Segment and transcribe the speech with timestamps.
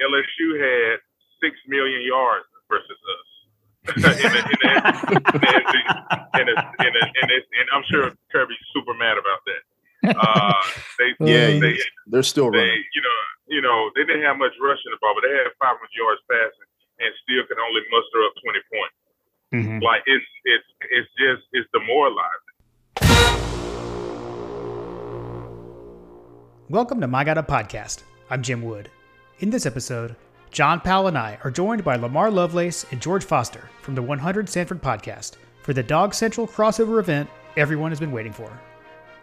[0.00, 0.98] LSU had
[1.44, 3.28] six million yards versus us.
[6.40, 9.62] and I'm sure Kirby's super mad about that.
[10.16, 10.52] Uh,
[10.98, 11.76] they, Yeah, they,
[12.06, 12.84] They're still they, running.
[12.94, 13.18] you know,
[13.48, 16.68] you know, they didn't have much rushing the ball, but they had 500 yards passing
[17.00, 18.96] and still could only muster up 20 points.
[19.52, 19.82] Mhm.
[19.82, 20.64] Like it's it's
[20.94, 22.48] it's just it's demoralizing.
[26.70, 28.04] Welcome to My God Up Podcast.
[28.30, 28.88] I'm Jim Wood.
[29.40, 30.16] In this episode,
[30.50, 34.50] John Powell and I are joined by Lamar Lovelace and George Foster from the 100
[34.50, 38.52] Sanford podcast for the Dog Central crossover event everyone has been waiting for.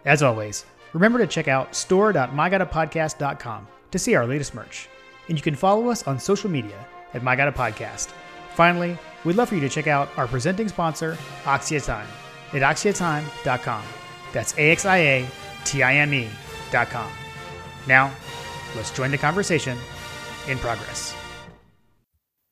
[0.04, 4.88] As always, remember to check out store.mygodapodcast.com to see our latest merch.
[5.28, 8.08] And you can follow us on social media at My Podcast.
[8.54, 12.08] Finally, we'd love for you to check out our presenting sponsor, Axia Time,
[12.52, 13.84] at axiatime.com.
[14.32, 16.28] That's A-X-I-A-T-I-M-E
[16.72, 17.08] dot com.
[17.86, 18.12] Now,
[18.74, 19.78] let's join the conversation
[20.48, 21.14] in progress.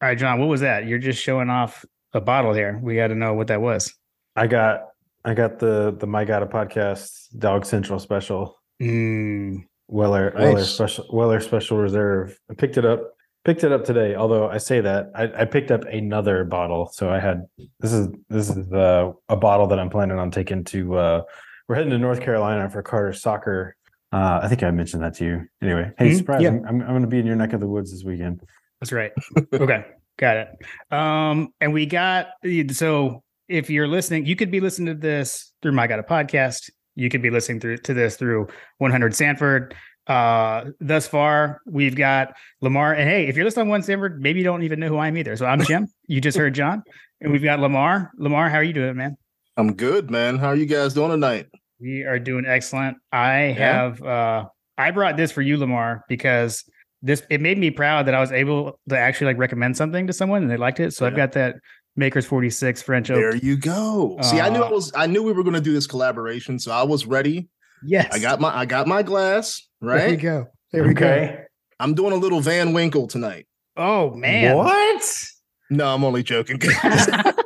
[0.03, 0.87] All right, John, what was that?
[0.87, 2.79] You're just showing off a bottle here.
[2.83, 3.93] We got to know what that was.
[4.35, 4.83] I got
[5.25, 10.69] I got the the My God a podcast Dog Central special Mm, Weller Weller Nice.
[10.69, 12.39] special Weller special reserve.
[12.51, 13.13] I picked it up
[13.47, 14.15] picked it up today.
[14.15, 17.47] Although I say that I, I picked up another bottle, so I had
[17.81, 20.97] this is this is uh, a bottle that I'm planning on taking to.
[20.99, 21.23] uh
[21.69, 23.75] We're heading to North Carolina for Carter's soccer.
[24.17, 25.43] Uh, I think I mentioned that to you.
[25.63, 26.43] Anyway, hey, Mhm, surprise!
[26.43, 26.49] yeah.
[26.49, 28.41] I'm, I'm, I'm going to be in your neck of the woods this weekend.
[28.81, 29.13] that's right.
[29.53, 29.85] okay,
[30.19, 30.49] got it.
[30.91, 32.29] Um, and we got
[32.71, 36.71] so if you're listening, you could be listening to this through My God a Podcast.
[36.95, 38.47] You could be listening through to this through
[38.79, 39.75] 100 Sanford.
[40.07, 42.95] Uh, thus far, we've got Lamar.
[42.95, 45.09] And hey, if you're listening on one Sanford, maybe you don't even know who I
[45.09, 45.37] am either.
[45.37, 45.89] So I'm Jim.
[46.09, 46.83] you just heard John,
[47.21, 48.13] and we've got Lamar.
[48.17, 49.17] Lamar, how are you doing, man?
[49.59, 50.39] I'm good, man.
[50.39, 51.47] How are you guys doing tonight?
[51.81, 52.97] We are doing excellent.
[53.13, 53.55] I Yeah?
[53.55, 54.45] have uh
[54.79, 56.65] I brought this for you, Lamar, because
[57.03, 60.13] this it made me proud that I was able to actually like recommend something to
[60.13, 60.93] someone and they liked it.
[60.93, 61.57] So I've got that
[61.97, 63.17] Makers 46 French Oak.
[63.17, 64.19] There you go.
[64.23, 66.59] See, I knew I Uh, was I knew we were going to do this collaboration,
[66.59, 67.49] so I was ready.
[67.85, 68.09] Yes.
[68.13, 69.99] I got my I got my glass, right?
[69.99, 70.47] there we go.
[70.73, 71.37] There we go.
[71.79, 73.47] I'm doing a little Van Winkle tonight.
[73.77, 74.57] Oh man.
[74.57, 75.25] What?
[75.71, 76.59] No, I'm only joking.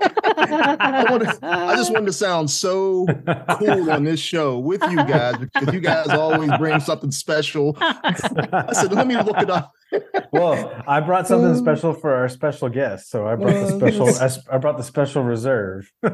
[0.60, 3.06] I, wanted, I just wanted to sound so
[3.58, 7.76] cool on this show with you guys because you guys always bring something special.
[7.80, 9.72] I said, let me look it up.
[10.32, 14.06] well, I brought something special for our special guest, so I brought the special.
[14.06, 15.90] that's- I brought the special reserve.
[16.02, 16.08] Oh,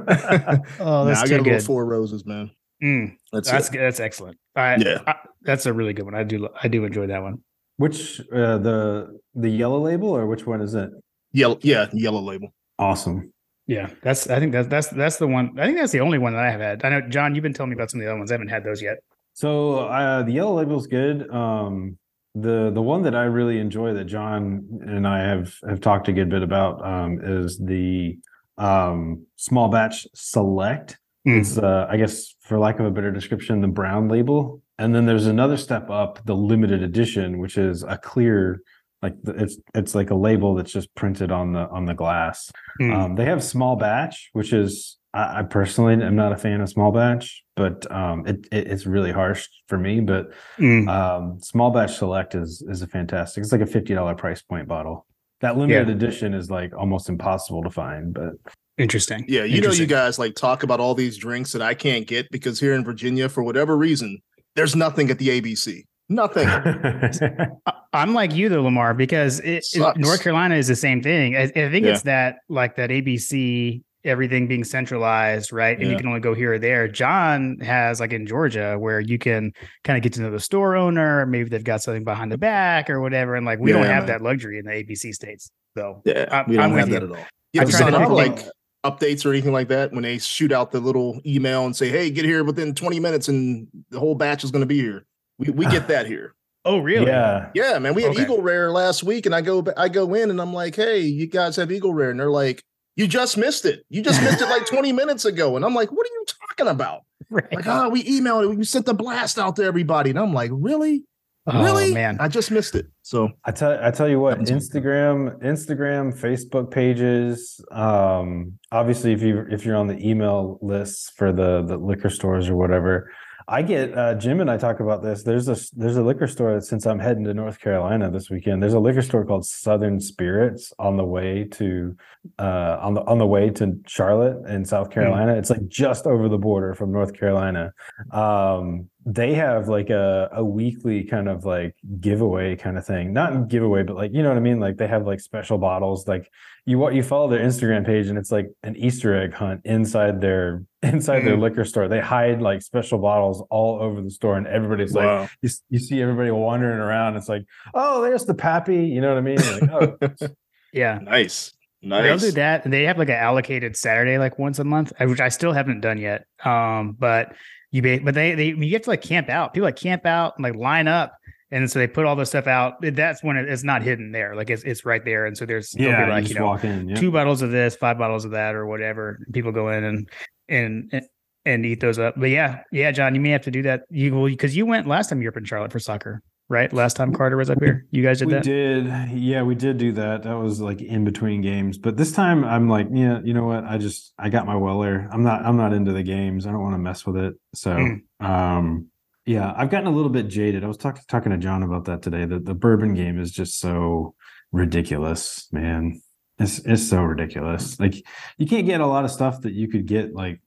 [0.78, 2.50] Nah, that's I got too a four roses, man.
[2.82, 3.80] Mm, That's, that's good.
[3.80, 4.38] That's excellent.
[4.54, 4.98] I, Yeah.
[5.06, 6.14] I- that's a really good one.
[6.14, 7.42] I do I do enjoy that one.
[7.78, 10.90] Which uh, the the yellow label or which one is it?
[11.32, 11.58] yellow.
[11.62, 12.48] Yeah, yellow label.
[12.78, 13.32] Awesome.
[13.66, 15.58] Yeah, that's I think that's that's that's the one.
[15.58, 16.84] I think that's the only one that I have had.
[16.84, 18.30] I know John, you've been telling me about some of the other ones.
[18.30, 18.98] I haven't had those yet.
[19.32, 21.28] So uh, the yellow label is good.
[21.30, 21.98] Um,
[22.34, 26.12] the the one that I really enjoy that John and I have have talked a
[26.12, 28.18] good bit about um, is the
[28.56, 30.98] um, small batch select.
[31.26, 31.40] Mm.
[31.40, 34.62] It's uh, I guess for lack of a better description, the brown label.
[34.78, 38.60] And then there's another step up, the limited edition, which is a clear,
[39.02, 42.50] like it's it's like a label that's just printed on the on the glass.
[42.80, 42.94] Mm.
[42.94, 46.68] Um, they have small batch, which is I, I personally am not a fan of
[46.68, 50.00] small batch, but um, it, it it's really harsh for me.
[50.00, 50.88] But Mm.
[50.88, 53.42] um, small batch select is is a fantastic.
[53.42, 55.06] It's like a fifty dollar price point bottle.
[55.42, 55.94] That limited Yeah.
[55.94, 58.32] edition is like almost impossible to find, but
[58.78, 59.24] Interesting.
[59.26, 62.30] Yeah, you know, you guys like talk about all these drinks that I can't get
[62.30, 64.18] because here in Virginia, for whatever reason,
[64.54, 65.84] there's nothing at the ABC.
[66.10, 66.46] Nothing.
[66.46, 67.50] I-
[67.96, 69.98] I'm like you though, Lamar, because it, it- Sucks.
[69.98, 71.36] North Carolina is the same thing.
[71.36, 71.92] I, I think Yeah.
[71.92, 75.80] it's that like that ABC everything being centralized, right?
[75.80, 76.86] And you can only go here or there.
[76.86, 79.52] John has like in Georgia where you can
[79.82, 81.26] kind of get to know the store owner.
[81.26, 83.34] Maybe they've got something behind the back or whatever.
[83.34, 84.06] And like we don't have man.
[84.06, 85.50] that luxury in the ABC states.
[85.76, 87.14] So Yeah, I'm- we don't I'm with have that you.
[87.14, 87.26] at all.
[87.52, 88.48] You I'm ever trying to think- like
[88.84, 92.08] updates or anything like that when they shoot out the little email and say, "Hey,
[92.08, 95.04] get here within 20 minutes and the whole batch is going to be here."
[95.38, 96.34] We we get that here.
[96.66, 97.06] Oh really?
[97.06, 97.94] yeah, Yeah, man.
[97.94, 98.22] We had Okay.
[98.22, 101.26] Eagle Rare last week, and I go I go in and I'm like, "Hey, you
[101.26, 102.62] guys have Eagle Rare?" And they're like,
[102.96, 103.84] "You just missed it.
[103.88, 106.70] You just missed it like 20 minutes ago." And I'm like, "What are you talking
[106.70, 107.00] about?"
[107.30, 107.50] Right.
[107.54, 108.56] Like, "Oh, we emailed it.
[108.56, 111.04] We sent the blast out to everybody." And I'm like, "Really?
[111.48, 111.94] Oh, really?
[111.94, 112.16] man.
[112.20, 114.82] I just missed it." So I tell I tell you what, Happens all the time.
[114.82, 117.60] Instagram, Instagram, Facebook pages.
[117.70, 122.48] Um, obviously, if you if you're on the email lists for the the liquor stores
[122.48, 123.12] or whatever,
[123.48, 125.22] I get uh, Jim and I talk about this.
[125.22, 128.60] There's a there's a liquor store since I'm heading to North Carolina this weekend.
[128.60, 131.96] There's a liquor store called Southern Spirits on the way to
[132.40, 135.34] uh, on the on the way to Charlotte in South Carolina.
[135.34, 137.72] It's like just over the border from North Carolina.
[138.10, 143.46] Um, they have like a, a weekly kind of like giveaway kind of thing not
[143.48, 146.28] giveaway but like you know what i mean like they have like special bottles like
[146.64, 150.20] you what you follow their instagram page and it's like an easter egg hunt inside
[150.20, 151.40] their inside their Mm.
[151.42, 155.50] liquor store they hide like special bottles all over the store and everybody's like you,
[155.70, 157.44] you see everybody wandering around it's like
[157.74, 160.28] oh there's the pappy you know what i mean like, oh,
[160.72, 160.98] Yeah.
[161.00, 161.54] Nice.
[161.80, 162.02] Nice.
[162.02, 162.64] They'll do that.
[162.64, 165.52] and They have like an allocated Saturday, like once a month, uh, which I still
[165.52, 166.26] haven't done yet.
[166.44, 167.32] Um, but
[167.70, 169.54] you, ba- but they, they, you have to like camp out.
[169.54, 171.16] People like camp out and like line up,
[171.50, 172.74] and so they put all this stuff out.
[172.80, 175.26] That's when it, it's not hidden there, like it's it's right there.
[175.26, 176.96] And so there's yeah be like you you know in yeah.
[176.96, 179.18] two bottles of this, five bottles of that, or whatever.
[179.32, 180.08] People go in and
[180.48, 181.02] and
[181.44, 182.14] and eat those up.
[182.16, 183.82] But yeah, yeah, John, you may have to do that.
[183.90, 186.72] You will because you went last time you were up in Charlotte for soccer, right?
[186.72, 188.46] Last time Carter was up here, you guys did that?
[188.46, 189.08] we that.
[189.10, 190.22] did yeah we did do that.
[190.24, 191.78] That was like in between games.
[191.78, 193.64] But this time i'm like yeah you know what?
[193.64, 196.46] I just i got my weller i'm not i'm not into the games.
[196.46, 197.34] I don't want to mess with it.
[197.54, 198.00] So Mm.
[198.24, 198.86] um
[199.26, 200.62] yeah i've gotten a little bit jaded.
[200.64, 202.24] I was talking talking to john about that today.
[202.26, 204.14] The, the bourbon game is just so
[204.52, 206.00] ridiculous man.
[206.38, 207.80] It's it's so ridiculous.
[207.80, 207.94] Like
[208.38, 210.40] you can't get a lot of stuff that you could get like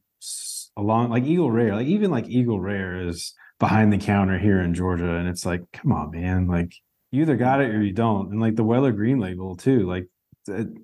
[0.77, 1.75] along like eagle rare.
[1.75, 5.61] Like even like eagle rare is behind the counter here in georgia and it's like
[5.73, 6.73] come on man like
[7.11, 8.29] you either got it or you don't.
[8.31, 10.07] And like the weller green label too like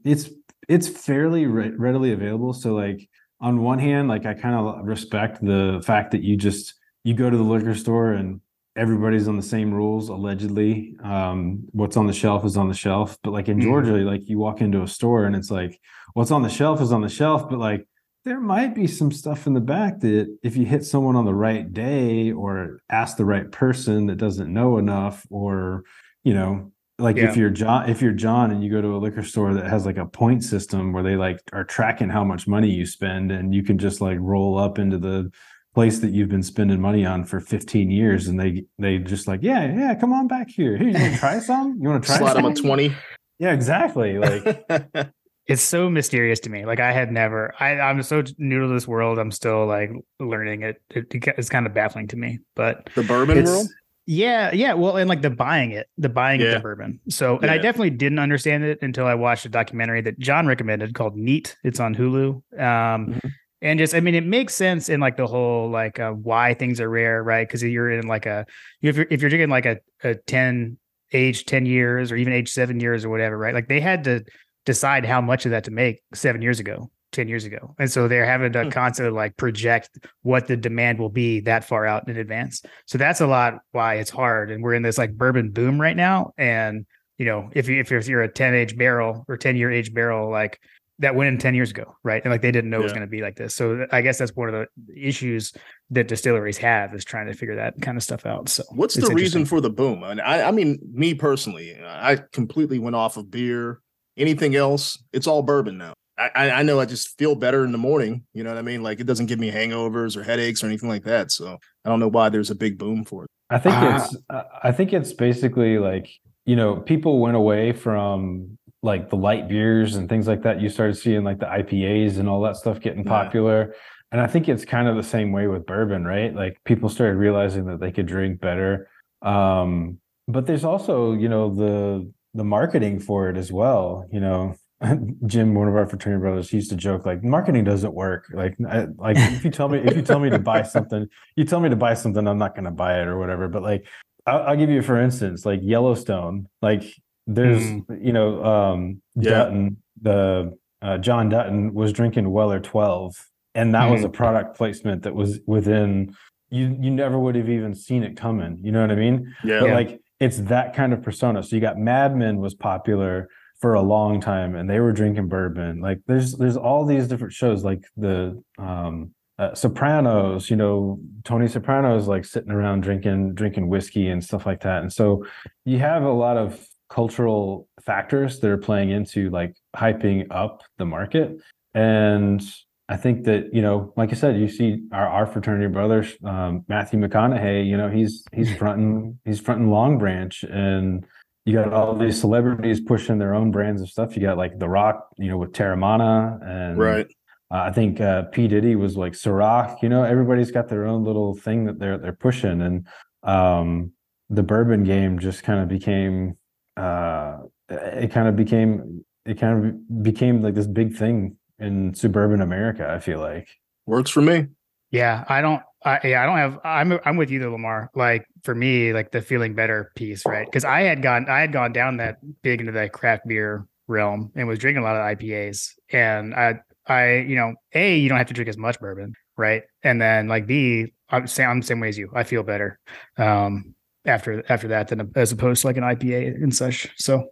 [0.04, 0.30] it's
[0.68, 2.52] it's fairly re- readily available.
[2.54, 3.08] So like
[3.40, 6.74] on one hand like i kind of respect the fact that you just
[7.04, 8.42] you go to the liquor store and
[8.76, 10.96] everybody's on the same rules allegedly.
[11.04, 13.18] Um what's on the shelf is on the shelf.
[13.24, 13.64] But like in Mhm.
[13.64, 15.80] georgia like you walk into a store and it's like
[16.16, 17.50] what's on the shelf is on the shelf.
[17.50, 17.88] But like
[18.26, 21.34] there might be some stuff in the back that if you hit someone on the
[21.34, 25.84] right day or ask the right person that doesn't know enough or
[26.24, 27.30] you know like Yeah.
[27.30, 29.86] if you're john if you're john and you go to a liquor store that has
[29.86, 33.54] like a point system where they like are tracking how much money you spend and
[33.54, 35.30] you can just like roll up into the
[35.76, 39.42] place that you've been spending money on for 15 years and they they just like
[39.44, 42.08] yeah yeah come on back here here you want to try some you want to
[42.08, 42.96] try Slide them a 20.
[43.40, 44.66] yeah exactly like
[45.48, 46.66] it's so mysterious to me.
[46.66, 49.20] Like I had never, I, I'm so new to this world.
[49.20, 50.82] I'm still like learning it.
[50.90, 51.06] it.
[51.12, 53.68] It's kind of baffling to me, but the bourbon it's, world?
[54.08, 54.74] yeah, yeah.
[54.74, 57.00] Well, and like the buying it, the buying of the bourbon.
[57.10, 60.96] So, and I definitely didn't understand it until I watched a documentary that John recommended
[60.96, 61.56] called Neat.
[61.64, 62.42] It's on Hulu.
[62.60, 63.32] Um, Mhm.
[63.62, 66.82] and just, I mean, it makes sense in like the whole like uh, why things
[66.82, 67.48] are rare, right?
[67.48, 68.46] Because you're in like a,
[68.82, 70.78] if you're if you're drinking like a a ten
[71.14, 73.54] age ten years or even age seven years or whatever, right?
[73.54, 74.24] Like they had to
[74.66, 77.76] decide how much of that to make seven years ago, 10 years ago.
[77.80, 78.70] And so they're having to Hmm.
[78.70, 79.90] constantly like project
[80.24, 82.62] what the demand will be that far out in advance.
[82.86, 84.52] So that's a lot why it's hard.
[84.52, 86.34] And we're in this like bourbon boom right now.
[86.38, 86.86] And,
[87.18, 89.72] you know, if you, if you're, if you're a 10 age barrel or 10 year
[89.72, 90.60] age barrel, like
[91.00, 91.96] that went in 10 years ago.
[92.04, 92.24] Right.
[92.24, 93.54] And like they didn't know it was going to be like this.
[93.54, 95.54] So I guess that's one of the issues
[95.92, 98.50] that distilleries have is trying to figure that kind of stuff out.
[98.50, 100.04] So What's the reason for the boom?
[100.04, 103.82] And I, I mean, me personally, I completely went off of beer.
[104.18, 105.94] Anything else, it's all bourbon now.
[106.18, 108.24] I, I I know I just feel better in the morning.
[108.34, 108.82] You know what I mean?
[108.84, 111.32] Like it doesn't give me hangovers or headaches or anything like that.
[111.32, 113.30] So I don't know why there's a big boom for it.
[113.50, 113.96] I think Ah.
[114.06, 116.08] it's uh, I think it's basically like
[116.46, 120.62] you know people went away from like the light beers and things like that.
[120.62, 123.10] You started seeing like the IPAs and all that stuff getting Yeah.
[123.24, 123.74] popular.
[124.12, 126.34] And I think it's kind of the same way with bourbon, right?
[126.34, 128.88] Like people started realizing that they could drink better.
[129.24, 129.98] Um,
[130.28, 134.06] but there's also, you know, the the marketing for it as well.
[134.12, 134.56] You know,
[135.26, 138.26] Jim, one of our fraternity brothers, he used to joke like marketing doesn't work.
[138.34, 141.46] Like, I, like if you tell me if you tell me to buy something, you
[141.46, 143.48] tell me to buy something, I'm not going to buy it or whatever.
[143.48, 143.88] But like,
[144.28, 146.48] I'll, I'll give you for instance, like Yellowstone.
[146.62, 146.84] Like,
[147.28, 147.64] there's
[148.00, 149.32] you know, um, Yeah.
[149.32, 153.16] Dutton, the uh, John Dutton was drinking Weller 12,
[153.56, 156.16] and that was a product placement that was within.
[156.52, 158.60] You you never would have even seen it coming.
[158.62, 159.36] You know what I mean?
[159.44, 159.62] Yeah.
[159.62, 161.44] But like it's that kind of persona.
[161.44, 163.30] So you got Mad Men was popular
[163.60, 165.80] for a long time and they were drinking bourbon.
[165.80, 171.50] Like there's there's all these different shows like the um uh, Sopranos, you know, Tony
[171.50, 174.82] Soprano's like sitting around drinking drinking whiskey and stuff like that.
[174.82, 175.26] And so
[175.66, 180.86] you have a lot of cultural factors that are playing into like hyping up the
[180.86, 181.38] market.
[181.74, 182.42] And
[182.88, 186.66] I think that you know, like I said, you see our, our fraternity brother um,
[186.68, 187.68] Matthew McConaughey.
[187.68, 191.06] You know, he's he's fronting he's fronting Long Branch, and
[191.46, 194.16] you got all these celebrities pushing their own brands of stuff.
[194.16, 197.08] You got like The Rock, you know, with Teremana, and Right.
[197.52, 199.82] uh, I think uh, P Diddy was like Ciroc.
[199.82, 202.88] You know, everybody's got their own little thing that they're they're pushing, and
[203.24, 203.94] um,
[204.30, 206.38] the bourbon game just kind of became
[206.78, 207.38] uh,
[207.70, 212.90] it kind of became it kind of became like this big thing in suburban America.
[212.90, 213.48] I feel like.
[213.86, 214.48] Works for me.
[214.92, 216.60] Yeah, I don't Uh, yeah, I don't have.
[216.64, 217.92] I'm I'm with you, though, Lamar.
[217.94, 220.46] Like for me, like the feeling better piece, right?
[220.48, 224.32] Because I had gone, I had gone down that big into that craft beer realm
[224.36, 228.18] and was drinking a lot of IPAs, and I, I, you know, a you don't
[228.18, 229.62] have to drink as much bourbon, right?
[229.84, 232.10] And then like B, I'm same, I'm the same way as you.
[232.16, 232.80] I feel better.
[233.18, 236.90] Um, after after that than as opposed to like an IPA and such.
[236.98, 237.30] So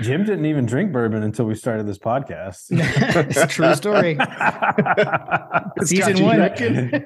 [0.00, 2.66] Jim didn't even drink bourbon until we started this podcast.
[2.70, 4.18] it's a true story.
[5.84, 6.50] Season one,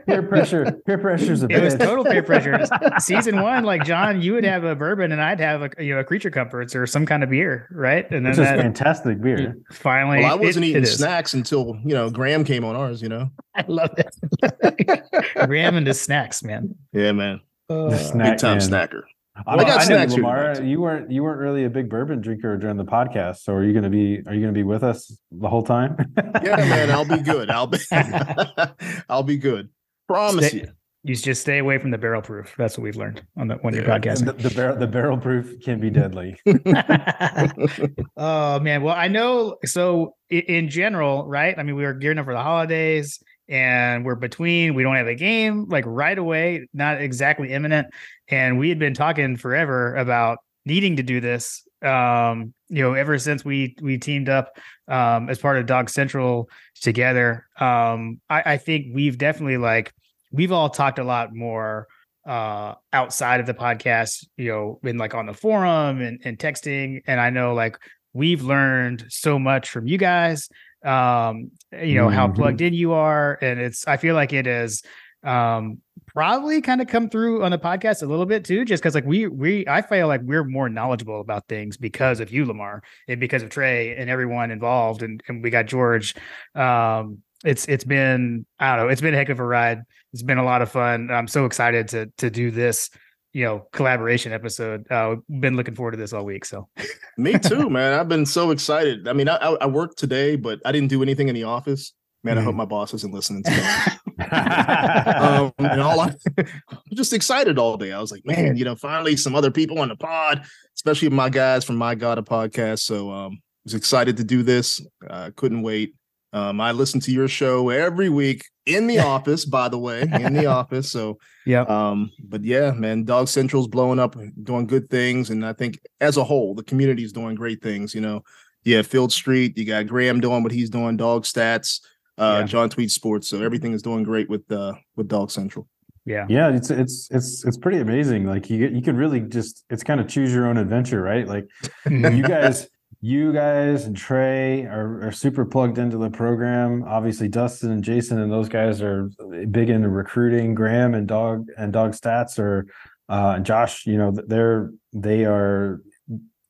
[0.06, 0.72] peer pressure.
[0.86, 2.64] Peer pressure is a it was total peer pressure.
[2.98, 6.00] Season one, like John, you would have a bourbon and I'd have a you know
[6.00, 8.10] a creature comforts or some kind of beer, right?
[8.10, 9.56] And then Which that, fantastic beer.
[9.72, 13.02] Finally, well, I wasn't it, eating it snacks until you know Graham came on ours.
[13.02, 15.02] You know, I love it.
[15.46, 16.74] Graham and his snacks, man.
[16.92, 17.40] Yeah, man.
[17.68, 19.02] Uh, big time snacker.
[19.46, 22.76] I, got I snacks Lamar, you weren't you weren't really a big bourbon drinker during
[22.76, 25.14] the podcast, so are you going to be are you going to be with us
[25.30, 25.96] the whole time?
[26.42, 27.50] yeah, man, I'll be good.
[27.50, 27.78] I'll be
[29.08, 29.68] I'll be good.
[30.08, 30.68] Promise stay, you.
[31.02, 32.54] You just stay away from the barrel proof.
[32.56, 34.24] That's what we've learned on the one yeah, your podcast.
[34.24, 36.36] The, the barrel the barrel proof can be deadly.
[38.16, 39.56] oh man, well I know.
[39.64, 41.56] So in general, right?
[41.58, 45.06] I mean, we were gearing up for the holidays and we're between we don't have
[45.06, 47.86] a game like right away not exactly imminent
[48.28, 53.18] and we had been talking forever about needing to do this um you know ever
[53.18, 56.48] since we we teamed up um as part of dog central
[56.80, 57.46] together.
[57.60, 59.92] Um i i think we've definitely like
[60.32, 61.86] we've all talked a lot more
[62.26, 67.00] uh outside of the podcast you know been like on the forum and, and texting
[67.06, 67.78] and i know like
[68.12, 70.48] we've learned so much from you guys
[70.84, 72.14] um you know mm-hmm.
[72.14, 74.82] how plugged in you are and it's i feel like it is
[75.24, 78.94] um probably kind of come through on the podcast a little bit too just because
[78.94, 82.82] like we we i feel like we're more knowledgeable about things because of you lamar
[83.08, 86.14] and because of trey and everyone involved and, and we got george.
[86.54, 89.82] Um it's it's been i don't know it's been a heck of a ride.
[90.12, 91.10] It's been a lot of fun.
[91.10, 92.88] I'm so excited to to do this
[93.36, 94.90] you know collaboration episode.
[94.90, 96.68] Uh been looking forward to this all week so.
[97.18, 97.92] Me too man.
[97.92, 99.06] I've been so excited.
[99.06, 101.92] I mean i i worked today but i didn't do anything in the office.
[102.24, 102.40] Man mm-hmm.
[102.40, 102.58] i hope mm-hmm.
[102.58, 103.98] my boss isn't listening to that
[105.20, 106.06] um and all i
[106.38, 106.46] am
[106.94, 107.92] just excited all day.
[107.92, 111.28] I was like man you know finally some other people on the pod especially my
[111.28, 112.80] guys from my god a podcast.
[112.80, 114.80] So um I was excited to do this.
[115.10, 115.94] Uh, couldn't wait
[116.36, 120.34] um, I listen to your show every week in the office, by the way, in
[120.34, 120.90] the office.
[120.92, 121.62] So yeah.
[121.62, 126.18] Um, but yeah, man, Dog Central's blowing up, doing good things, and I think as
[126.18, 127.94] a whole, the community is doing great things.
[127.94, 128.22] You know,
[128.64, 131.80] yeah, Field Street, you got Graham doing what he's doing, Dog Stats,
[132.18, 132.46] uh, yeah.
[132.46, 133.28] John Tweet Sports.
[133.28, 135.66] So everything is doing great with uh with Dog Central.
[136.04, 136.26] Yeah.
[136.28, 138.26] Yeah, it's it's it's it's pretty amazing.
[138.26, 141.26] Like you you can really just it's kind of choose your own adventure, right?
[141.26, 141.48] Like
[141.90, 142.68] you guys
[143.00, 146.84] you guys and Trey are, are super plugged into the program.
[146.86, 149.10] Obviously, Dustin and Jason and those guys are
[149.50, 150.54] big into recruiting.
[150.54, 152.66] Graham and Dog and Dog Stats are
[153.08, 153.86] uh, and Josh.
[153.86, 155.80] You know, they're they are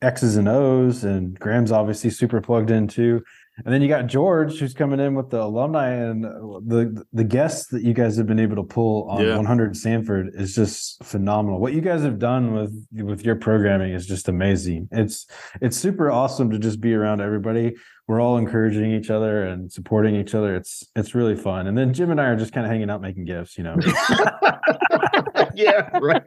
[0.03, 3.23] X's and O's, and Graham's obviously super plugged in too.
[3.65, 7.69] And then you got George, who's coming in with the alumni and the the guests
[7.69, 9.37] that you guys have been able to pull on yeah.
[9.37, 11.59] 100 Sanford is just phenomenal.
[11.59, 14.89] What you guys have done with with your programming is just amazing.
[14.93, 15.27] It's
[15.63, 17.75] it's super awesome to just be around everybody.
[18.07, 20.55] We're all encouraging each other and supporting each other.
[20.55, 21.67] It's it's really fun.
[21.67, 23.77] And then Jim and I are just kind of hanging out making gifts, you know.
[25.55, 26.23] yeah, right.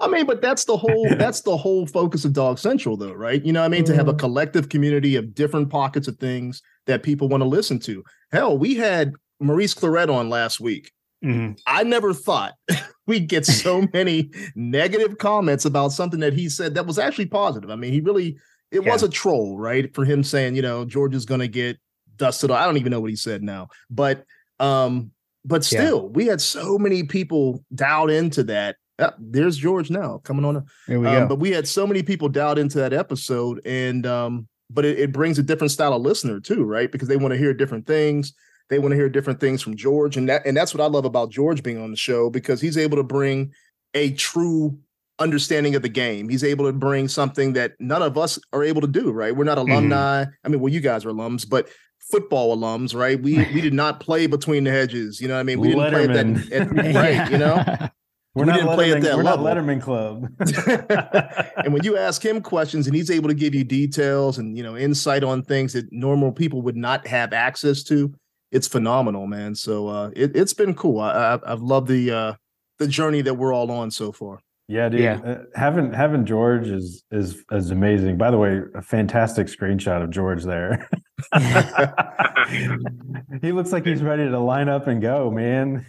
[0.00, 3.42] I mean, but that's the whole that's the whole focus of Dog Central, though, right?
[3.42, 4.18] You know, I mean, to have a mm-hmm.
[4.18, 8.04] collective community of different pockets of things that people want to listen to.
[8.32, 10.90] Hell, we had Maurice Clarett on last week.
[11.24, 11.52] Mm-hmm.
[11.66, 12.52] I never thought
[13.06, 17.70] we'd get so many negative comments about something that he said that was actually positive.
[17.70, 18.38] I mean, he really
[18.70, 18.92] it yeah.
[18.92, 19.94] was a troll, right?
[19.94, 21.78] For him saying, you know, George is gonna get
[22.16, 22.50] dusted.
[22.50, 24.24] I don't even know what he said now, but
[24.60, 25.12] um,
[25.44, 26.08] but still, yeah.
[26.10, 28.76] we had so many people dialed into that.
[28.98, 30.64] Uh, there's George now coming on.
[30.86, 31.28] Here we um, go.
[31.28, 35.12] But we had so many people dialed into that episode, and um, but it, it
[35.12, 36.90] brings a different style of listener too, right?
[36.90, 38.34] Because they want to hear different things.
[38.70, 41.04] They want to hear different things from George, and that and that's what I love
[41.04, 43.52] about George being on the show because he's able to bring
[43.94, 44.78] a true
[45.18, 46.28] understanding of the game.
[46.28, 49.34] He's able to bring something that none of us are able to do, right?
[49.34, 49.70] We're not mm-hmm.
[49.70, 50.24] alumni.
[50.24, 50.32] Mm-hmm.
[50.44, 51.68] I mean, well, you guys are alums, but
[52.00, 53.20] football alums, right?
[53.20, 55.20] We we did not play between the hedges.
[55.20, 55.60] You know what I mean?
[55.60, 56.46] We didn't Letterman.
[56.48, 57.88] play at that at, right, you know?
[58.34, 59.44] We're we not didn't play at that we're level.
[59.44, 60.28] not Letterman Club.
[61.64, 64.64] and when you ask him questions and he's able to give you details and you
[64.64, 68.12] know insight on things that normal people would not have access to,
[68.50, 69.54] it's phenomenal, man.
[69.54, 71.00] So uh, it, has been cool.
[71.00, 72.34] I, have loved the uh,
[72.78, 74.40] the journey that we're all on so far.
[74.66, 75.00] Yeah, dude.
[75.00, 75.20] Yeah.
[75.24, 78.16] Uh, having having George is is is amazing.
[78.16, 80.88] By the way, a fantastic screenshot of George there.
[83.42, 85.86] he looks like he's ready to line up and go, man.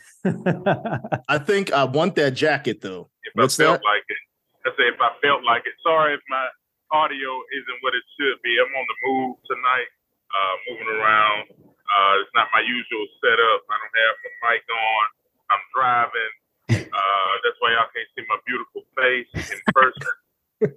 [1.30, 3.10] I think I want that jacket though.
[3.24, 3.86] If What's I felt that?
[3.86, 4.22] like it.
[4.66, 5.74] I say if I felt like it.
[5.86, 6.46] Sorry if my
[6.92, 8.58] audio isn't what it should be.
[8.58, 9.90] I'm on the move tonight,
[10.34, 11.44] uh, moving around.
[11.86, 13.62] Uh, it's not my usual setup.
[13.70, 15.06] I don't have my mic on.
[15.54, 16.34] I'm driving.
[16.96, 20.16] Uh, that's why y'all can't see my beautiful face in person.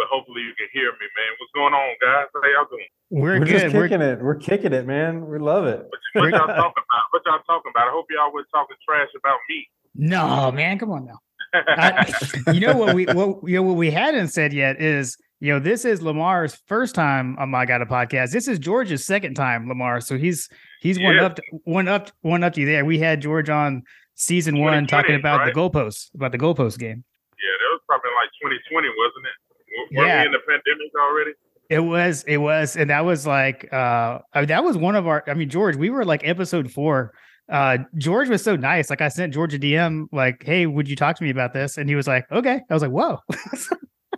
[0.00, 1.30] But hopefully you can hear me, man.
[1.36, 2.26] What's going on, guys?
[2.32, 2.88] How y'all doing?
[3.10, 3.60] We're, We're good.
[3.68, 4.22] just We're, kicking it.
[4.22, 5.26] We're kicking it, man.
[5.28, 5.84] We love it.
[6.14, 7.04] What y'all talking about?
[7.10, 7.88] What y'all talking about?
[7.88, 9.68] I hope y'all was talking trash about me.
[9.94, 11.18] no, man, come on now.
[11.52, 12.10] I,
[12.52, 15.58] you know what we what you know what we hadn't said yet is you know
[15.58, 18.30] this is Lamar's first time on my God a podcast.
[18.32, 20.00] This is George's second time, Lamar.
[20.00, 20.48] So he's
[20.80, 21.24] he's one Yeah.
[21.26, 22.84] up to, one up one up to you there.
[22.86, 23.82] We had George on
[24.14, 25.52] season one talking about right?
[25.52, 27.04] the goalposts about the goalpost game.
[27.36, 29.49] yeah, that was probably like 2020, wasn't it?
[29.96, 30.20] Were Yeah.
[30.20, 31.30] we in the pandemic already?
[31.68, 35.06] It was it was and that was like uh I mean, that was one of
[35.06, 37.12] our I mean George we were like episode four.
[37.50, 38.90] Uh George was so nice.
[38.90, 41.78] Like I sent George a DM like, "Hey, would you talk to me about this?"
[41.78, 43.18] And he was like, "Okay." I was like, "Whoa."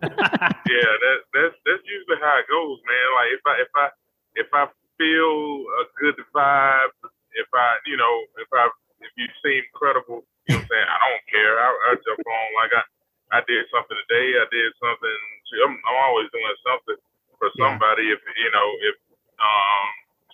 [0.03, 3.07] yeah, that that's that's usually how it goes, man.
[3.17, 3.87] Like if I if I
[4.35, 4.65] if I
[4.99, 6.93] feel a good vibe,
[7.37, 8.69] if I you know if I
[9.01, 10.89] if you seem credible, you know what I'm saying.
[10.89, 11.55] I don't care.
[11.59, 12.83] I, I jump on like I
[13.33, 14.37] I did something today.
[14.39, 15.19] I did something.
[15.65, 16.99] I'm I'm always doing something
[17.41, 17.73] for Yeah.
[17.73, 18.09] somebody.
[18.13, 18.97] If you know if
[19.41, 19.87] um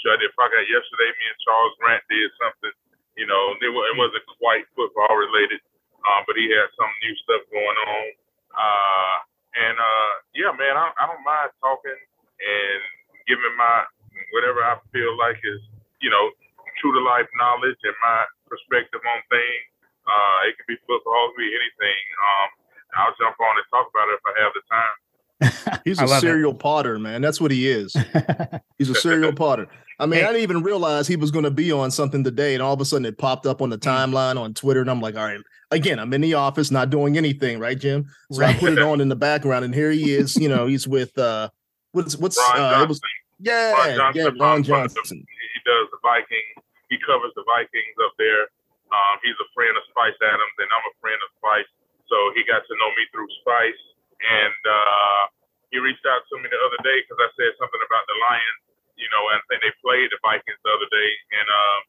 [0.03, 1.11] sure I did podcast yesterday.
[1.11, 2.75] Me and Charles Grant did something.
[3.19, 5.59] You know, it, it wasn't quite football related,
[6.07, 8.07] um, but he had some new stuff going on.
[8.55, 9.17] Uh,
[9.59, 12.81] and uh, yeah, man, I, I don't mind talking and
[13.27, 13.85] giving my
[14.31, 15.63] whatever I feel like is,
[15.99, 16.31] you know,
[16.79, 19.67] true to life knowledge and my perspective on things.
[20.07, 22.03] Uh, it could be football, it could be anything.
[22.23, 22.49] Um,
[22.97, 25.81] I'll jump on and talk about it if I have the time.
[25.85, 26.21] He's a love it.
[26.21, 27.21] serial potter, man.
[27.23, 27.95] That's what he is.
[28.79, 29.69] He's a serial potter.
[30.01, 30.27] I mean, Hey.
[30.27, 32.81] I didn't even realize he was going to be on something today, and all of
[32.81, 35.41] a sudden it popped up on the timeline on Twitter, and I'm like, all right.
[35.71, 38.07] Again, I'm in the office, not doing anything, right, Jim?
[38.33, 40.35] So I put it on in the background, and here he is.
[40.37, 41.51] You know, he's with uh,
[41.93, 43.01] what's what's Ron uh, it was
[43.39, 45.19] yeah, Ron Johnson yeah, Ron Johnson.
[45.19, 46.47] he does the Viking.
[46.89, 48.49] He covers the Vikings up there.
[48.89, 51.69] Um, he's a friend of Spice Adams, and I'm a friend of Spice.
[52.09, 53.83] So he got to know me through Spice,
[54.21, 55.23] and uh,
[55.71, 58.61] he reached out to me the other day because I said something about the Lions,
[58.97, 61.81] you know, and, and they played the Vikings the other day, and um,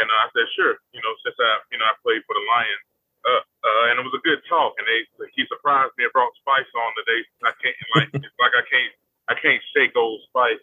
[0.00, 2.84] and I said sure, you know, since I you know I played for the Lions.
[3.26, 5.02] Uh, uh, and it was a good talk, and they
[5.34, 7.20] he surprised me and brought Spice on today.
[7.42, 8.94] I can't like it's like I can't
[9.26, 10.62] I can't shake old Spice.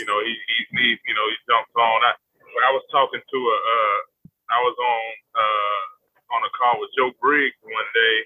[0.00, 1.98] You know he he, he you know he jumps on.
[2.08, 4.00] I I was talking to a uh,
[4.48, 5.04] I was on
[5.36, 5.82] uh,
[6.30, 8.16] on a call with Joe Briggs one day,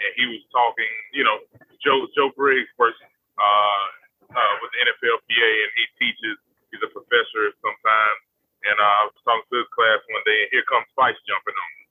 [0.00, 0.88] and he was talking.
[1.12, 1.38] You know
[1.84, 3.00] Joe Joe Briggs works
[3.40, 3.86] uh,
[4.32, 6.36] uh, with the NFLPA, and he teaches.
[6.70, 8.20] He's a professor sometimes.
[8.62, 11.56] And uh, I was talking to his class one day, and here comes Spice jumping
[11.56, 11.84] on me.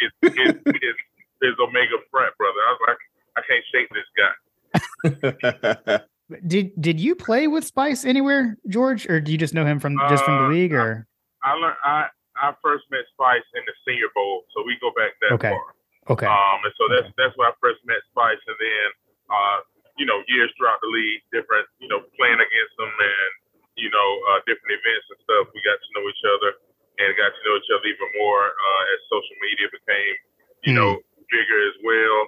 [0.00, 0.96] his, his, his,
[1.44, 2.58] his Omega frat brother.
[2.64, 3.00] I was like,
[3.36, 6.00] I can't shake this guy.
[6.46, 9.98] did did you play with Spice anywhere, George, or do you just know him from
[10.08, 11.06] just from the Uh, league or
[11.44, 12.06] I learned I
[12.40, 15.52] I first met Spice in the Senior Bowl, so we go back that Okay.
[15.52, 15.74] far.
[16.16, 16.26] okay.
[16.26, 18.86] Um, and so that's that's where I first met Spice, and then
[19.30, 19.58] uh,
[20.00, 23.32] you know, years throughout the league, different, you know, playing against them and
[23.76, 25.48] you know, uh, different events and stuff.
[25.56, 26.50] We got to know each other
[27.00, 30.16] and got to know each other even more uh, as social media became,
[30.68, 30.78] you Hmm.
[30.80, 30.90] know,
[31.32, 32.18] bigger as well.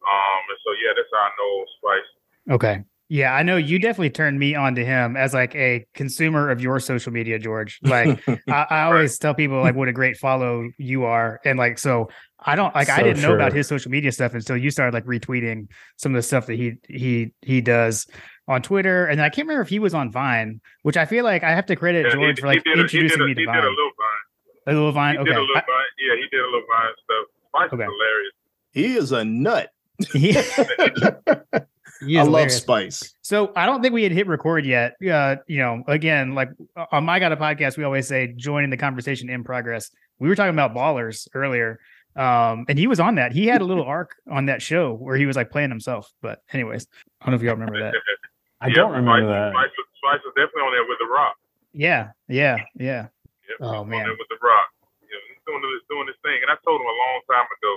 [0.00, 2.10] Um, and so yeah, that's how I know Spice.
[2.56, 2.76] Okay.
[3.10, 6.60] Yeah, I know you definitely turned me on to him as like a consumer of
[6.62, 7.78] your social media, George.
[7.82, 11.38] Like I, I always tell people like what a great follow you are.
[11.44, 12.08] And like so
[12.40, 15.04] I don't like I didn't know about his social media stuff until you started like
[15.04, 18.06] retweeting some of the stuff that he he he does
[18.48, 19.04] on Twitter.
[19.06, 21.66] And I can't remember if he was on Vine, which I feel like I have
[21.66, 23.34] to credit Yeah, George he, for like he did, a, he did, introducing a, me
[23.34, 23.54] to he Vine.
[23.56, 24.66] did a little Vine.
[24.66, 25.14] A little Vine.
[25.14, 25.30] He Okay.
[25.30, 25.92] did a little I- Vine.
[25.98, 27.26] Yeah, he did a little Vine stuff.
[27.48, 27.82] Spice Okay.
[27.84, 28.32] hilarious.
[28.72, 29.70] he is a nut.
[30.12, 30.32] he,
[32.06, 32.56] he I love hilarious.
[32.58, 33.14] Spice.
[33.22, 34.94] So I don't think we had hit record yet.
[35.02, 38.70] Uh, you know, again, like uh, on my got a podcast, we always say joining
[38.70, 39.90] the conversation in progress.
[40.18, 41.80] We were talking about ballers earlier.
[42.16, 43.32] Um, and he was on that.
[43.32, 46.12] He had a little arc on that show where he was like playing himself.
[46.22, 46.86] But anyways,
[47.20, 47.94] I don't know if y'all remember that.
[48.60, 49.50] I don't remember Spice, that.
[49.52, 51.34] Spice, was- Spice was definitely on there with the Rock.
[51.74, 53.08] Yeah, yeah, yeah.
[53.50, 54.06] Yep, Oh, he was on man.
[54.14, 54.68] with the Rock.
[55.02, 57.48] You know, he's doing this, doing this thing, and I told him a long time
[57.50, 57.72] ago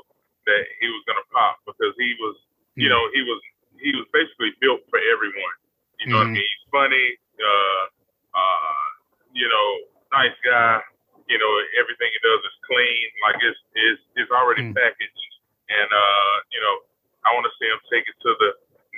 [0.48, 2.36] that he was gonna pop because he was,
[2.78, 2.94] you Hmm.
[2.96, 3.40] know, he was
[3.82, 5.56] he was basically built for everyone.
[6.00, 6.20] You know Mhm.
[6.20, 6.46] what I mean?
[6.46, 7.08] He's funny,
[7.42, 7.84] uh,
[8.38, 8.88] uh,
[9.34, 9.68] you know,
[10.13, 10.82] nice guy.
[11.28, 13.08] You know, everything he does is clean.
[13.26, 14.76] Like it's it's it's already Mm.
[14.76, 15.32] packaged,
[15.70, 16.76] and uh, you know,
[17.26, 18.52] I want to see him take it to the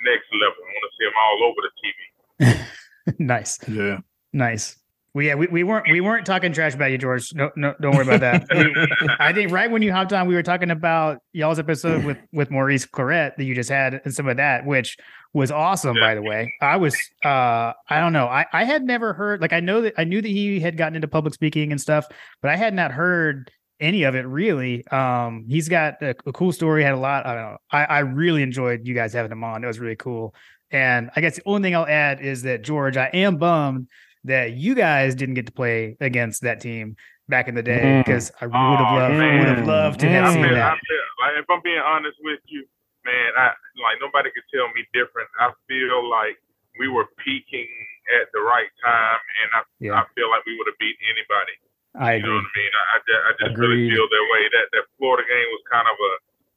[0.04, 0.60] next level.
[0.62, 1.98] I want to see him all over the TV.
[3.18, 3.58] nice.
[3.68, 3.98] Yeah.
[4.32, 4.76] Nice.
[5.12, 7.34] Well, yeah, we, we weren't we weren't talking trash about you, George.
[7.34, 8.46] No, no, don't worry about that.
[8.50, 12.18] We- I think right when you hopped on, we were talking about y'all's episode with
[12.32, 14.96] with Maurice Clarett that you just had and some of that, which
[15.32, 16.54] was awesome, by the way.
[16.60, 16.94] I was
[17.24, 18.26] uh I don't know.
[18.26, 20.94] I, I had never heard like I know that I knew that he had gotten
[20.94, 22.06] into public speaking and stuff,
[22.40, 24.86] but I had not heard any of it really.
[24.88, 27.26] Um he's got a, a cool story, had a lot.
[27.26, 27.58] I don't know.
[27.72, 29.64] I, I really enjoyed you guys having him on.
[29.64, 30.34] It was really cool.
[30.70, 33.88] And I guess the only thing I'll add is that George, I am bummed
[34.24, 36.96] that you guys didn't get to play against that team
[37.28, 38.04] back in the day Mm.
[38.04, 39.38] because I would have Oh, loved man.
[39.38, 40.78] would have loved to have I seen feel, I that.
[40.82, 42.66] feel like if I'm being honest with you,
[43.04, 45.28] man, I like nobody could tell me different.
[45.38, 46.36] I feel like
[46.78, 47.68] we were peaking
[48.20, 50.00] at the right time, and I Yeah.
[50.00, 51.56] I feel like we would have beat anybody.
[51.96, 52.72] I You know what I mean?
[52.74, 54.42] I, I, ju- I just really feel that way.
[54.52, 56.12] That that Florida game was kind of a,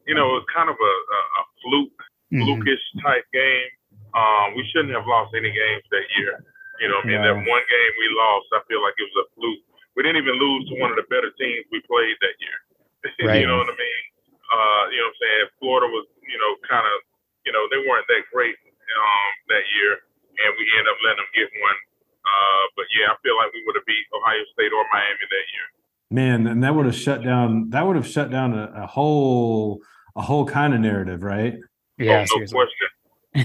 [0.10, 2.00] you know, it was kind of a, a, a fluke,
[2.34, 2.44] Mhm.
[2.44, 3.70] flukish type game.
[4.14, 6.44] Um, we shouldn't have lost any games that year.
[6.84, 9.24] You know, what I mean, that one game we lost, I feel like it was
[9.24, 9.64] a fluke.
[9.96, 12.60] We didn't even lose to one of the better teams we played that year.
[13.24, 13.40] Right.
[13.40, 14.04] you know what I mean?
[14.48, 15.46] Uh, you know what I'm saying?
[15.60, 16.98] Florida was, you know, kind of,
[17.44, 20.00] you know, they weren't that great um, that year,
[20.40, 21.80] and we ended up letting them get one.
[22.24, 25.48] Uh, but yeah, I feel like we would have beat Ohio State or Miami that
[25.52, 25.68] year.
[26.16, 27.72] Man, and that would have shut down.
[27.76, 29.84] That would have shut down a, a whole,
[30.16, 31.60] a whole kind of narrative, right?
[32.00, 32.56] Yeah, oh, no seriously.
[32.56, 32.90] question,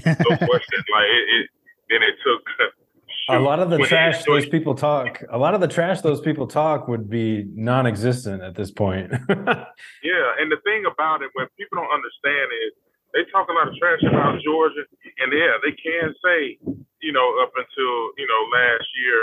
[0.07, 0.79] no question.
[0.87, 1.45] Like it, it,
[1.91, 2.47] then it took
[3.29, 5.21] A lot of the trash those people talk.
[5.29, 9.11] A lot of the trash those people talk would be non-existent at this point.
[10.03, 12.71] Yeah, and the thing about it, what people don't understand is
[13.13, 14.83] they talk a lot of trash about Georgia,
[15.19, 16.57] and yeah, they can say,
[17.01, 19.19] you know, up until you know last year,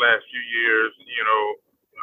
[0.00, 1.42] last few years, you know,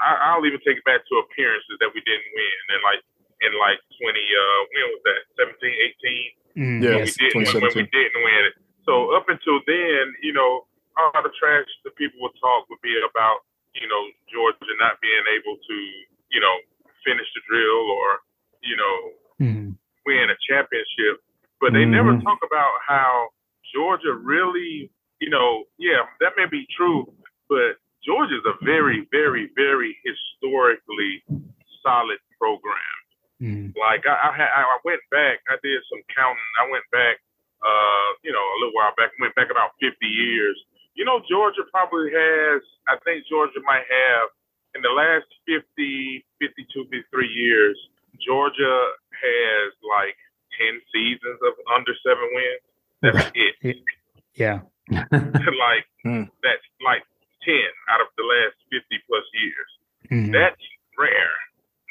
[0.02, 3.02] I, I'll even take it back to appearances that we didn't win, and like
[3.44, 6.32] in like twenty, uh, when was that, 17, 18?
[6.54, 6.90] Mm, Yeah.
[6.90, 7.18] when we yes.
[7.18, 8.56] didn't when, when we didn't win it.
[8.86, 12.94] So up until then, you know, all the trash that people would talk would be
[12.98, 13.40] about,
[13.74, 15.76] you know, Georgia not being able to,
[16.32, 16.56] you know,
[17.06, 18.20] finish the drill or,
[18.62, 18.98] you know,
[19.40, 19.78] Mhm.
[20.06, 21.22] win a championship.
[21.60, 22.24] But they never Mhm.
[22.24, 23.30] talk about how
[23.74, 27.08] Georgia really, you know, yeah, that may be true,
[27.50, 31.24] but Georgia's a very, very, very historically
[31.82, 32.94] solid program
[33.44, 33.76] Mhm.
[33.76, 36.52] like I, I had I went back, I did some counting.
[36.64, 37.20] I went back,
[37.60, 39.12] uh, you know, a little while back.
[39.20, 40.56] Went back about 50 years.
[40.96, 42.62] You know, Georgia probably has.
[42.88, 44.30] I think Georgia might have
[44.78, 45.66] in the last 50,
[46.40, 47.78] 52, 53 years.
[48.22, 48.78] Georgia
[49.18, 50.16] has like
[50.62, 52.64] 10 seasons of under seven wins.
[53.02, 53.78] That's it.
[54.38, 54.62] Yeah.
[54.94, 56.28] like Hmm.
[56.44, 57.04] that's like
[57.48, 57.56] 10
[57.88, 59.70] out of the last 50 plus years.
[60.12, 60.32] Mhm.
[60.36, 60.60] That's
[61.00, 61.36] rare.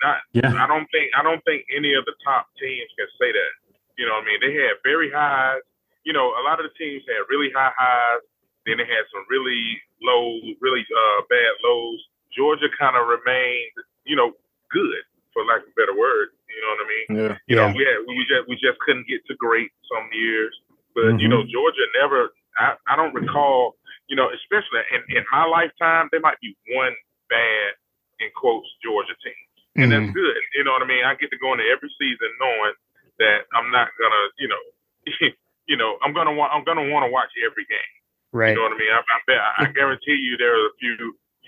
[0.05, 3.33] Not yeah, I don't think I don't think any of the top teams can say
[3.33, 3.53] that.
[3.97, 4.41] You know what I mean?
[4.45, 5.63] They had very highs.
[6.05, 8.21] You know, a lot of the teams had really high highs.
[8.67, 12.01] Then it had some really low, really uh, bad lows.
[12.37, 14.33] Georgia kind of remained, you know,
[14.71, 15.03] good
[15.35, 16.31] for lack of a better word.
[16.49, 17.07] You know what I mean?
[17.17, 17.35] Yeah.
[17.49, 17.77] You know, Yeah.
[17.77, 20.55] we had, we just we just couldn't get to great some years.
[20.95, 21.31] But you Mhm.
[21.31, 22.33] know, Georgia never.
[22.59, 23.77] I, I don't recall.
[24.09, 26.93] You know, especially in, in my lifetime, there might be one
[27.31, 27.75] bad
[28.21, 29.35] in quotes Georgia team
[29.77, 30.13] and that's Mhm.
[30.13, 30.37] good.
[30.55, 31.05] You know what I mean?
[31.05, 32.75] I get to go into every season knowing
[33.19, 34.63] that I'm not gonna, you know,
[35.67, 37.92] you know, I'm gonna want, I'm gonna want to watch every game.
[38.33, 38.51] Right.
[38.53, 38.93] You know what I mean?
[38.93, 40.97] I, I bet, I guarantee you, there are a few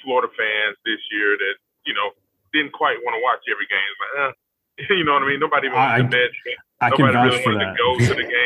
[0.04, 1.56] Florida fans this year that,
[1.88, 2.12] you know,
[2.52, 3.94] didn't quite want to watch every game.
[3.98, 4.32] Like, uh,
[4.94, 5.40] you know what I mean?
[5.40, 6.30] Nobody I- wanted to bet.
[6.84, 7.72] I can Nobody vouch really for wanted that.
[7.72, 8.42] to go to the game.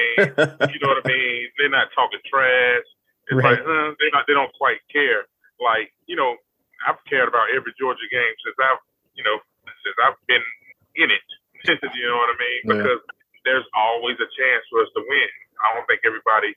[0.75, 1.43] You know what I mean?
[1.59, 2.87] They're not talking trash.
[3.27, 3.59] It's Right.
[3.59, 5.27] like uh, they not they don't quite care.
[5.59, 6.39] Like you know,
[6.87, 8.79] I've cared about every Georgia game since I've
[9.19, 9.43] you know
[9.83, 10.45] since I've been
[10.97, 11.27] in it.
[11.99, 12.61] you know what I mean?
[12.63, 12.73] Yeah.
[12.79, 13.03] Because
[13.43, 15.31] there's always a chance for us to win.
[15.65, 16.55] I don't think everybody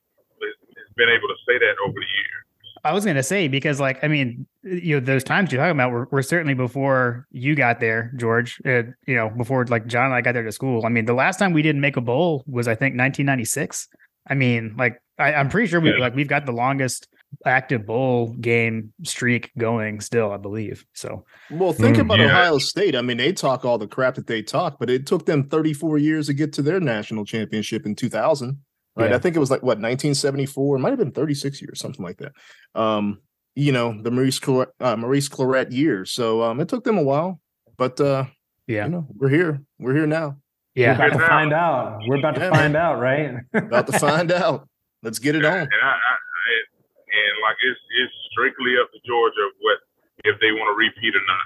[0.96, 2.46] been able to say that over the years.
[2.84, 5.92] I was gonna say because, like, I mean, you know, those times you're talking about
[5.92, 8.60] were, were certainly before you got there, George.
[8.66, 10.84] Uh, you know, before like John and I got there to school.
[10.86, 13.88] I mean, the last time we didn't make a bowl was I think 1996.
[14.28, 15.98] I mean, like, I, I'm pretty sure we Yeah.
[16.00, 17.08] like we've got the longest
[17.46, 20.84] active bowl game streak going still, I believe.
[20.94, 22.26] So Well, think Mm, about yeah.
[22.26, 22.96] Ohio State.
[22.96, 25.98] I mean, they talk all the crap that they talk, but it took them 34
[26.00, 28.58] years to get to their national championship in 2000.
[28.96, 29.10] Right.
[29.12, 29.16] Yeah.
[29.16, 30.76] I think it was like what 1974.
[30.76, 32.34] It might have been 36 years, something like that.
[32.76, 33.22] Um,
[33.56, 36.12] you know, the Maurice Clarett, uh, Maurice Clarett years.
[36.12, 37.40] So um, it took them a while,
[37.78, 38.26] but uh,
[38.68, 39.62] yeah, you know, we're here.
[39.80, 40.38] We're here now.
[40.76, 41.28] We're yeah, about to Yeah.
[41.28, 42.00] find out.
[42.08, 43.36] We're about to Yeah, find out, right?
[43.54, 44.68] About to find out.
[45.04, 45.68] Let's get it on.
[45.68, 46.52] And I, I, I
[47.12, 49.80] and like it's it's strictly up to Georgia what
[50.24, 51.46] if they want to repeat or not.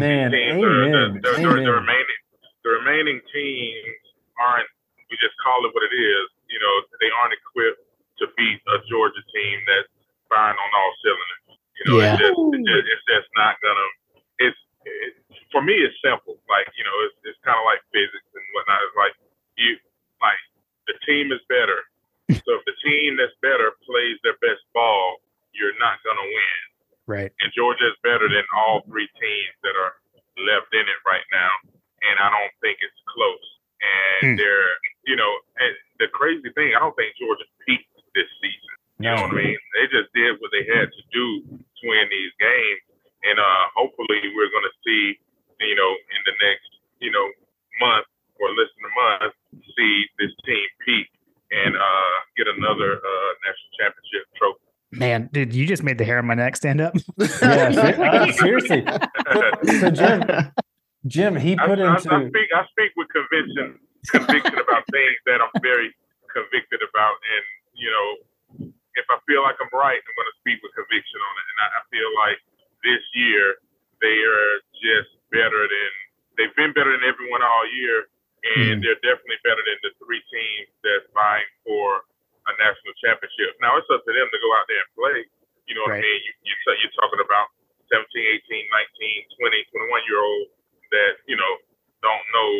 [0.00, 1.20] Man, teams the, amen.
[1.22, 1.66] the, the, the amen.
[1.66, 2.20] remaining
[2.64, 4.02] the remaining teams
[4.40, 4.66] aren't
[5.10, 7.84] we just call it what it is you know they aren't equipped
[8.24, 9.92] to beat a Georgia team that's
[10.32, 12.16] firing on all cylinders you know, Yeah.
[12.16, 13.88] it's, just, it's just it's just not gonna.
[14.40, 15.12] It's it,
[15.52, 16.40] for me, it's simple.
[16.48, 18.80] Like you know, it's it's kind of like physics and whatnot.
[18.88, 19.14] It's like
[19.60, 19.76] you
[20.24, 20.40] like
[20.88, 21.76] the team is better.
[22.48, 25.20] so if the team that's better plays their best ball,
[25.52, 26.58] you're not gonna win.
[27.06, 27.30] Right.
[27.44, 29.94] And Georgia is better than all three teams that are
[30.42, 31.52] left in it right now.
[32.02, 33.46] And I don't think it's close.
[33.82, 34.36] And Hmm.
[34.40, 34.72] they're,
[35.06, 35.28] you know,
[35.60, 38.72] and the crazy thing, I don't think Georgia peaked this season.
[38.98, 39.58] You know what I mean?
[39.76, 42.80] They just did what they had to do to win these games.
[43.28, 45.18] And uh, hopefully we're going to see,
[45.60, 46.68] you know, in the next,
[47.00, 47.26] you know,
[47.80, 48.06] month
[48.40, 49.34] or less than a month,
[49.76, 51.08] see this team peak
[51.52, 54.60] and uh, get another uh, national championship trophy.
[54.92, 56.94] Man, dude, you just made the hair on my neck stand up.
[57.42, 57.68] Yeah,
[58.00, 58.86] uh, seriously.
[59.80, 60.28] So Jim,
[61.06, 63.78] Jim, he I, put I, I speak I speak with conviction
[64.10, 65.90] conviction about things that I'm very
[66.30, 68.08] convicted about, and you know,
[68.96, 71.46] if I feel like I'm right, I'm going to speak with conviction on it.
[71.52, 72.38] And I, I feel like
[72.84, 73.60] this year
[74.02, 75.90] they are just better than
[76.40, 78.08] they've been better than everyone all year,
[78.56, 78.82] and Mm.
[78.84, 82.06] they're definitely better than the three teams that's vying for
[82.46, 83.58] a national championship.
[83.60, 85.18] Now it's up to them to go out there and play.
[85.66, 86.04] You know what Right.
[86.04, 86.20] I mean?
[86.22, 87.50] You, you, you're talking about
[87.90, 90.50] 17, 18, 19, 20, 21 year olds
[90.92, 91.52] that, you know,
[92.02, 92.50] don't know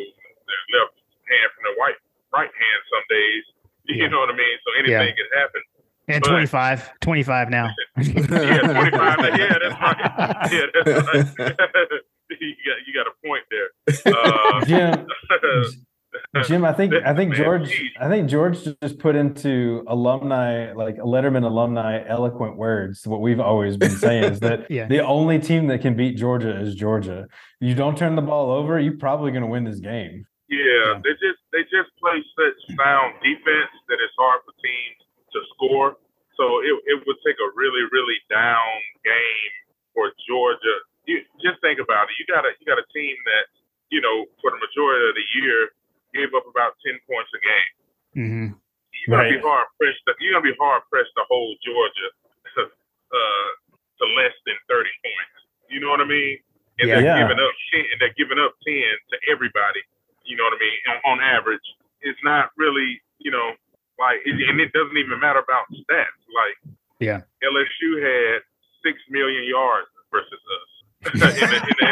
[0.47, 0.95] their left
[1.31, 1.99] hand from their right,
[2.33, 3.45] right hand some days.
[3.87, 4.09] You Yeah.
[4.09, 4.57] know what I mean?
[4.67, 5.15] So anything Yeah.
[5.15, 5.63] can happen.
[6.09, 7.71] And But- 25, 25 now.
[7.97, 9.39] Yeah, 25.
[9.39, 9.99] yeah, that's right.
[10.53, 11.07] Yeah, that's
[11.39, 12.03] right.
[12.41, 13.71] you, got, you got a point there.
[14.13, 15.07] Uh, Jim.
[16.45, 17.83] Jim, I think I think George.
[18.01, 23.07] I think George just put into alumni like Letterman alumni eloquent words.
[23.07, 24.87] What we've always been saying is that Yeah.
[24.87, 27.27] the only team that can beat Georgia is Georgia.
[27.61, 30.27] You don't turn the ball over, you're probably going to win this game.
[30.49, 35.01] Yeah, they just they just play such sound defense that it's hard for teams
[35.33, 35.97] to score.
[36.37, 39.53] So it, it would take a really really down game
[39.95, 40.77] for Georgia.
[41.07, 42.15] You just think about it.
[42.21, 43.47] You got a you got a team that
[43.91, 45.71] you know for the majority of the year
[46.17, 47.73] gave up about ten points a game.
[48.17, 48.49] hmm
[49.05, 50.01] You're gonna be hard pressed.
[50.09, 52.09] To, you're gonna be hard pressed to hold Georgia
[52.65, 53.49] uh,
[54.01, 55.37] to less than thirty points.
[55.69, 56.41] You know what I mean?
[56.81, 56.95] And Yeah.
[57.01, 57.19] they're Yeah.
[57.29, 57.85] giving up ten.
[57.93, 59.83] And they're giving up ten to everybody.
[60.25, 60.81] You know what I mean?
[60.91, 61.65] On, on average,
[62.01, 63.55] it's not really you know
[63.99, 66.21] like, it, and it doesn't even matter about stats.
[66.29, 66.57] Like,
[67.01, 67.23] Yeah.
[67.43, 68.43] LSU had
[68.85, 70.71] six million yards versus us.
[71.15, 71.91] in the, in the,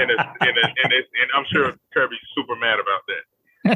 [0.00, 3.24] in the, in in the, in the, and I'm sure Kirby's super mad about that.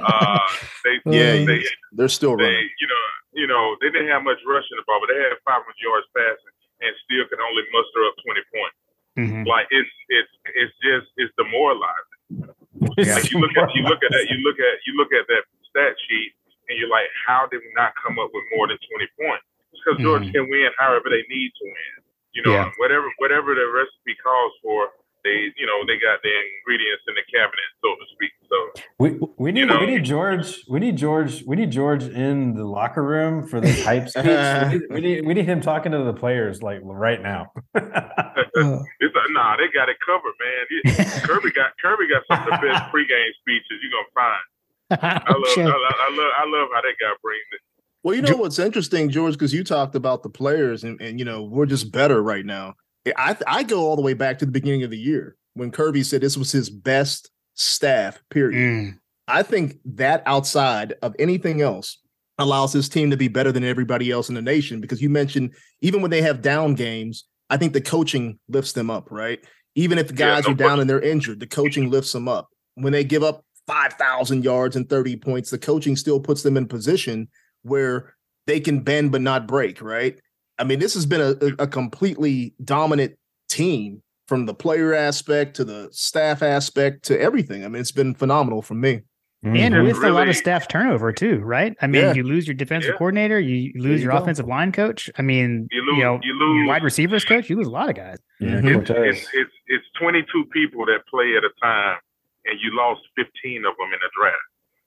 [0.01, 0.49] Uh,
[0.85, 1.61] they, Yeah, they,
[1.93, 2.71] They're still they, running.
[2.81, 5.61] you know, you know, they didn't have much rushing the ball, but they had 500
[5.83, 8.79] yards passing and still could only muster up 20 points.
[9.19, 12.55] hmm Like it's it's it's just it's demoralizing.
[12.99, 13.15] Yeah.
[13.19, 15.45] Like you look at you look at that you look at you look at that
[15.71, 16.35] stat sheet
[16.69, 19.45] and you're like, how did we not come up with more than 20 points?
[19.73, 21.95] It's because Georgia can win however they need to win.
[22.35, 22.71] You know, Yeah.
[22.79, 24.89] whatever whatever the recipe calls for,
[25.23, 28.33] they you know they got the ingredients in the cabinet, so to speak.
[28.51, 32.55] So We we need know- we need George we need George we need George in
[32.55, 34.25] the locker room for the hype speech.
[34.25, 34.31] we,
[34.79, 37.53] need, we need we need him talking to the players like right now.
[37.75, 40.67] it's like, nah, they got it covered, man.
[40.71, 44.45] It- Kirby got Kirby got some of the best pregame speeches you're gonna find.
[44.91, 45.65] I love, I, Sure.
[45.65, 47.61] love, I love, I love how that guy brings it.
[48.05, 51.25] Well, you know what's interesting, George, because you talked about the players, and, and you
[51.25, 52.75] know we're just better right now.
[53.17, 56.03] I I go all the way back to the beginning of the year when Kirby
[56.03, 58.23] said this was his best staff.
[58.29, 58.59] Period.
[58.59, 61.99] Mm, I think that outside of anything else
[62.37, 65.55] allows his team to be better than everybody else in the nation because you mentioned
[65.81, 69.39] even when they have down games, I think the coaching lifts them up, right?
[69.77, 72.29] Even if the Yeah, guys no are down and they're injured, the coaching lifts them
[72.29, 72.49] up.
[72.75, 76.67] When they give up 5,000 yards and 30 points, the coaching still puts them in
[76.67, 77.29] position
[77.75, 78.15] where
[78.47, 80.19] they can bend but not break, right?
[80.59, 83.17] I mean, this has been a, a- a completely dominant
[83.49, 87.65] team from the player aspect to the staff aspect to everything.
[87.65, 89.01] I mean, it's been phenomenal for me.
[89.43, 89.85] And Mhm.
[89.85, 91.75] with a lot of staff turnover too, right?
[91.83, 92.15] I mean, Yeah.
[92.15, 92.97] you lose your defensive Yeah.
[92.97, 94.23] coordinator, you lose you your go.
[94.23, 95.11] offensive line coach.
[95.19, 96.67] I mean, You you, lose, know, you lose.
[96.69, 98.17] wide receivers coach, you lose a lot of guys.
[98.41, 98.87] Yeah, Mhm.
[98.87, 101.99] Coach It's, it's it's 22 people that play at a time,
[102.47, 104.37] and you lost 15 of them in the draft.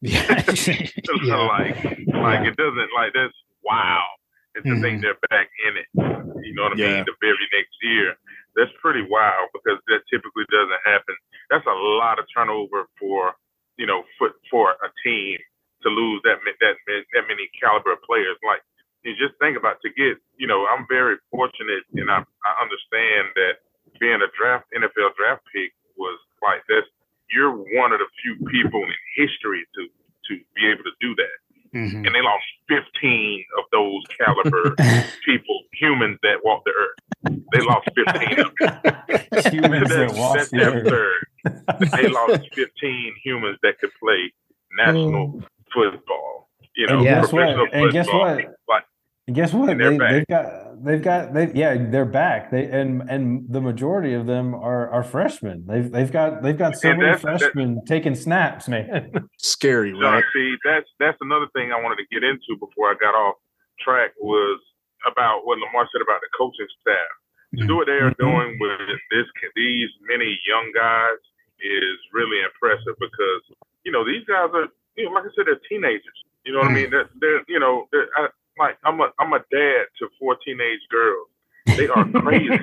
[0.02, 0.44] Yeah.
[1.08, 1.36] So yeah.
[1.48, 1.76] like,
[2.14, 2.50] like Yeah.
[2.52, 3.34] it doesn't like that's
[3.64, 4.04] wow.
[4.56, 5.88] And to think they're back in it,
[6.44, 6.96] you know what I Yeah.
[6.98, 7.06] mean?
[7.06, 8.16] The very next year,
[8.56, 11.16] that's pretty wild because that typically doesn't happen.
[11.50, 13.36] That's a lot of turnover for
[13.78, 15.38] you know for for a team
[15.84, 18.38] to lose that that that many caliber of players.
[18.44, 18.62] Like
[19.06, 23.32] you just think about to get you know I'm very fortunate and I I understand
[23.38, 23.62] that
[24.02, 26.86] being a draft NFL draft pick was like this.
[27.34, 29.82] You're one of the few people in history to
[30.28, 31.38] to be able to do that
[31.74, 32.06] Mhm.
[32.06, 34.76] and they lost 15 of those caliber
[35.26, 37.00] people, humans that walk the earth.
[37.52, 38.94] They lost 15 of them.
[39.52, 41.24] Humans that walk the earth.
[41.96, 44.32] They lost 15 humans that could play
[44.78, 45.42] national
[45.74, 46.50] football.
[46.76, 47.32] You know, And guess what?
[47.32, 48.36] professional And guess football.
[48.36, 48.56] what?
[48.68, 48.86] Like,
[49.28, 49.70] And guess what?
[49.70, 50.12] And they're They, back.
[50.13, 52.50] they've got they've got they yeah they're back.
[52.50, 55.66] They and and the majority of them are are freshmen.
[55.68, 59.12] They've they've got they've got so And many that's- that's- freshmen taking snaps, man.
[59.38, 60.24] Scary, John, right?
[60.34, 63.36] see, that's that's another thing I wanted to get into before I got off
[63.84, 64.60] track was
[65.06, 67.12] about what Lamar said about the coaching staff.
[67.60, 68.18] To do what they are Mhm.
[68.20, 68.80] doing with
[69.12, 71.20] this these many young guys
[71.60, 73.42] is really impressive because
[73.84, 76.20] you know these guys are you know like I said they're teenagers.
[76.46, 76.90] You know what I mean?
[76.92, 78.28] They're, they're you know they're, I,
[78.60, 81.28] like I'm a I'm a dad to four teenage girls.
[81.65, 82.58] They are crazy.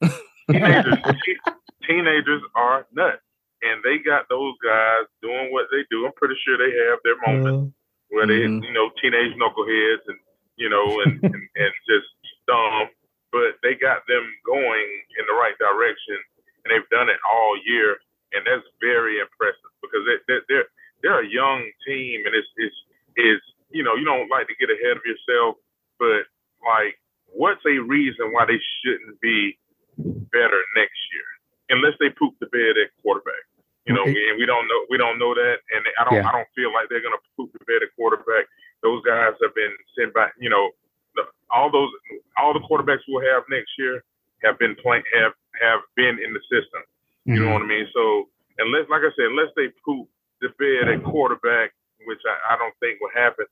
[0.50, 1.38] teenagers te-
[1.86, 3.22] teenagers are nuts,
[3.62, 6.06] and they got those guys doing what they do.
[6.06, 7.74] I'm pretty sure they have their moments
[8.08, 8.62] where they Mhm.
[8.64, 10.18] you know teenage knuckleheads and
[10.56, 12.06] you know and, and and just
[12.46, 12.88] dumb,
[13.32, 16.18] but they got them going in the right direction,
[16.64, 17.98] and they've done it all year,
[18.32, 20.68] and that's very impressive because they, they, they're
[21.02, 22.76] they're a young team, and it's it's
[23.16, 25.56] is you know you don't like to get ahead of yourself,
[25.98, 26.26] but
[26.64, 26.98] like
[27.32, 29.58] what's a reason why they shouldn't be
[29.98, 31.28] better next year
[31.70, 33.44] unless they poop the bed at quarterback.
[33.86, 34.28] You know, Okay.
[34.30, 36.28] and we don't know we don't know that, and I don't Yeah.
[36.28, 38.46] I don't feel like they're gonna poop the bed at quarterback.
[38.82, 40.34] Those guys have been sent back.
[40.38, 40.70] You know,
[41.16, 41.90] the, all those
[42.36, 44.04] all the quarterbacks we'll have next year
[44.44, 46.82] have been playing have have been in the system.
[47.24, 47.44] You Mm-hmm.
[47.44, 47.86] know what I mean?
[47.92, 48.28] So
[48.58, 50.08] unless, like I said, unless they poop
[50.40, 51.72] the bed at quarterback,
[52.06, 53.44] which I, I don't think will happen,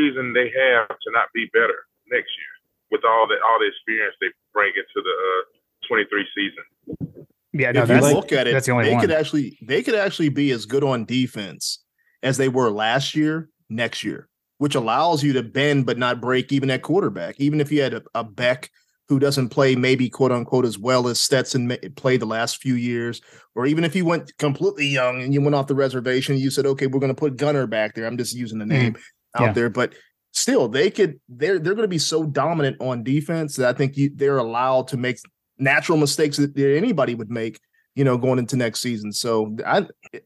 [0.00, 2.54] reason they have to not be better next year
[2.90, 6.64] with all the all the experience they bring into the uh, 23 season?
[7.52, 9.00] Yeah, no, if you that's look at it, that's the only they one.
[9.00, 11.82] could actually they could actually be as good on defense
[12.22, 16.52] as they were last year, next year, which allows you to bend but not break
[16.52, 17.40] even at quarterback.
[17.40, 18.70] Even if you had a, a Beck
[19.08, 23.20] who doesn't play maybe quote unquote as well as Stetson played the last few years,
[23.56, 26.66] or even if you went completely young and you went off the reservation, you said,
[26.66, 28.06] okay, we're going to put Gunner back there.
[28.06, 28.96] I'm just using the name
[29.36, 29.52] out Yeah.
[29.52, 29.94] there, but
[30.32, 33.96] still they could they're they're going to be so dominant on defense that I think
[33.96, 35.18] you, they're allowed to make
[35.58, 37.58] natural mistakes that anybody would make,
[37.94, 39.12] you know, going into next season.
[39.12, 39.78] So I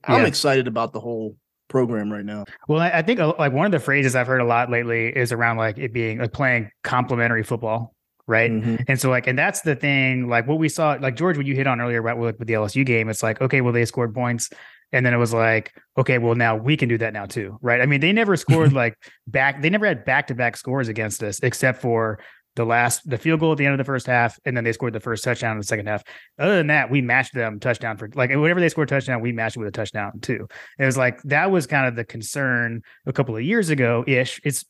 [0.04, 0.26] I'm Yeah.
[0.26, 1.36] excited about the whole
[1.68, 2.44] program right now.
[2.68, 5.08] Well, I I think uh, like one of the phrases I've heard a lot lately
[5.08, 7.94] is around like it being like playing complementary football,
[8.26, 8.50] right?
[8.50, 8.84] Mhm.
[8.86, 11.54] And so like, and that's the thing, like what we saw, like George, what you
[11.54, 14.14] hit on earlier about with, with the LSU game, it's like, okay, well, they scored
[14.14, 14.50] points.
[14.92, 17.81] And then it was like, okay, well, now we can do that now too, right?
[17.81, 21.23] I mean, they never scored like back, they never had back to back scores against
[21.23, 22.20] us, except for
[22.56, 24.38] the last, the field goal at the end of the first half.
[24.44, 26.04] And then they scored the first touchdown in the second half.
[26.38, 29.56] Other than that, we matched them touchdown for like whenever they scored touchdown, we matched
[29.56, 30.46] it with a touchdown too.
[30.78, 34.40] It was like that was kind of the concern a couple of years ago ish.
[34.44, 34.64] It's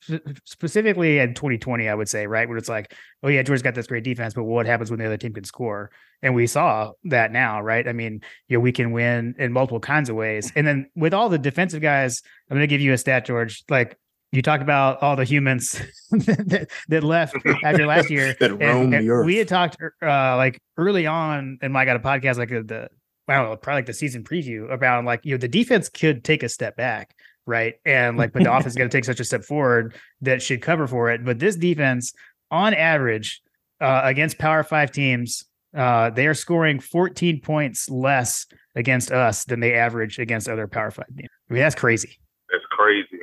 [0.45, 2.49] specifically in 2020, I would say, right?
[2.49, 5.07] Where it's like, oh yeah, Georgia's got this great defense, but what happens when the
[5.07, 5.91] other team can score?
[6.23, 7.87] And we saw that now, right?
[7.87, 10.51] I mean, you know, we can win in multiple kinds of ways.
[10.57, 13.63] And then with all the defensive guys, I'm going to give you a stat, George.
[13.69, 13.99] Like
[14.35, 18.35] you talk about all the humans that, that left after last year.
[18.41, 19.27] That And- and the earth.
[19.27, 22.89] we had talked uh, like early on in my got a podcast, like uh, the
[23.29, 26.25] I don't know, probably like the season preview about like you know the defense could
[26.25, 27.15] take a step back,
[27.47, 27.75] right?
[27.87, 30.61] And like, but the offense is going to take such a step forward that should
[30.61, 31.25] cover for it.
[31.25, 32.13] But this defense,
[32.51, 33.41] on average,
[33.81, 35.45] uh, against Power Five teams,
[35.75, 40.91] uh, they are scoring 14 points less against us than they average against other Power
[40.91, 41.31] Five teams.
[41.51, 42.19] I mean, that's crazy.
[42.51, 43.14] That's crazy, man.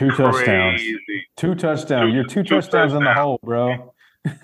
[0.00, 0.80] Two touchdowns.
[0.80, 1.26] Crazy.
[1.36, 2.10] Two touchdowns.
[2.10, 3.92] Two- You're two, two touchdowns in the hole, bro.
[4.24, 4.40] That's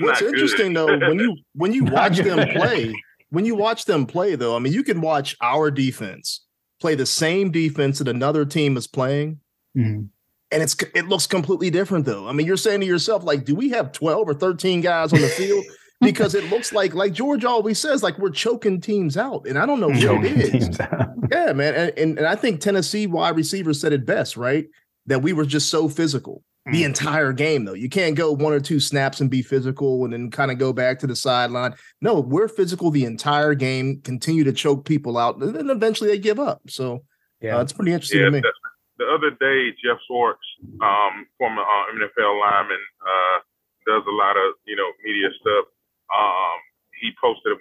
[0.00, 0.34] not good.
[0.34, 2.94] interesting though, when you when you watch them play,
[3.28, 6.40] when you watch them play though, I mean, you can watch our defense
[6.80, 9.40] play the same defense that another team is playing,
[9.76, 10.04] mm-hmm.
[10.50, 12.26] and it's it looks completely different though.
[12.26, 15.20] I mean, you're saying to yourself, like, do we have 12 or 13 guys on
[15.20, 15.66] the field?
[16.00, 19.66] Because it looks like, like George always says, like we're choking teams out, and I
[19.66, 20.78] don't know what it is.
[21.30, 24.66] Yeah, man, and, and and I think Tennessee wide receiver said it best, right?
[25.06, 26.86] That we were just so physical the Mm.
[26.86, 27.74] entire game, though.
[27.74, 30.72] You can't go one or two snaps and be physical and then kind of go
[30.72, 31.74] back to the sideline.
[32.00, 36.18] No, we're physical the entire game, continue to choke people out, and then eventually they
[36.18, 36.62] give up.
[36.68, 37.04] So
[37.40, 37.58] Yeah.
[37.58, 38.40] uh, it's pretty interesting Yeah, to me.
[38.40, 38.52] the,
[38.98, 40.40] the other day, Geoff Schwartz,
[40.82, 43.38] um, former uh, NFL lineman, uh,
[43.86, 45.66] does a lot of you know media stuff.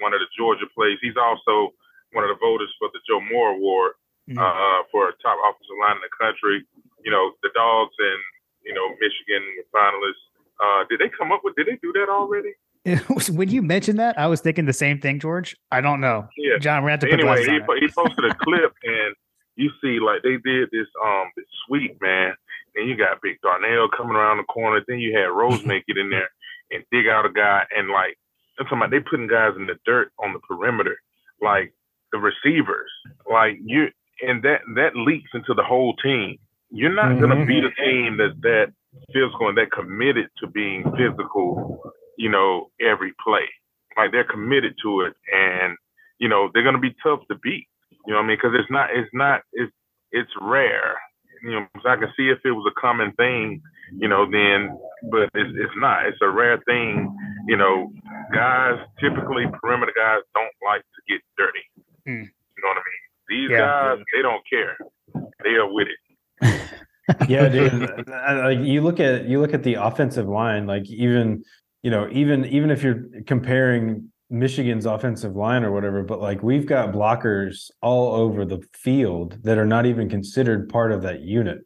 [0.10, 0.98] One of the Georgia plays.
[1.06, 1.78] He's also
[2.18, 3.94] one of the voters for the Joe Moore Award
[4.30, 4.38] Mhm.
[4.42, 6.66] uh, for top offensive line in the country.
[7.06, 8.20] You know, the Dogs and
[8.66, 10.26] you know Michigan were finalists.
[10.60, 11.54] Uh, did they come up with?
[11.56, 12.54] Did they do that already?
[13.38, 15.56] when you mentioned that, I was thinking the same thing, George.
[15.72, 16.28] I don't know.
[16.38, 16.58] Yeah.
[16.60, 19.16] John, to have to put anyway, he, po- he posted a clip and
[19.56, 22.34] you see like they did this um this sweep, man.
[22.76, 24.82] and you got Big Darnell coming around the corner.
[24.88, 26.30] Then you had Rosemy get in there
[26.72, 28.18] and dig out a guy, and like
[28.60, 30.98] I'm talking about, they putting guys in the dirt on the perimeter,
[31.42, 31.74] like
[32.12, 32.92] the receivers,
[33.30, 33.88] like you,
[34.22, 36.38] and that that leaks into the whole team.
[36.72, 37.22] You're not mm-hmm.
[37.22, 38.74] gonna beat a team that's that
[39.14, 41.82] physical and that committed to being physical,
[42.18, 43.48] you know, every play.
[43.98, 45.78] Like they're committed to it, and
[46.20, 47.68] you know they're gonna be tough to beat.
[48.06, 48.38] You know what I mean?
[48.38, 49.72] Because it's not, it's not, it's
[50.12, 50.96] it's rare.
[51.44, 53.62] You know, so I can see if it was a common thing,
[53.98, 54.78] you know, then,
[55.10, 56.06] but it's, it's not.
[56.06, 57.16] It's a rare thing.
[57.48, 57.92] You know,
[58.34, 61.60] guys typically perimeter guys don't like to get dirty.
[62.08, 62.24] Mm.
[62.24, 63.10] You know what I mean?
[63.30, 64.04] These yeah, guys, yeah.
[64.14, 64.78] they don't care.
[65.44, 66.00] They are with it.
[67.30, 68.08] yeah, dude.
[68.08, 71.44] Like you look at you look at the offensive line, like even
[71.82, 76.66] you know, even even if you're comparing Michigan's offensive line or whatever, but like we've
[76.66, 81.60] got blockers all over the field that are not even considered part of that unit.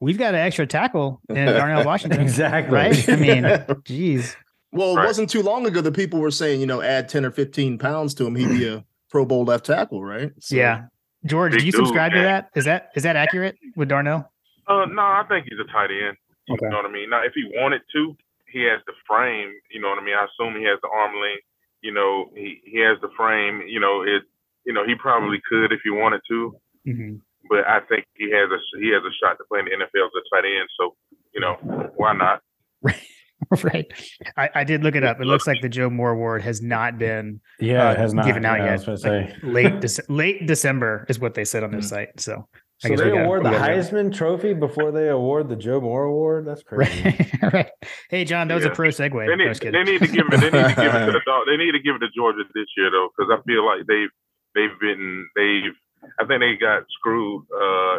[0.00, 2.20] We've got an extra tackle in Darnell Washington.
[2.20, 2.74] exactly.
[2.74, 3.08] Right?
[3.08, 4.36] I mean, geez.
[4.72, 5.06] Well, it right.
[5.06, 8.14] wasn't too long ago that people were saying, you know, add 10 or 15 pounds
[8.14, 10.32] to him, he'd be a Pro Bowl left tackle, right?
[10.40, 10.86] So, yeah.
[11.24, 12.50] George, do you subscribe dude, to that?
[12.56, 14.32] Is that is that accurate with Darnell?
[14.66, 16.16] Uh, no, I think he's a tight end.
[16.48, 16.68] You okay.
[16.68, 17.10] know what I mean?
[17.10, 18.16] Now, if he wanted to,
[18.50, 19.52] he has the frame.
[19.70, 20.14] You know what I mean?
[20.14, 21.44] I assume he has the arm length.
[21.80, 23.62] You know, he he has the frame.
[23.66, 24.22] You know, it.
[24.64, 26.56] You know, he probably could if he wanted to.
[26.86, 27.16] Mm-hmm.
[27.48, 30.06] But I think he has a he has a shot to play in the NFL
[30.06, 30.68] as a tight end.
[30.78, 30.94] So
[31.34, 32.40] you know, why not?
[33.62, 33.86] right.
[34.36, 35.20] I, I, did look it up.
[35.20, 38.44] It looks like the Joe Moore Award has not been yeah, uh, has not given
[38.44, 39.04] out yeah, yet.
[39.04, 41.88] Like late De- late December is what they said on their mm-hmm.
[41.88, 42.20] site.
[42.20, 42.46] So
[42.82, 44.16] so they award got, the Heisman go.
[44.16, 46.46] Trophy before they award the Joe Moore Award.
[46.46, 47.02] That's crazy.
[47.40, 47.52] Right.
[47.52, 47.70] right.
[48.10, 48.72] Hey, John, that was yeah.
[48.72, 49.14] a pro segue.
[49.14, 50.40] They need, they need to give it.
[50.40, 51.46] They need to give it to the dog.
[51.46, 54.10] They need to give it to Georgia this year though, because I feel like they've
[54.54, 55.74] they've been they've.
[56.18, 57.96] I think they got screwed uh,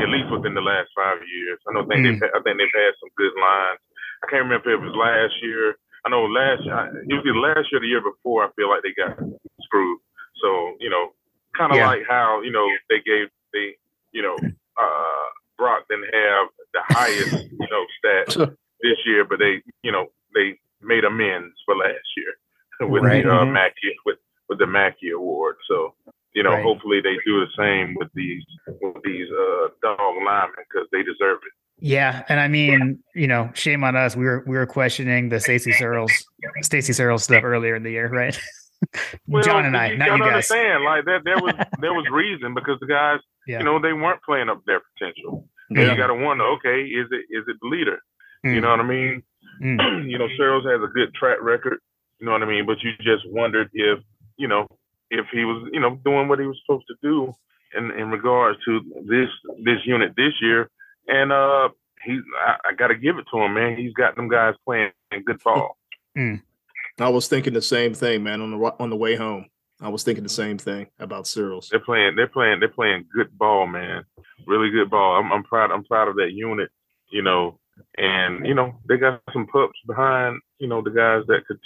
[0.00, 1.60] at least within the last five years.
[1.68, 2.20] I don't think mm.
[2.20, 2.30] they've.
[2.32, 3.80] I think they've had some good lines.
[4.22, 5.76] I can't remember if it was last year.
[6.04, 8.44] I know last it was last year, the year before.
[8.44, 9.18] I feel like they got
[9.62, 10.00] screwed.
[10.42, 11.14] So you know,
[11.56, 11.86] kind of yeah.
[11.86, 13.78] like how you know they gave they
[14.12, 14.36] you know,
[14.80, 15.26] uh,
[15.58, 20.58] Brock didn't have the highest, you know, stats this year, but they, you know, they
[20.80, 23.24] made amends for last year with right.
[23.24, 23.52] the uh, mm-hmm.
[23.52, 25.56] Mackey with with the Mackey Award.
[25.68, 25.94] So,
[26.34, 26.62] you know, right.
[26.62, 28.42] hopefully they do the same with these
[28.80, 31.52] with these uh, dog linemen because they deserve it.
[31.84, 34.14] Yeah, and I mean, you know, shame on us.
[34.14, 36.12] We were we were questioning the Stacy Searels
[36.62, 38.38] Stacy Searels stuff earlier in the year, right?
[39.26, 40.50] well, John and I, you not you guys.
[40.50, 43.58] Understand, like that, there was there was reason because the guys, yeah.
[43.58, 45.48] you know, they weren't playing up their potential.
[45.70, 45.90] Yeah.
[45.90, 47.98] you got to wonder, okay, is it is it the leader?
[48.44, 48.54] Mm.
[48.54, 49.22] You know what I mean?
[49.62, 50.08] Mm.
[50.10, 51.78] you know, Searels has a good track record.
[52.20, 52.66] You know what I mean?
[52.66, 53.98] But you just wondered if
[54.36, 54.68] you know
[55.12, 57.34] if he was you know doing what he was supposed to do
[57.76, 59.28] in in regards to this
[59.62, 60.70] this unit this year.
[61.08, 61.68] And uh,
[62.04, 63.76] he, I, I got to give it to him, man.
[63.76, 64.92] He's got them guys playing
[65.24, 65.76] good ball.
[66.16, 66.42] Mm.
[66.98, 68.40] I was thinking the same thing, man.
[68.40, 69.46] On the on the way home,
[69.80, 71.68] I was thinking the same thing about Searels.
[71.70, 72.16] They're playing.
[72.16, 72.60] They're playing.
[72.60, 74.04] They're playing good ball, man.
[74.46, 75.16] Really good ball.
[75.16, 75.70] I'm, I'm proud.
[75.70, 76.70] I'm proud of that unit.
[77.10, 77.58] You know,
[77.96, 80.40] and you know they got some pups behind.
[80.58, 81.58] You know the guys that could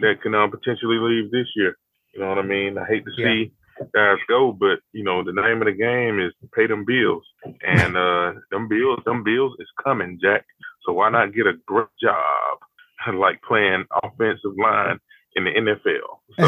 [0.00, 1.76] that can uh, potentially leave this year.
[2.16, 2.78] You know what I mean?
[2.78, 3.86] I hate to see yeah.
[3.94, 7.24] guys go, but you know the name of the game is pay them bills,
[7.62, 10.46] and uh them bills, them bills is coming, Jack.
[10.86, 12.58] So why not get a great job?
[13.14, 14.98] like playing offensive line
[15.34, 16.16] in the NFL.
[16.38, 16.46] So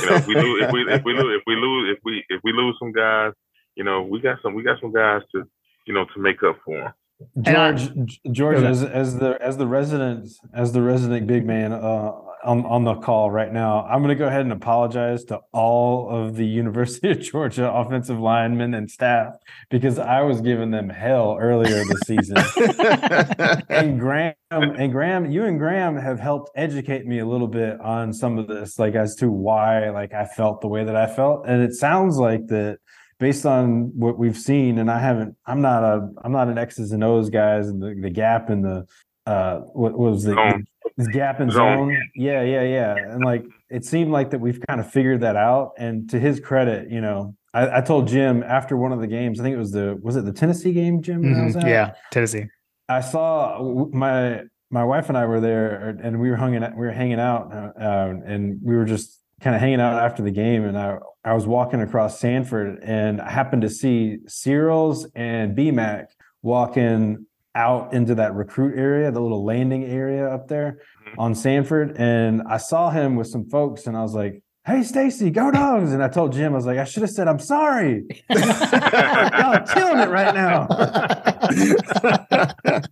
[0.00, 2.24] you know, if we lose, if we if we lose, if we lose, if we
[2.28, 3.32] if we lose some guys,
[3.74, 5.42] you know, we got some we got some guys to
[5.86, 6.92] you know to make up for them.
[7.40, 12.12] George, George, as, as the as the resident as the resident big man uh,
[12.44, 16.08] on on the call right now, I'm going to go ahead and apologize to all
[16.10, 19.34] of the University of Georgia offensive linemen and staff
[19.70, 22.36] because I was giving them hell earlier this season.
[23.68, 28.12] and Graham and Graham, you and Graham have helped educate me a little bit on
[28.12, 31.46] some of this, like as to why like I felt the way that I felt,
[31.46, 32.78] and it sounds like that
[33.22, 36.90] based on what we've seen, and I haven't, I'm not a, I'm not an X's
[36.90, 38.84] and O's guys, and the, the gap in the,
[39.26, 40.64] uh, what, what was the,
[40.96, 41.90] the gap in zone.
[41.90, 42.10] zone?
[42.16, 42.96] Yeah, yeah, yeah.
[42.96, 45.74] And like, it seemed like that we've kind of figured that out.
[45.78, 49.38] And to his credit, you know, I, I told Jim after one of the games,
[49.38, 51.22] I think it was the, was it the Tennessee game, Jim?
[51.22, 51.64] Mm-hmm.
[51.64, 52.46] Yeah, Tennessee.
[52.88, 53.62] I saw
[53.92, 57.52] my my wife and I were there, and we were hanging we were hanging out,
[57.52, 61.34] uh, and we were just kind of hanging out after the game, and I I
[61.34, 66.06] was walking across Sanford, and I happened to see Searels and BMAC
[66.42, 71.20] walking out into that recruit area, the little landing area up there mm-hmm.
[71.20, 75.30] on Sanford, and I saw him with some folks, and I was like, "Hey, Stacy,
[75.30, 78.04] go dogs!" And I told Jim, I was like, "I should have said I'm sorry.
[78.30, 80.66] Y'all killing it right now."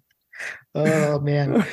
[0.75, 1.65] oh man.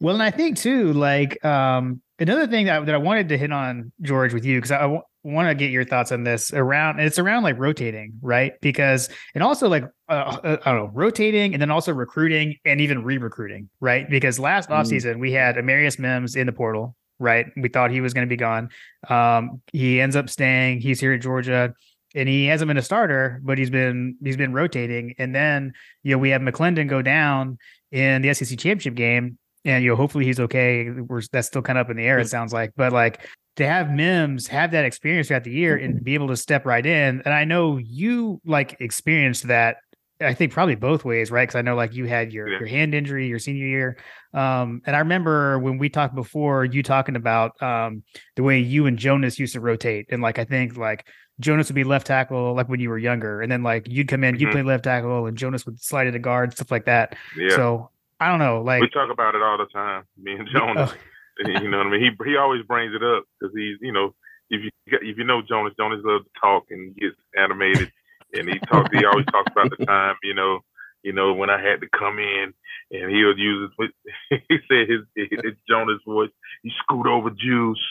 [0.00, 3.52] Well, and I think too, like um, another thing that, that I wanted to hit
[3.52, 6.98] on, George, with you, because I w- want to get your thoughts on this around,
[6.98, 8.52] and it's around like rotating, right?
[8.60, 10.12] Because, and also like, uh,
[10.42, 14.08] uh, I don't know, rotating and then also recruiting and even re recruiting, right?
[14.08, 14.76] Because last Mm.
[14.80, 17.46] offseason, we had Amarius Mims in the portal, right?
[17.56, 18.70] We thought he was going to be gone.
[19.08, 20.80] Um, he ends up staying.
[20.80, 21.74] He's here at Georgia.
[22.14, 25.14] And he hasn't been a starter, but he's been he's been rotating.
[25.16, 27.56] And then you know we have McClendon go down
[27.90, 30.90] in the SEC championship game, and you know hopefully he's okay.
[30.90, 32.18] We're that's still kind of up in the air.
[32.18, 36.02] It sounds like, but like to have Mims have that experience throughout the year and
[36.02, 37.20] be able to step right in.
[37.24, 39.76] And I know you like experienced that.
[40.20, 41.42] I think probably both ways, right?
[41.42, 42.58] Because I know like you had your Yeah.
[42.60, 43.96] your hand injury your senior year,
[44.32, 48.04] um, and I remember when we talked before, you talking about um,
[48.36, 51.08] the way you and Jonas used to rotate, and like I think like
[51.40, 54.22] Jonas would be left tackle like when you were younger, and then like you'd come
[54.22, 54.52] in, you'd Mhm.
[54.52, 57.16] play left tackle, and Jonas would slide into guard, stuff like that.
[57.36, 57.56] Yeah.
[57.56, 57.90] So
[58.20, 60.04] I don't know, like we talk about it all the time.
[60.22, 60.94] Me and Jonas.
[61.38, 62.00] You know what I mean?
[62.00, 64.14] He he always brings it up because he's you know
[64.50, 67.90] if you if you know Jonas, Jonas loves to talk and gets animated,
[68.32, 68.90] and he talks.
[68.92, 70.60] He always talks about the time you know
[71.02, 72.52] you know when I had to come in,
[72.90, 73.90] and he would use his.
[74.48, 76.30] He said his it's Jonas' voice.
[76.62, 77.84] You scoot over juice.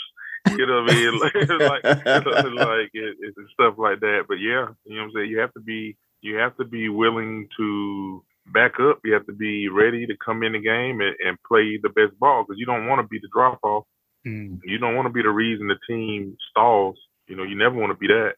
[0.49, 1.19] You know what I mean?
[1.19, 4.25] like like it, it's stuff like that.
[4.27, 5.29] But yeah, you know what I'm saying.
[5.29, 8.23] You have to be you have to be willing to
[8.53, 8.99] back up.
[9.03, 12.17] You have to be ready to come in the game and, and play the best
[12.19, 13.85] ball because you don't want to be the drop off.
[14.25, 16.97] mm, You don't want to be the reason the team stalls.
[17.27, 18.33] You know, you never want to be that.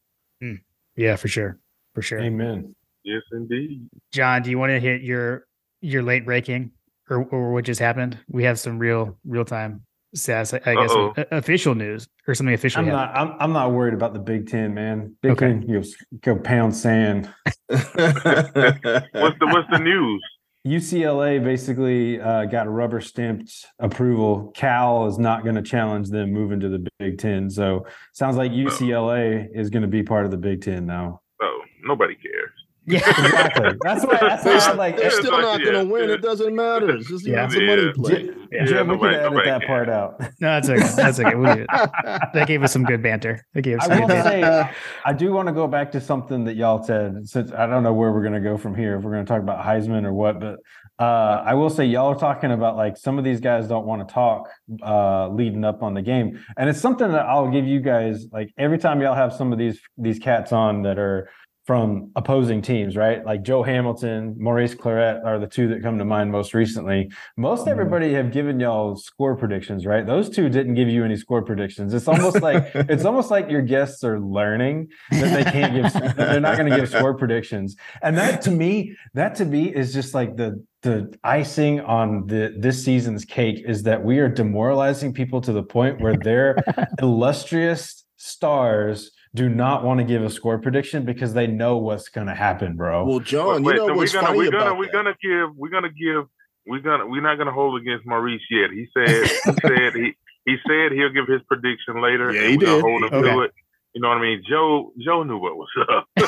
[0.96, 1.58] yeah, for sure,
[1.96, 2.20] for sure.
[2.20, 2.76] Amen.
[3.04, 3.88] Yes, indeed.
[4.12, 5.46] John, do you want to hit your
[5.82, 6.72] your late breaking
[7.10, 8.18] or or what just happened?
[8.30, 9.86] We have some real real time
[10.16, 11.14] stats, I I guess, Uh-oh.
[11.32, 12.82] official news or something official.
[12.82, 13.16] I'm not.
[13.16, 15.16] I'm, I'm not worried about the Big Ten, man.
[15.22, 15.48] Big Okay.
[15.48, 15.86] Ten, you know,
[16.22, 17.30] go pound sand.
[17.68, 20.24] What's the What's the news?
[20.66, 24.52] UCLA basically uh, got a rubber stamped approval.
[24.56, 27.50] Cal is not going to challenge them moving to the Big Ten.
[27.50, 31.20] So sounds like UCLA is going to be part of the Big Ten now.
[31.42, 32.52] Oh, nobody cares.
[32.86, 33.78] Yeah, Exactly.
[33.82, 34.20] That's what.
[34.20, 34.98] That's what I'm like.
[34.98, 36.10] they're still like, not going to win.
[36.10, 36.90] It doesn't matter.
[36.98, 37.46] It's just Yeah.
[37.46, 37.92] it's a money Yeah.
[37.96, 38.24] play.
[38.26, 39.68] Jim, Yeah, Jim, we nobody- could edit nobody that cares.
[39.68, 40.20] part out.
[40.20, 40.90] no, that's okay.
[40.98, 41.36] That's okay.
[41.36, 41.66] We'll.
[42.34, 43.42] That gave us some good banter.
[43.54, 44.30] That gave us I some will banter.
[44.30, 44.72] say,
[45.06, 47.26] I do want to go back to something that y'all said.
[47.28, 49.30] Since I don't know where we're going to go from here, if we're going to
[49.32, 50.58] talk about Heisman or what, but
[51.00, 54.08] uh, I will say y'all are talking about like some of these guys don't want
[54.08, 54.50] to talk
[54.86, 58.52] uh, leading up on the game, and it's something that I'll give you guys like
[58.58, 61.30] every time y'all have some of these these cats on that are
[61.66, 63.26] from opposing teams, right?
[63.26, 67.10] Like Joe Hamilton, Maurice Clarett are the two that come to mind most recently.
[67.38, 67.72] Most Mhm.
[67.72, 70.06] everybody have given y'all score predictions, right?
[70.06, 71.94] Those two didn't give you any score predictions.
[71.94, 76.42] It's almost like it's almost like your guests are learning that they can't give they're
[76.42, 77.78] not going to give score predictions.
[78.02, 82.54] And that to me, that to me is just like the the icing on the
[82.60, 86.58] this season's cake is that we are demoralizing people to the point where their
[87.02, 92.28] illustrious stars do not want to give a score prediction because they know what's going
[92.28, 93.06] to happen, bro.
[93.06, 95.16] Well, John, Wait, you know so we're what's gonna funny we're gonna about we're gonna
[95.22, 96.26] give we're gonna give
[96.68, 98.70] we're gonna we're not gonna hold against Maurice yet.
[98.72, 100.14] He said he said he
[100.46, 102.32] he said he'll give his prediction later.
[102.32, 102.82] Yeah, he did.
[102.82, 103.52] hold him to it.
[103.94, 104.44] You know what I mean?
[104.48, 106.08] Joe Joe knew what was up.
[106.18, 106.26] you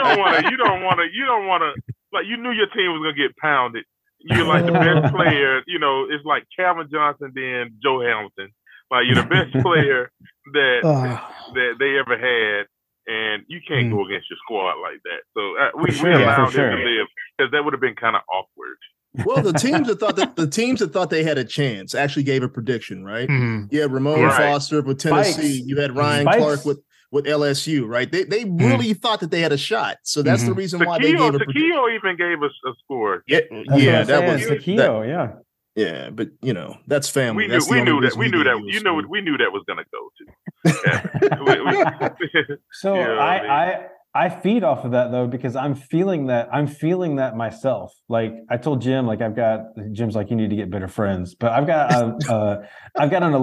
[0.00, 0.50] don't want to.
[0.50, 1.06] You don't want to.
[1.12, 1.94] You don't want to.
[2.12, 3.84] Like you knew your team was gonna get pounded.
[4.20, 5.62] You're like the best player.
[5.66, 8.52] You know, it's like Calvin Johnson, then Joe Hamilton.
[8.90, 10.10] Like you're the best player
[10.52, 12.66] that Oh, that they ever had,
[13.06, 13.96] and you can't mm.
[13.96, 15.22] go against your squad like that.
[15.34, 16.70] So uh, we, sure, we yeah, allowed for sure.
[16.70, 18.78] to live because that would have been kind of awkward.
[19.24, 22.24] Well, the teams that thought that the teams that thought they had a chance actually
[22.24, 23.28] gave a prediction, right?
[23.28, 23.74] Mm-hmm.
[23.74, 24.36] You had Ramon Right.
[24.36, 25.32] Foster with Tennessee.
[25.32, 25.66] Spikes.
[25.66, 26.38] You had Ryan Spikes.
[26.38, 28.10] Clark with with LSU, right?
[28.10, 28.60] They they mm.
[28.60, 29.96] really thought that they had a shot.
[30.02, 30.58] So that's the mm-hmm.
[30.58, 31.62] reason why they Takeo, gave a prediction.
[31.62, 33.22] Takeo even gave us a score.
[33.26, 35.32] Yeah, That's yeah, that was saying, Sakio, yeah.
[35.78, 37.44] Yeah, but you know that's family.
[37.44, 38.16] We knew, That's the we only knew that.
[38.16, 38.54] We knew that.
[38.56, 39.10] a You know, score.
[39.10, 40.24] we knew that was gonna go to.
[40.86, 41.06] Yeah.
[41.46, 45.74] We- we- So I, I mean- I I feed off of that though because I'm
[45.74, 47.92] feeling that I'm feeling that myself.
[48.08, 49.60] Like I told Jim, like I've got
[49.92, 52.66] Jim's like you need to get better friends, but I've got a, uh,
[52.98, 53.34] I've got an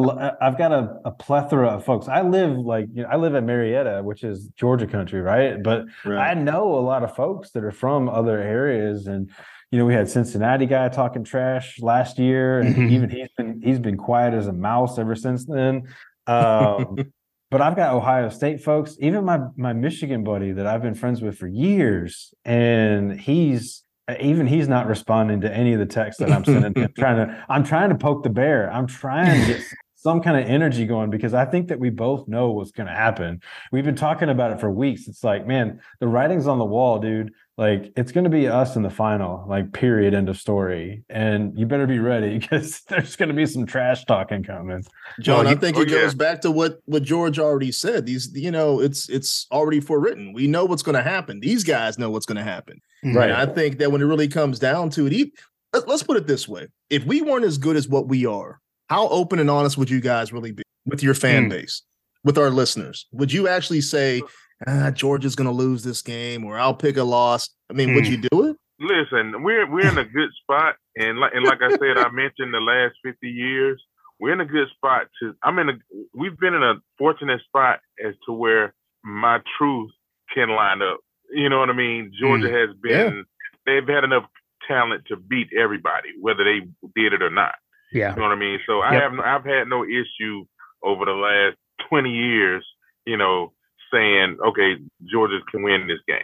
[0.41, 2.07] I've got a, a plethora of folks.
[2.09, 5.61] I live like you know I live at Marietta, which is Georgia country, right?
[5.63, 9.29] But I know a lot of folks that are from other areas and
[9.71, 12.91] you know we had Cincinnati guy talking trash last year and Mhm.
[12.91, 15.83] even he's been he's been quiet as a mouse ever since then.
[16.27, 16.97] Um,
[17.51, 21.21] but I've got Ohio State folks, even my my Michigan buddy that I've been friends
[21.21, 23.83] with for years and he's
[24.19, 27.45] even he's not responding to any of the texts that I'm sending him trying to
[27.49, 28.71] I'm trying to poke the bear.
[28.71, 29.61] I'm trying to get
[29.95, 32.93] some kind of energy going because I think that we both know what's going to
[32.93, 33.41] happen.
[33.71, 35.07] We've been talking about it for weeks.
[35.07, 37.31] It's like, man, the writing's on the wall, dude.
[37.57, 41.03] Like it's going to be us in the final, like period, end of story.
[41.09, 44.83] And you better be ready because there's going to be some trash talking coming.
[45.21, 46.17] John, Oh, I you- think oh, it goes yeah.
[46.17, 48.05] back to what what George already said.
[48.05, 50.33] These, you know, it's it's already forewritten.
[50.33, 51.39] We know what's going to happen.
[51.39, 52.79] These guys know what's going to happen.
[53.03, 53.29] Right.
[53.29, 55.29] And I think that when it really comes down to it,
[55.73, 58.59] let- let's put it this way: if we weren't as good as what we are,
[58.89, 61.49] how open and honest would you guys really be with your fan Mm.
[61.51, 61.83] base,
[62.23, 63.05] with our listeners?
[63.13, 64.21] Would you actually say,
[64.67, 67.49] ah, George is going to lose this game, or I'll pick a loss?
[67.69, 68.09] I mean, would Mm.
[68.11, 68.57] you do it?
[68.79, 72.53] Listen, we're we're in a good spot, and like and like I said, I mentioned
[72.53, 73.81] the last fifty years,
[74.19, 75.33] we're in a good spot to.
[75.43, 75.73] I'm in a.
[76.13, 79.91] We've been in a fortunate spot as to where my truth
[80.33, 80.99] can line up.
[81.31, 82.11] You know what I mean?
[82.19, 83.25] Georgia has been.
[83.65, 84.25] They've had enough
[84.67, 86.59] talent to beat everybody, whether they
[86.95, 87.55] did it or not.
[87.93, 88.09] Yeah.
[88.11, 88.59] You know what I mean?
[88.67, 90.45] So I have I've had no issue
[90.83, 91.55] over the last
[91.89, 92.65] 20 years,
[93.05, 93.53] you know,
[93.93, 94.75] saying, okay,
[95.11, 96.21] Georgia can win this game.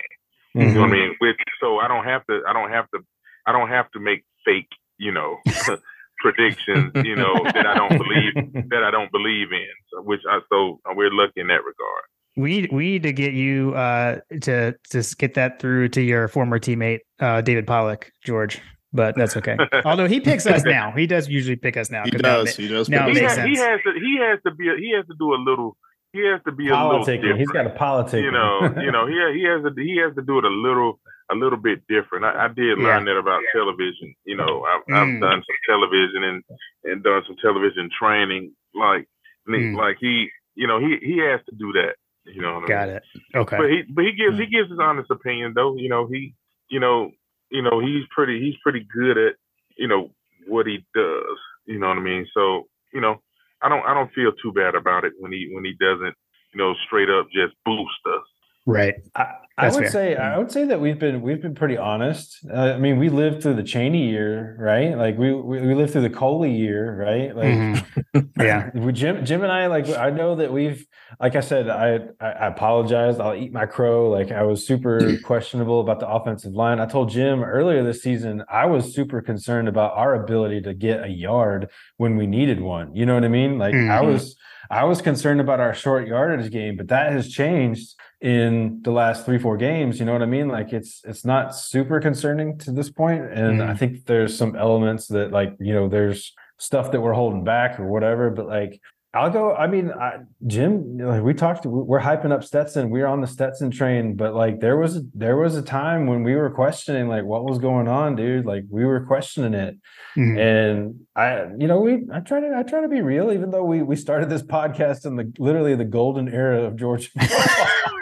[0.53, 1.15] You know what I mean?
[1.19, 2.99] Which so I don't have to I don't have to
[3.47, 5.37] I don't have to make fake, you know,
[6.19, 8.33] predictions, you know, that I don't believe
[8.69, 9.67] that I don't believe in.
[9.93, 12.03] So, which I so we're lucky in that regard.
[12.37, 16.27] We need we need to get you uh to to get that through to your
[16.27, 18.59] former teammate uh David Pollack, George.
[18.93, 19.55] But that's okay.
[19.85, 20.91] Although he picks us now.
[20.91, 22.03] He does usually pick us now.
[22.03, 22.55] He 'cause now does.
[22.55, 22.89] that- He does.
[22.89, 25.05] now pick he, makes has, he has to he has to be a, he has
[25.07, 25.77] to do a little
[26.13, 27.39] he has to be a little different.
[27.39, 28.23] He's got a politic.
[28.23, 30.99] you know, you know, he he has to he has to do it a little
[31.31, 32.25] a little bit different.
[32.25, 34.13] I, I did learn that about television.
[34.25, 34.95] You know, I've, Mm.
[35.15, 36.43] I've done some television and
[36.83, 38.53] and done some television training.
[38.75, 39.07] Like
[39.49, 39.75] Mm.
[39.77, 41.95] like he, you know, he he has to do that.
[42.25, 42.97] You know, what I Got mean?
[42.97, 43.03] it.
[43.35, 43.57] Okay.
[43.57, 45.75] But he but he gives he gives his honest opinion though.
[45.77, 46.35] You know, he
[46.69, 47.11] you know
[47.49, 49.35] you know he's pretty he's pretty good at
[49.77, 50.11] you know
[50.47, 51.37] what he does.
[51.65, 52.27] You know what I mean?
[52.33, 53.21] So you know,
[53.61, 56.15] I don't I don't feel too bad about it when he when he doesn't
[56.53, 58.23] you know straight up just boost us.
[58.65, 58.95] Right.
[59.15, 59.89] I, I would fair.
[59.91, 62.37] say I would say that we've been we've been pretty honest.
[62.51, 64.97] Uh, I mean, we lived through the Chaney year, right?
[64.97, 67.35] Like we we, we lived through the Coley year, right?
[67.35, 68.29] Like Mhm.
[68.37, 68.69] Yeah.
[68.73, 70.85] we- Jim Jim and I like I know that we've
[71.19, 73.19] like I said I I, I apologize.
[73.19, 74.09] I'll eat my crow.
[74.09, 76.79] Like I was super questionable about the offensive line.
[76.79, 81.03] I told Jim earlier this season I was super concerned about our ability to get
[81.03, 82.95] a yard when we needed one.
[82.95, 83.57] You know what I mean?
[83.57, 84.07] Like I Mhm.
[84.13, 84.35] was
[84.69, 89.25] I was concerned about our short yardage game, but that has changed in the last
[89.25, 89.99] three four games.
[89.99, 90.47] You know what I mean?
[90.47, 93.79] Like it's it's not super concerning to this point, and I mm.
[93.79, 97.87] think there's some elements that like you know there's stuff that we're holding back or
[97.87, 98.29] whatever.
[98.29, 98.79] But like
[99.13, 99.53] I'll go.
[99.53, 102.89] I mean, I, Jim, like we talked, we're hyping up Stetson.
[102.89, 106.33] We're on the Stetson train, but like there was there was a time when we
[106.35, 108.45] were questioning like what was going on, dude.
[108.45, 109.75] Like we were questioning it,
[110.15, 110.39] Mhm.
[110.39, 113.65] and I, you know, we I try to I try to be real, even though
[113.65, 117.11] we we started this podcast in the literally the golden era of George.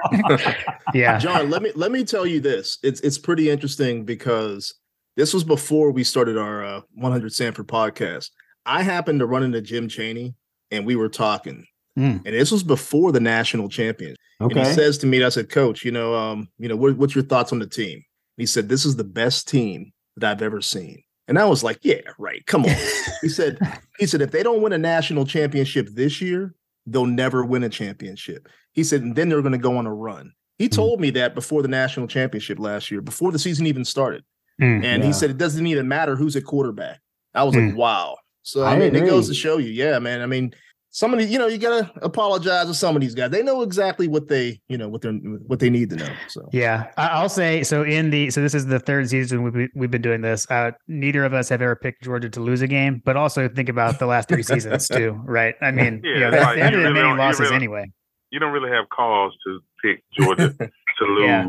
[0.94, 1.18] Yeah.
[1.20, 2.78] John, let me let me tell you this.
[2.84, 4.76] It's it's pretty interesting because
[5.18, 8.30] this was before we started our uh, 100 Sanford podcast.
[8.66, 10.36] I happened to run into Jim Chaney
[10.72, 11.66] and we were talking.
[11.98, 12.18] Mm.
[12.26, 14.18] And this was before the national championship.
[14.40, 17.14] And he says to me, I said, Coach, you know, um, you know, what, what's
[17.16, 18.02] your thoughts on the team?
[18.38, 21.04] He said, This is the best team that I've ever seen.
[21.28, 22.46] And I was like, Yeah, right.
[22.46, 22.76] Come on.
[23.22, 23.58] he said,
[24.00, 26.56] he said, if they don't win a national championship this year,
[26.86, 28.48] they'll never win a championship.
[28.72, 30.32] He said, and then they're going to go on a run.
[30.58, 30.72] He Hmm.
[30.76, 34.24] told me that before the national championship last year, before the season even started.
[34.62, 34.84] Mm.
[34.84, 35.08] And Yeah.
[35.08, 37.00] he said, it doesn't even matter who's at quarterback.
[37.34, 37.70] I was Mm.
[37.70, 38.18] like, wow.
[38.52, 40.22] So, I, I mean, it goes to show you, yeah, man.
[40.22, 40.54] I mean,
[40.92, 43.30] some of the, you know, you got to apologize to some of these guys.
[43.30, 46.10] They know exactly what they, you know, what they're, what they need to know.
[46.28, 47.84] So, Yeah, I- I'll say so.
[47.84, 50.50] In the so this is the third season we've we've been doing this.
[50.50, 53.70] Uh, neither of us have ever picked Georgia to lose a game, but also think
[53.70, 55.54] about the last three seasons too, right?
[55.62, 57.86] I mean, you Yeah, know, they, like, they haven't really many losses really- anyway.
[58.32, 61.26] You don't really have cause to pick Georgia to lose.
[61.28, 61.46] Yeah.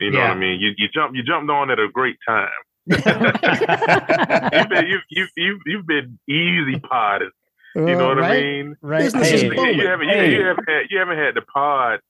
[0.00, 0.28] You know Yeah.
[0.28, 0.60] what I mean?
[0.60, 2.48] You you jump you jumped on at a great time.
[2.88, 3.04] You've
[4.68, 7.30] been you you you you've been easy potted.
[7.74, 8.42] You know what I right?
[8.42, 8.76] mean?
[8.80, 9.02] Right.
[9.04, 10.32] Business You, Hey, you, haven't, you, Hey.
[10.34, 12.00] you haven't had you haven't had the pod,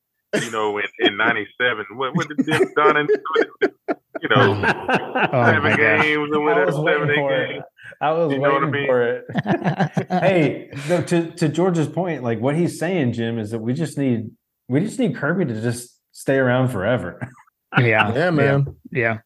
[0.41, 1.85] you know, in, in '97.
[1.95, 3.07] What what did Jim Donnan,
[4.22, 6.03] you know, Oh my seven gosh.
[6.03, 7.59] games or I whatever, was seven waiting eight for games.
[7.59, 7.64] it.
[8.01, 8.87] I was You know what I waiting mean?
[8.87, 10.07] for it.
[10.11, 13.99] hey, no, to to George's point, like what he's saying, Jim, is that we just
[13.99, 14.31] need
[14.68, 17.20] we just need Kirby to just stay around forever.
[17.79, 18.74] yeah, yeah, man.
[18.93, 19.18] yeah.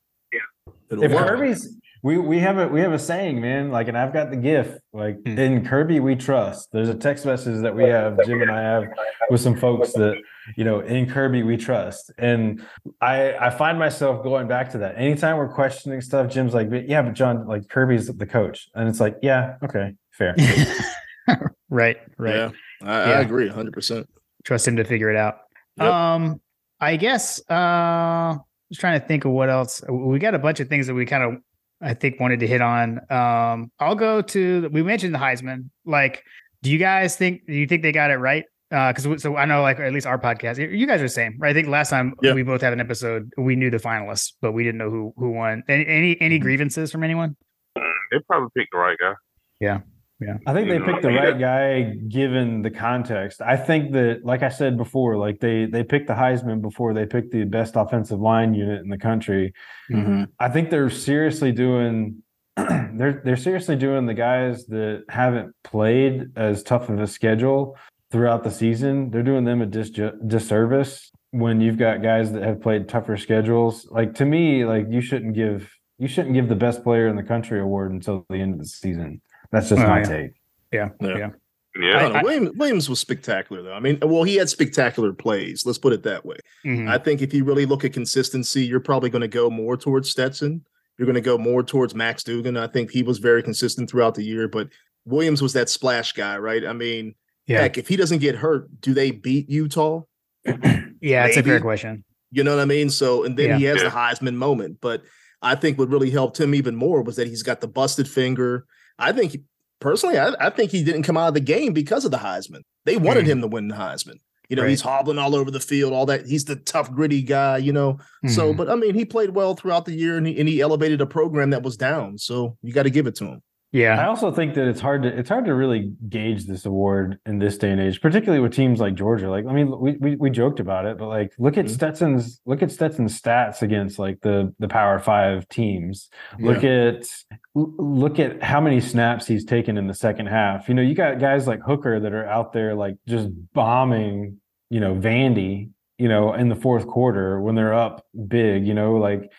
[0.92, 1.26] It'll if work.
[1.28, 3.70] Kirby's we we have a we have a saying, man.
[3.70, 4.80] Like, and I've got the gift.
[4.92, 5.38] Like Hmm.
[5.38, 6.68] in Kirby, we trust.
[6.72, 8.84] There's a text message that we have, Jim and I have,
[9.30, 10.20] with some folks that
[10.56, 12.10] you know in Kirby we trust.
[12.18, 12.66] And
[13.00, 14.96] I I find myself going back to that.
[14.98, 18.98] Anytime we're questioning stuff, Jim's like, "Yeah, but John, like Kirby's the coach," and it's
[19.00, 20.34] like, "Yeah, okay, fair."
[21.70, 22.34] right, right.
[22.36, 22.50] Yeah,
[22.82, 23.18] I, Yeah.
[23.18, 24.06] I agree 100%.
[24.44, 25.38] Trust him to figure it out.
[25.76, 25.88] Yep.
[25.88, 26.40] Um,
[26.80, 28.36] I guess uh
[28.72, 29.82] just trying to think of what else.
[29.88, 31.42] We got a bunch of things that we kind of,
[31.80, 33.00] I think, wanted to hit on.
[33.10, 34.68] Um, I'll go to.
[34.72, 35.68] We mentioned the Heisman.
[35.84, 36.24] Like,
[36.62, 37.42] do you guys think?
[37.46, 38.44] Do you think they got it right?
[38.70, 41.36] Because uh, so I know, like at least our podcast, you guys are the same,
[41.38, 41.50] right?
[41.50, 42.32] I think last time yeah.
[42.32, 45.32] we both had an episode, we knew the finalists, but we didn't know who who
[45.32, 45.62] won.
[45.68, 46.42] Any any, any mm-hmm.
[46.42, 47.36] grievances from anyone?
[47.76, 49.12] They probably picked the right guy.
[49.60, 49.80] Yeah.
[50.24, 50.38] Yeah.
[50.46, 53.40] I think they picked the right guy given the context.
[53.40, 57.06] I think that, like I said before, like they they picked the Heisman before they
[57.06, 59.52] picked the best offensive line unit in the country.
[59.90, 60.24] Mm-hmm.
[60.38, 62.22] I think they're seriously doing
[62.56, 67.76] they're they're seriously doing the guys that haven't played as tough of a schedule
[68.10, 69.10] throughout the season.
[69.10, 69.90] They're doing them a dis-
[70.26, 73.88] disservice when you've got guys that have played tougher schedules.
[73.90, 77.22] Like to me, like you shouldn't give you shouldn't give the best player in the
[77.22, 79.22] country award until the end of the season.
[79.52, 80.04] That's just oh, my yeah.
[80.04, 80.30] take.
[80.72, 80.88] Yeah.
[81.00, 81.16] Yeah.
[81.16, 81.30] yeah.
[81.74, 83.72] Yeah, I, Williams, Williams was spectacular though.
[83.72, 85.64] I mean, well, he had spectacular plays.
[85.64, 86.36] Let's put it that way.
[86.66, 86.88] Mm-hmm.
[86.88, 90.10] I think if you really look at consistency, you're probably going to go more towards
[90.10, 90.66] Stetson.
[90.98, 92.58] You're going to go more towards Max Duggan.
[92.58, 94.68] I think he was very consistent throughout the year, but
[95.06, 96.66] Williams was that splash guy, right?
[96.66, 97.14] I mean,
[97.46, 97.62] yeah.
[97.62, 100.02] heck, if he doesn't get hurt, do they beat Utah?
[100.44, 102.04] yeah, it's a fair question.
[102.30, 102.90] You know what I mean?
[102.90, 103.58] So, and then yeah.
[103.58, 103.84] he has yeah.
[103.84, 105.02] the Heisman moment, but
[105.40, 108.66] I think what really helped him even more was that he's got the busted finger.
[109.02, 109.36] I think
[109.80, 112.62] personally, I, I, think he didn't come out of the game because of the Heisman.
[112.84, 113.28] They wanted mm.
[113.28, 114.16] him to win the Heisman.
[114.48, 114.68] You know, right.
[114.68, 116.26] he's hobbling all over the field, all that.
[116.26, 117.98] He's the tough, gritty guy, you know.
[118.24, 118.30] Mm.
[118.30, 118.58] So, mm-hmm.
[118.58, 121.06] but I mean, he played well throughout the year and he, and he elevated a
[121.06, 122.18] program that was down.
[122.18, 123.42] So you got to give it to him.
[123.72, 123.98] Yeah.
[123.98, 127.38] I also think that it's hard to it's hard to really gauge this award in
[127.38, 129.30] this day and age, particularly with teams like Georgia.
[129.30, 131.74] Like, I mean, we we, we joked about it, but like look at mm-hmm.
[131.74, 136.10] Stetson's look at Stetson's stats against like the the Power 5 teams.
[136.38, 136.46] Yeah.
[136.48, 137.08] Look at
[137.54, 140.68] look at how many snaps he's taken in the second half.
[140.68, 144.80] You know, you got guys like Hooker that are out there like just bombing, you
[144.80, 149.30] know, Vandy you know, in the fourth quarter when they're up big, you know, like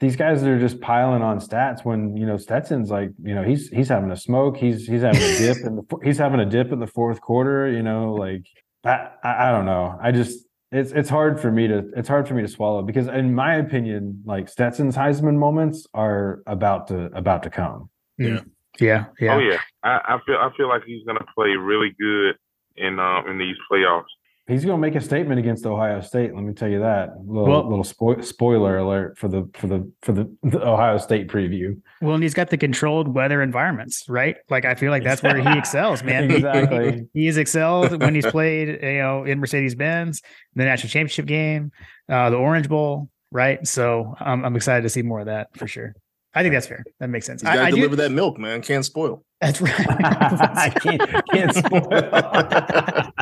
[0.00, 3.68] these guys are just piling on stats when, you know, Stetson's like, you know, he's
[3.68, 6.72] he's having a smoke, he's he's having a dip in the he's having a dip
[6.72, 8.46] in the fourth quarter, you know, like
[8.84, 9.98] I I, I don't know.
[10.02, 13.08] I just it's it's hard for me to it's hard for me to swallow because
[13.08, 17.90] in my opinion, like Stetson's Heisman moments are about to about to come.
[18.18, 18.40] Yeah.
[18.78, 19.06] Yeah.
[19.20, 19.34] Yeah.
[19.34, 19.60] Oh yeah.
[19.82, 22.36] I, I feel I feel like he's gonna play really good
[22.76, 24.04] in um in these playoffs.
[24.50, 26.34] He's going to make a statement against Ohio State.
[26.34, 27.10] Let me tell you that.
[27.24, 31.28] Little, well, little spo- spoiler alert for the for the for the, the, Ohio State
[31.28, 31.80] preview.
[32.02, 34.36] Well, and he's got the controlled weather environments, right?
[34.48, 36.30] Like I feel like that's where he excels, man.
[36.32, 37.06] exactly.
[37.14, 40.20] he, has excelled when he's played, you know, in Mercedes Benz,
[40.56, 41.70] the national championship game,
[42.08, 43.64] uh, the Orange Bowl, right?
[43.66, 45.94] So I'm I'm excited to see more of that for sure.
[46.34, 46.84] I think that's fair.
[46.98, 47.42] That makes sense.
[47.42, 48.62] You gotta I, deliver do, that milk, man.
[48.62, 49.24] Can't spoil.
[49.40, 49.74] That's right.
[49.88, 51.88] I can't, can't spoil.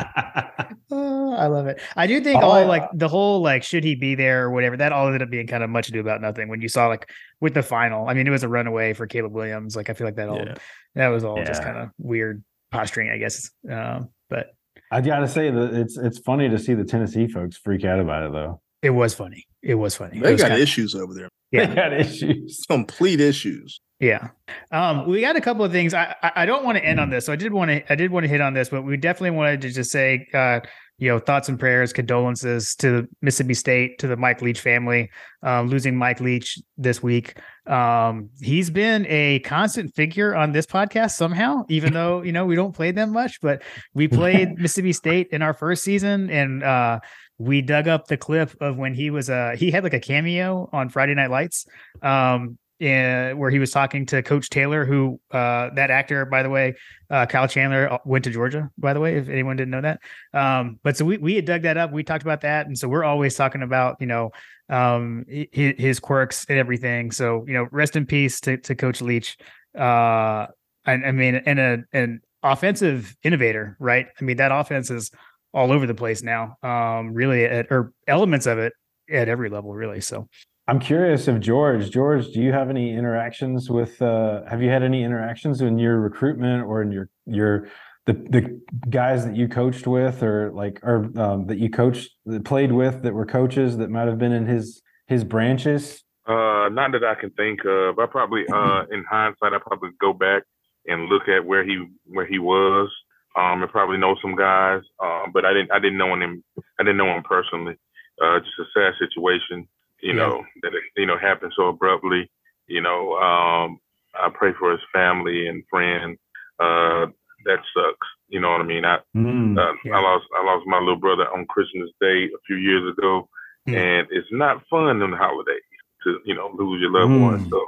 [0.91, 1.79] I love it.
[1.95, 4.91] I do think all like the whole like should he be there or whatever that
[4.91, 7.09] all ended up being kind of much ado about nothing when you saw like
[7.39, 8.09] with the final.
[8.09, 9.75] I mean, it was a runaway for Caleb Williams.
[9.75, 10.55] Like I feel like that all yeah.
[10.95, 11.45] that was all yeah.
[11.45, 13.49] just kind of weird posturing, I guess.
[13.71, 14.47] Um, but
[14.91, 18.23] I gotta say that it's it's funny to see the Tennessee folks freak out about
[18.23, 18.61] it though.
[18.81, 19.45] It was funny.
[19.61, 20.19] It was funny.
[20.19, 21.29] They was got issues of, over there.
[21.51, 21.67] Yeah.
[21.67, 22.63] They got issues.
[22.69, 23.79] Complete issues.
[23.99, 24.29] Yeah.
[24.71, 25.93] Um, we got a couple of things.
[25.93, 27.25] I, I don't want to end on this.
[27.25, 29.31] So I did want to I did want to hit on this, but we definitely
[29.31, 30.61] wanted to just say uh,
[30.99, 35.09] you know, thoughts and prayers, condolences to Mississippi State, to the Mike Leach family,
[35.43, 37.39] um, losing Mike Leach this week.
[37.67, 42.55] Um, he's been a constant figure on this podcast somehow, even though, you know, we
[42.55, 43.61] don't play them much, but
[43.93, 46.99] we played Mississippi State in our first season and, uh,
[47.41, 50.69] we dug up the clip of when he was uh he had like a cameo
[50.73, 51.65] on Friday Night Lights.
[52.01, 56.49] Um, in, where he was talking to Coach Taylor, who uh, that actor, by the
[56.49, 56.75] way,
[57.09, 59.99] uh, Kyle Chandler uh, went to Georgia, by the way, if anyone didn't know that.
[60.33, 61.91] Um, but so we we had dug that up.
[61.91, 64.31] We talked about that, and so we're always talking about you know
[64.69, 67.11] um, his, his, quirks and everything.
[67.11, 69.37] So you know, rest in peace to to Coach Leach.
[69.77, 70.47] Uh,
[70.85, 74.07] I, I mean, and a an offensive innovator, right?
[74.19, 75.11] I mean, that offense is
[75.53, 76.55] all over the place now.
[76.63, 78.73] Um, really, at, or elements of it
[79.09, 80.01] at every level, really.
[80.01, 80.29] So
[80.69, 83.99] I'm curious if George, George, do you have any interactions with?
[83.99, 87.67] Uh, have you had any interactions in your recruitment or in your your
[88.05, 92.45] the the guys that you coached with, or like, or um, that you coached, that
[92.45, 96.03] played with, that were coaches that might have been in his his branches?
[96.27, 97.97] Uh, not that I can think of.
[97.97, 100.43] I probably, uh, in hindsight, I probably go back
[100.85, 102.91] and look at where he where he was.
[103.35, 106.43] Um, and probably know some guys, um, but I didn't I didn't know him.
[106.79, 107.75] I didn't know him personally.
[108.21, 109.67] Uh, just a sad situation
[110.01, 110.19] you yeah.
[110.19, 112.29] know, that it, you know, happened so abruptly.
[112.67, 113.79] You know, um,
[114.15, 116.17] I pray for his family and friends.
[116.59, 117.07] Uh,
[117.45, 118.07] that sucks.
[118.27, 118.85] You know what I mean?
[118.85, 119.95] I, mm, uh, yeah.
[119.95, 123.29] I lost, I lost my little brother on Christmas Day a few years ago,
[123.67, 123.75] mm.
[123.75, 125.61] and it's not fun on the holidays
[126.03, 127.21] to you know lose your loved mm.
[127.21, 127.49] ones.
[127.49, 127.65] So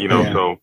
[0.00, 0.32] you know, yeah.
[0.32, 0.56] so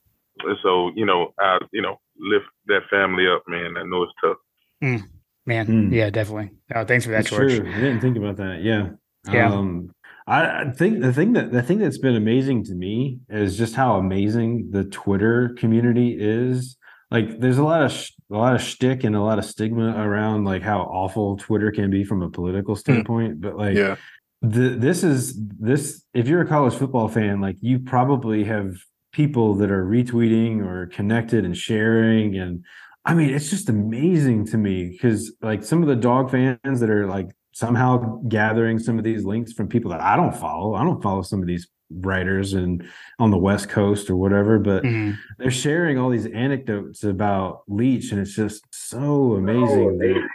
[0.62, 3.78] so you know, I you know lift that family up, man.
[3.78, 4.38] I know it's tough.
[4.84, 5.04] Mm.
[5.46, 5.92] Man, mm.
[5.92, 6.52] yeah, definitely.
[6.76, 7.58] Oh, thanks for that, That's George.
[7.58, 7.72] True.
[7.72, 8.62] I didn't think about that.
[8.62, 8.90] Yeah.
[9.32, 9.54] Yeah.
[9.54, 9.92] Um,
[10.28, 13.96] I think the thing that the thing that's been amazing to me is just how
[13.96, 16.78] amazing the Twitter community is.
[17.10, 19.96] Like, there's a lot of sh- a lot of shtick and a lot of stigma
[19.98, 22.80] around like how awful Twitter can be from a political hmm.
[22.80, 23.38] standpoint.
[23.38, 23.42] Mm.
[23.42, 23.96] But like, yeah.
[24.42, 26.04] the, this is this.
[26.14, 28.76] If you're a college football fan, like you probably have
[29.12, 32.64] people that are retweeting or connected and sharing and
[33.04, 36.90] I mean, it's just amazing to me because like some of the dog fans that
[36.90, 40.76] are like somehow gathering some of these links from people that I don't follow.
[40.76, 42.86] I don't follow some of these writers and
[43.20, 45.16] on the West Coast or whatever, but mm-hmm.
[45.38, 50.00] they're sharing all these anecdotes about Leach, and it's just so amazing.
[50.02, 50.28] Oh,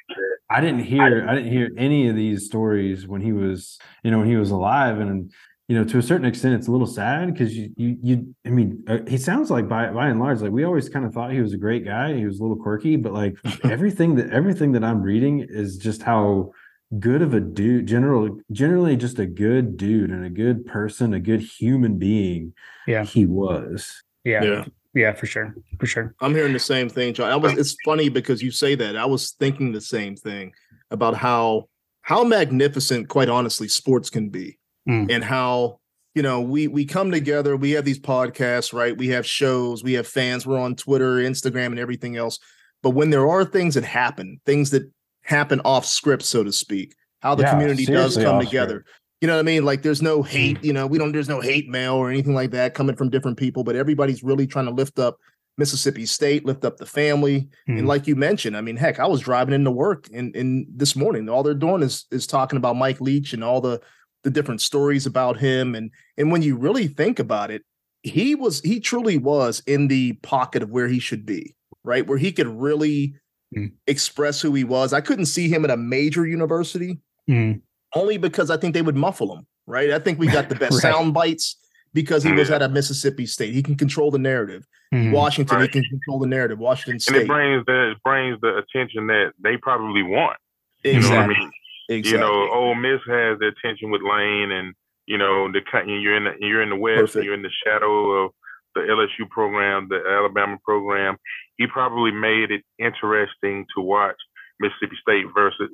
[0.51, 4.19] I didn't hear I didn't hear any of these stories when he was, you know,
[4.19, 5.01] when he was alive.
[5.01, 5.33] And
[5.69, 8.51] you know, to a certain extent, it's a little sad because you, you, you, I
[8.51, 11.33] mean, uh, he sounds like by by and large, like we always kind of thought
[11.33, 12.15] he was a great guy.
[12.15, 16.03] He was a little quirky, but like everything that everything that I'm reading is just
[16.03, 16.53] how
[17.01, 21.21] good of a dude general generally just a good dude and a good person a
[21.21, 22.55] good human being
[22.87, 23.05] yeah.
[23.05, 24.03] he was.
[24.25, 24.43] Yeah.
[24.43, 24.65] Yeah,
[24.95, 25.55] yeah for sure.
[25.81, 26.15] For sure.
[26.21, 27.31] I'm hearing the same thing john.
[27.31, 28.97] I was it's funny because you say that.
[28.97, 30.53] I was thinking the same thing
[30.91, 31.69] about how
[32.03, 34.59] how magnificent quite honestly sports can be
[34.89, 35.11] mm.
[35.11, 35.81] and how
[36.15, 38.97] you know we we come together we have these podcasts right?
[38.97, 42.39] We have shows we have fans we're on twitter instagram and everything else.
[42.83, 44.89] But when there are things that happen things that
[45.27, 46.95] happen off script, so to speak.
[47.21, 48.85] How the yeah, community does come together.
[48.87, 49.01] Script.
[49.21, 49.65] You know what I mean?
[49.65, 52.51] Like there's no hate, you know, we don't there's no hate mail or anything like
[52.51, 55.19] that coming from different people, but everybody's really trying to lift up
[55.59, 57.49] Mississippi State, lift up the family.
[57.69, 60.67] mm And like you mentioned, I mean, heck, I was driving into work and in
[60.75, 61.29] this morning.
[61.29, 63.81] All they're doing is is talking about Mike Leach and all the
[64.23, 65.75] the different stories about him.
[65.75, 67.63] And and when you really think about it,
[68.03, 71.55] he was he truly was in the pocket of where he should be,
[71.85, 72.07] right?
[72.07, 73.15] Where he could really
[73.55, 73.73] mm.
[73.87, 74.93] express who he was.
[74.93, 77.61] I couldn't see him at a major university mm.
[77.95, 79.91] only because I think they would muffle him, right?
[79.91, 80.93] I think we got the best right.
[80.93, 81.57] sound bites
[81.93, 83.55] because he was at a Mississippi State.
[83.55, 84.67] He can control the narrative.
[84.93, 85.13] Mm.
[85.13, 85.63] Washington, right.
[85.63, 86.59] he can control the narrative.
[86.59, 87.15] Washington State.
[87.15, 90.37] And it brings the it brings the attention that they probably want.
[90.85, 90.95] Exactly.
[90.95, 91.51] You know what I mean?
[91.89, 92.11] Exactly.
[92.11, 94.75] You know, Ole Miss has the attention with Lane and
[95.07, 98.33] you know, the you're in the you're in the West, you're in the shadow of
[98.75, 101.17] the LSU program, the Alabama program,
[101.59, 104.17] he probably made it interesting to watch
[104.61, 105.69] Mississippi State versus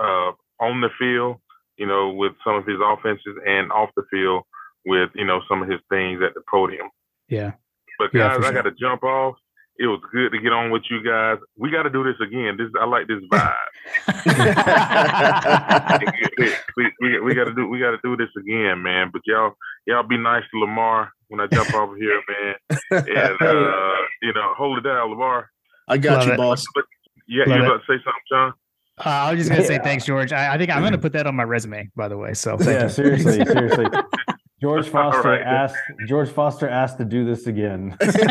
[0.00, 1.36] uh, on the field,
[1.76, 4.44] you know, with some of his offenses and off the field
[4.86, 6.88] with you know some of his things at the podium.
[7.28, 7.52] Yeah.
[7.98, 8.46] But guys, yeah, sure.
[8.46, 9.36] I got to jump off.
[9.76, 11.38] It was good to get on with you guys.
[11.56, 12.56] We got to do this again.
[12.56, 13.54] This I like this vibe.
[16.76, 19.10] we, we, we got to do we got to do this again, man.
[19.12, 19.54] But y'all
[19.86, 22.54] y'all be nice to Lamar when I jump off here, man.
[22.90, 23.08] And
[23.42, 25.50] uh, you know, hold it down, Lamar.
[25.88, 26.36] I got Love you, it.
[26.36, 26.64] boss.
[26.74, 26.84] But,
[27.26, 28.52] yeah, you about to say something, John?
[28.98, 30.32] Uh, I was just gonna say thanks, George.
[30.32, 32.32] I, I think I'm gonna put that on my resume, by the way.
[32.34, 33.86] So yeah, seriously, seriously.
[34.62, 35.40] George Foster right.
[35.40, 35.76] asked.
[36.06, 37.96] George Foster asked to do this again.
[38.00, 38.30] it's, good,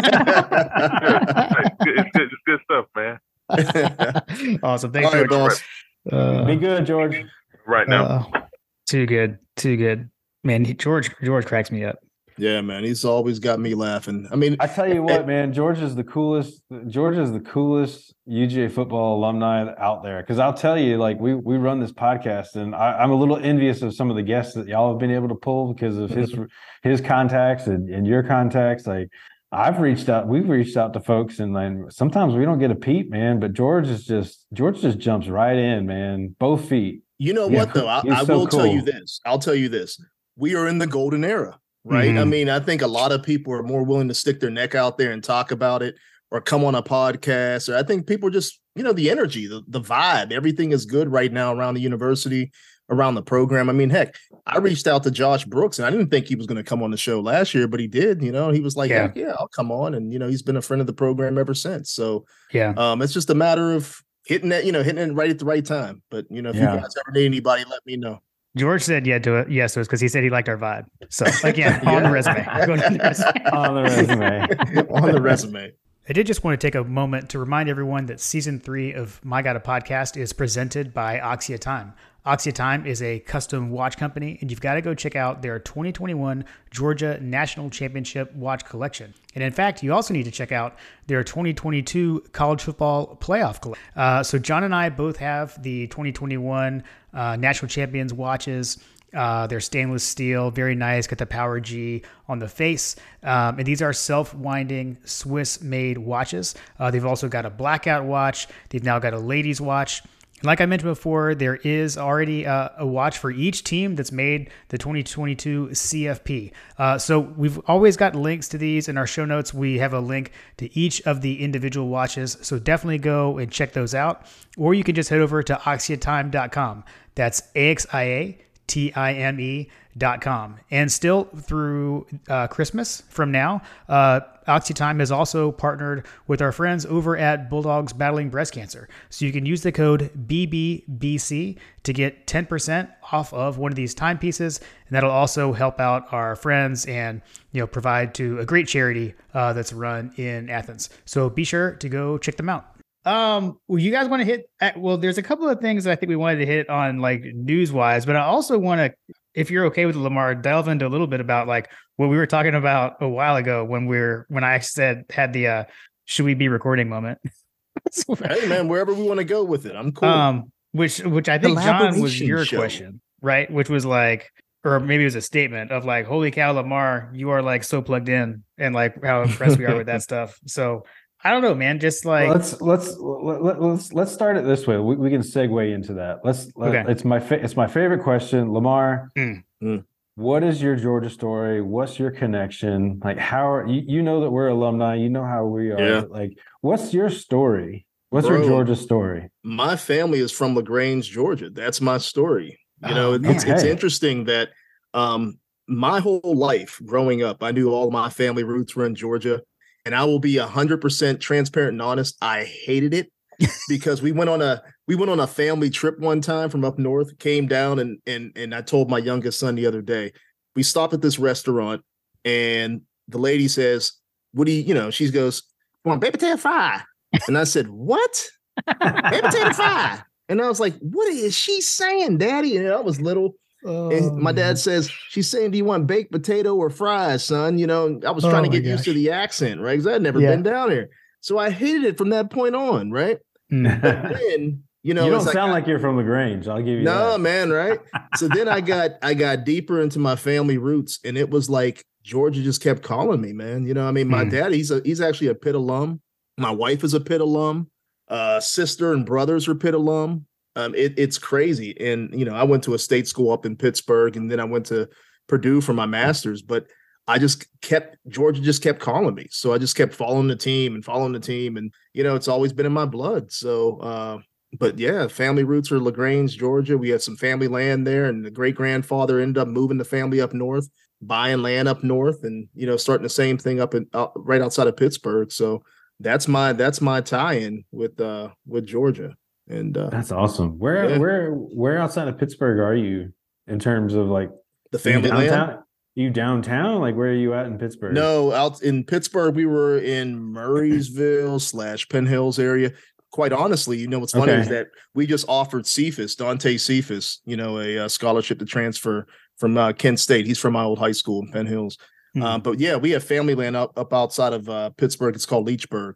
[1.97, 4.59] it's, good, it's good stuff, man.
[4.63, 4.93] awesome.
[4.93, 5.29] Thanks, George.
[5.29, 5.61] boss.
[6.09, 7.25] Uh, Be good, George.
[7.67, 8.29] Right now.
[8.33, 8.41] Uh,
[8.87, 9.39] too good.
[9.57, 10.09] Too good.
[10.45, 11.11] Man, George.
[11.23, 11.97] George cracks me up.
[12.37, 14.27] Yeah, man, he's always got me laughing.
[14.31, 16.63] I mean, I tell you eh, what, eh, man, George is the coolest.
[16.87, 20.21] George is the coolest UGA football alumni out there.
[20.21, 23.37] Because I'll tell you, like we we run this podcast, and I, am a little
[23.37, 26.09] envious of some of the guests that y'all have been able to pull because of
[26.09, 26.33] his
[26.83, 28.87] his contacts and, and your contacts.
[28.87, 29.09] Like
[29.51, 32.75] I've reached out, we've reached out to folks, and then sometimes we don't get a
[32.75, 33.39] peep, man.
[33.39, 37.03] But George is just George just jumps right in, man, both feet.
[37.19, 37.87] You know what though?
[37.87, 38.59] I, I so will cool.
[38.59, 39.19] tell you this.
[39.25, 40.03] I'll tell you this.
[40.35, 42.09] We are in the golden era right?
[42.09, 42.19] Mm-hmm.
[42.19, 44.75] I mean, I think a lot of people are more willing to stick their neck
[44.75, 45.95] out there and talk about it
[46.31, 47.71] or come on a podcast.
[47.71, 51.11] Or I think people just, you know, the energy, the, the vibe, everything is good
[51.11, 52.51] right now around the university,
[52.89, 53.69] around the program.
[53.69, 54.15] I mean, heck,
[54.47, 56.81] I reached out to Josh Brooks and I didn't think he was going to come
[56.81, 58.21] on the show last year, but he did.
[58.21, 59.11] You know, he was like, yeah.
[59.15, 59.93] yeah, I'll come on.
[59.93, 61.91] And, you know, he's been a friend of the program ever since.
[61.91, 65.29] So, yeah, um, it's just a matter of hitting that, you know, hitting it right
[65.29, 66.01] at the right time.
[66.09, 66.75] But, you know, if yeah.
[66.75, 68.21] you guys ever need anybody, let me know.
[68.55, 69.49] George said yeah to it.
[69.49, 70.85] Yes, it was because he said he liked our vibe.
[71.09, 71.89] So again, yeah.
[71.95, 72.45] on the resume.
[72.51, 73.49] on the resume.
[73.51, 74.87] on the resume.
[74.89, 75.71] on the resume.
[76.07, 79.23] I did just want to take a moment to remind everyone that season three of
[79.23, 81.93] My God a Podcast is presented by Axia Time.
[82.25, 85.59] Axia Time is a custom watch company, and you've got to go check out their
[85.59, 89.13] 2021 Georgia National Championship watch collection.
[89.35, 93.83] And in fact, you also need to check out their 2022 college football playoff collection.
[93.95, 98.77] Uh, so, John and I both have the 2021 uh, National Champions watches.
[99.13, 101.05] Uh, they're stainless steel, very nice.
[101.05, 106.55] Got the Power G on the face, um, and these are self-winding Swiss-made watches.
[106.79, 108.47] Uh, they've also got a blackout watch.
[108.69, 110.01] They've now got a ladies' watch.
[110.43, 114.49] Like I mentioned before, there is already a, a, watch for each team that's made
[114.67, 116.51] the 2022 CFP.
[116.77, 119.53] Uh, so we've always got links to these in our show notes.
[119.53, 122.37] We have a link to each of the individual watches.
[122.41, 124.27] So definitely go and check those out.
[124.57, 126.83] Or you can just head over to axiatime.com.
[127.15, 128.37] That's A-X-I-A
[128.67, 129.77] T-I-M-E dot
[130.21, 130.59] com.
[130.71, 136.51] And still through uh, Christmas from now, uh, Axia Time has also partnered with our
[136.51, 138.89] friends over at Bulldogs Battling Breast Cancer.
[139.09, 143.93] So you can use the code BBBC to get 10% off of one of these
[143.93, 144.59] timepieces.
[144.59, 147.21] And that'll also help out our friends and,
[147.51, 150.89] you know, provide to a great charity uh, that's run in Athens.
[151.05, 152.73] So be sure to go check them out.
[153.05, 154.49] Um, well, you guys want to hit?
[154.61, 156.99] At, well, there's a couple of things that I think we wanted to hit on,
[156.99, 160.85] like news wise, but I also want to, if you're okay with Lamar, delve into
[160.85, 163.97] a little bit about like what we were talking about a while ago when we
[163.97, 165.63] are when I said had the uh,
[166.05, 167.19] should we be recording moment.
[168.07, 170.09] hey man, wherever we want to go with it, I'm cool.
[170.09, 172.57] Um, which which I think John was your show.
[172.57, 173.49] question, right?
[173.51, 174.31] Which was like,
[174.63, 177.81] or maybe it was a statement of like, "Holy cow, Lamar, you are like so
[177.81, 180.39] plugged in," and like how impressed we are with that stuff.
[180.47, 180.85] So
[181.23, 181.79] I don't know, man.
[181.79, 184.77] Just like let's let's let, let's let's start it this way.
[184.77, 186.19] We, we can segue into that.
[186.23, 186.51] Let's.
[186.55, 186.91] Let, okay.
[186.91, 189.09] It's my fa- it's my favorite question, Lamar.
[189.17, 189.43] Mm.
[189.63, 189.85] Mm.
[190.15, 191.61] What is your Georgia story?
[191.61, 192.99] What's your connection?
[193.03, 193.83] Like, how are you?
[193.85, 194.95] You know that we're alumni.
[194.95, 195.79] You know how we are.
[195.79, 196.03] Yeah.
[196.09, 197.85] Like, what's your story?
[198.09, 199.31] What's Bro, your Georgia story?
[199.43, 201.49] My family is from LaGrange, Georgia.
[201.49, 202.59] That's my story.
[202.85, 204.49] You know, oh, it's it's interesting that
[204.93, 209.41] um my whole life growing up, I knew all my family roots were in Georgia
[209.85, 212.15] and I will be hundred percent transparent and honest.
[212.21, 213.11] I hated it
[213.69, 216.77] because we went on a we went on a family trip one time from up
[216.77, 220.11] north, came down and and and I told my youngest son the other day,
[220.55, 221.81] we stopped at this restaurant
[222.25, 223.93] and the lady says,
[224.33, 225.43] What do you, you know, she goes,
[225.85, 226.81] "Want baby potato fry.
[227.27, 228.27] And I said, What?
[228.65, 230.01] baby potato fry.
[230.29, 232.57] And I was like, What is she saying, Daddy?
[232.57, 233.35] And I was little.
[233.65, 237.57] Oh, and my dad says, She's saying, Do you want baked potato or fries, son?
[237.57, 239.73] You know, I was trying oh to get used to the accent, right?
[239.73, 240.31] Because I'd never yeah.
[240.31, 240.89] been down here.
[241.21, 243.19] So I hated it from that point on, right?
[243.49, 246.47] Then, you know, you don't sound like, like, you're from LaGrange.
[246.47, 247.19] I'll give you no, that.
[247.19, 247.79] man, right?
[248.17, 251.85] so then I got I got deeper into my family roots, and it was like
[252.03, 253.65] Georgia just kept calling me, man.
[253.65, 254.31] You know, I mean, my mm.
[254.31, 256.01] dad, he's a he's actually a Pitt alum.
[256.37, 257.69] My wife is a Pitt alum.
[258.09, 260.25] Uh, sister and brothers are Pitt alum.
[260.55, 261.75] Um, it, it's crazy.
[261.79, 264.45] And, you know, I went to a state school up in Pittsburgh and then I
[264.45, 264.87] went to
[265.27, 266.67] Purdue for my master's, but
[267.07, 269.27] I just kept, Georgia just kept calling me.
[269.31, 271.57] So I just kept following the team and following the team.
[271.57, 273.31] And, you know, it's always been in my blood.
[273.31, 274.19] So, uh,
[274.59, 276.77] but yeah, family roots are LaGrange, Georgia.
[276.77, 280.21] We had some family land there, and the great grandfather ended up moving the family
[280.21, 280.69] up north,
[281.01, 284.41] buying land up north, and you know, starting the same thing up in uh, right
[284.41, 285.31] outside of Pittsburgh.
[285.31, 285.63] So
[285.99, 289.15] that's my that's my tie-in with uh with Georgia.
[289.47, 290.57] And uh, that's awesome.
[290.59, 290.97] Where yeah.
[290.97, 293.13] where where outside of Pittsburgh are you
[293.47, 294.29] in terms of like
[294.71, 295.47] the family downtown?
[295.47, 295.59] Land?
[295.95, 296.81] You downtown?
[296.81, 297.93] Like where are you at in Pittsburgh?
[297.93, 302.71] No, out in Pittsburgh, we were in Murrysville slash Penn Hills area.
[303.11, 304.41] Quite honestly, you know what's funny okay.
[304.41, 309.05] is that we just offered Cephas, Dante Cephas, you know, a, a scholarship to transfer
[309.37, 310.25] from uh, Kent State.
[310.25, 311.77] He's from my old high school in Penn Hills.
[312.15, 312.23] Mm-hmm.
[312.23, 315.15] Um, but yeah, we have family land up up outside of uh, Pittsburgh.
[315.15, 315.93] It's called Leechburg.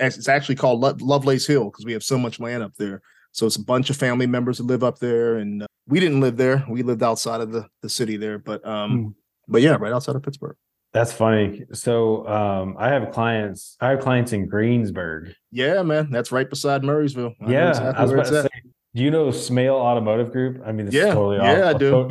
[0.00, 3.02] It's, actually called Lo- Lovelace Hill because we have so much land up there.
[3.32, 6.20] So it's a bunch of family members that live up there, and uh, we didn't
[6.20, 6.64] live there.
[6.68, 9.08] We lived outside of the, the city there, but um, hmm.
[9.48, 10.56] but yeah, right outside of Pittsburgh.
[10.92, 11.64] That's funny.
[11.72, 13.76] So um, I have clients.
[13.80, 15.34] I have clients in Greensburg.
[15.50, 17.34] Yeah, man, that's right beside Murrysville.
[17.40, 18.48] I yeah, exactly I was about to say.
[18.94, 20.62] Do you know Smail Automotive Group?
[20.64, 21.74] I mean, this yeah, is totally yeah, off.
[21.74, 22.08] I do.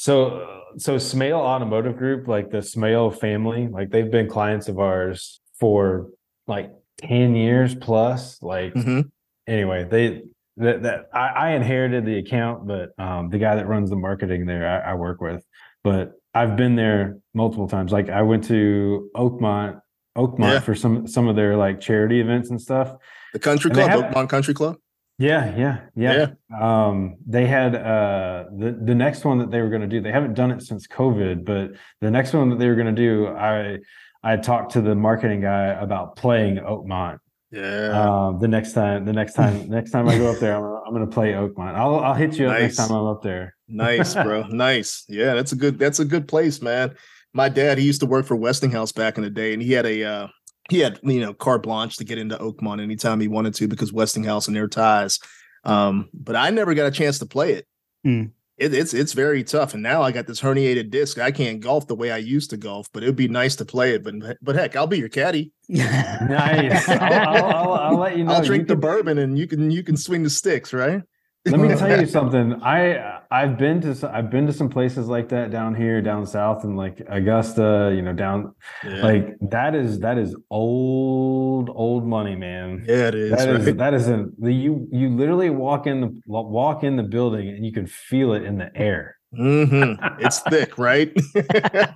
[0.00, 5.42] So, so Smail Automotive Group, like the Smail family, like they've been clients of ours
[5.58, 6.08] for
[6.46, 8.42] like 10 years plus.
[8.42, 9.00] Like, mm-hmm.
[9.46, 10.22] anyway, they,
[10.56, 14.46] that, that I, I, inherited the account, but um, the guy that runs the marketing
[14.46, 15.44] there, I, I, work with.
[15.82, 17.92] But I've been there multiple times.
[17.92, 19.80] Like, I went to Oakmont,
[20.16, 20.60] Oakmont yeah.
[20.60, 22.96] for some some of their like charity events and stuff.
[23.32, 24.76] The country club, have, Oakmont Country Club.
[25.18, 26.28] Yeah, yeah, yeah.
[26.50, 26.86] yeah.
[26.88, 30.00] Um, they had uh, the the next one that they were going to do.
[30.00, 33.00] They haven't done it since COVID, but the next one that they were going to
[33.00, 33.78] do, I
[34.22, 37.18] I talked to the marketing guy about playing Oakmont.
[37.50, 38.26] Yeah.
[38.28, 40.94] Um, the next time, the next time, next time I go up there, I'm, I'm
[40.94, 41.74] going to play Oakmont.
[41.74, 42.62] I'll I'll hit you up nice.
[42.62, 43.56] next time I'm up there.
[43.68, 44.42] nice, bro.
[44.48, 45.04] nice.
[45.08, 46.94] Yeah, that's a good that's a good place, man.
[47.32, 49.86] My dad, he used to work for Westinghouse back in the day, and he had
[49.86, 50.28] a uh,
[50.68, 53.92] he had you know carte blanche to get into Oakmont anytime he wanted to because
[53.92, 55.18] Westinghouse and their ties.
[55.64, 57.66] Um, but I never got a chance to play it.
[58.06, 58.30] Mm.
[58.60, 59.74] It, it's it's very tough.
[59.74, 61.18] And now I got this herniated disc.
[61.18, 63.64] I can't golf the way I used to golf, but it would be nice to
[63.64, 64.04] play it.
[64.04, 65.50] But but heck, I'll be your caddy.
[65.68, 66.88] nice.
[66.88, 68.34] I'll, I'll, I'll, I'll let you know.
[68.34, 71.02] I'll drink You the can- bourbon and you can you can swing the sticks, right?
[71.46, 72.62] Let me tell you something.
[72.62, 76.26] I I've been to s- I've been to some places like that down here, down
[76.26, 77.92] south, and like Augusta.
[77.94, 78.54] You know, down
[78.84, 82.84] Yeah, like that is that is old old money, man.
[82.88, 83.30] yeah it is.
[83.30, 83.76] That is right?
[83.78, 87.72] that isn't the you you literally walk in the walk in the building and you
[87.72, 89.16] can feel it in the air.
[89.32, 89.96] Mhm.
[90.20, 91.12] It's thick, right?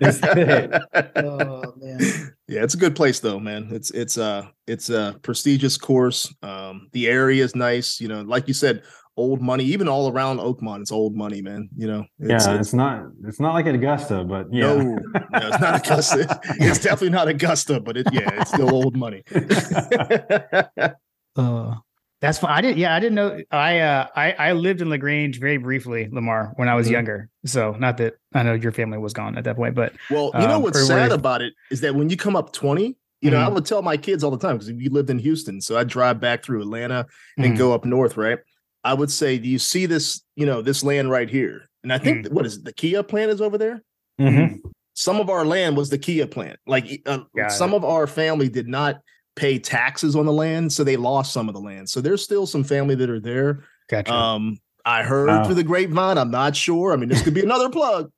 [0.01, 0.71] It's thick.
[1.17, 1.99] oh man.
[2.47, 3.69] Yeah, it's a good place though, man.
[3.73, 6.33] It's it's uh it's a prestigious course.
[6.43, 8.01] Um, the area is nice.
[8.01, 8.83] You know, like you said,
[9.17, 9.65] old money.
[9.65, 11.69] Even all around Oakmont, it's old money, man.
[11.77, 14.67] You know, it's, yeah, it's, it's not it's not like Augusta, but yeah.
[14.67, 14.99] no,
[15.33, 16.41] no, it's not Augusta.
[16.59, 19.23] it's definitely not Augusta, but it yeah, it's still old money.
[21.37, 21.75] Uh,
[22.21, 22.53] that's fine.
[22.53, 22.79] I didn't.
[22.79, 23.41] Yeah, I didn't know.
[23.51, 26.93] I uh, I I lived in LaGrange very briefly, Lamar, when I was Mhm.
[26.93, 27.29] younger.
[27.45, 30.47] So not that I know your family was gone at that point, but well, you
[30.47, 32.97] know Um, what's sad where- about it is that when you come up twenty.
[33.21, 33.55] You know, I Mhm.
[33.55, 35.59] would tell my kids all the time because we lived in Houston.
[35.63, 37.07] So I drive back through Atlanta
[37.39, 37.59] and Mhm.
[37.59, 38.39] go up north, right?
[38.85, 41.69] I would say, do you see this, you know, this land right here?
[41.83, 43.83] And I think what is it, the Kia plant is over there?
[44.21, 44.61] Mhm.
[44.95, 46.59] some of our land was the Kia plant.
[46.67, 47.19] Like uh,
[47.49, 47.77] some it.
[47.77, 49.01] of our family did not
[49.37, 51.89] pay taxes on the land, so they lost some of the land.
[51.89, 53.65] So there's still some family that are there.
[53.91, 54.13] gotcha.
[54.15, 55.45] Um, I heard Wow.
[55.45, 56.19] through the grapevine.
[56.19, 56.93] I'm not sure.
[56.93, 58.11] I mean, this could be another plug.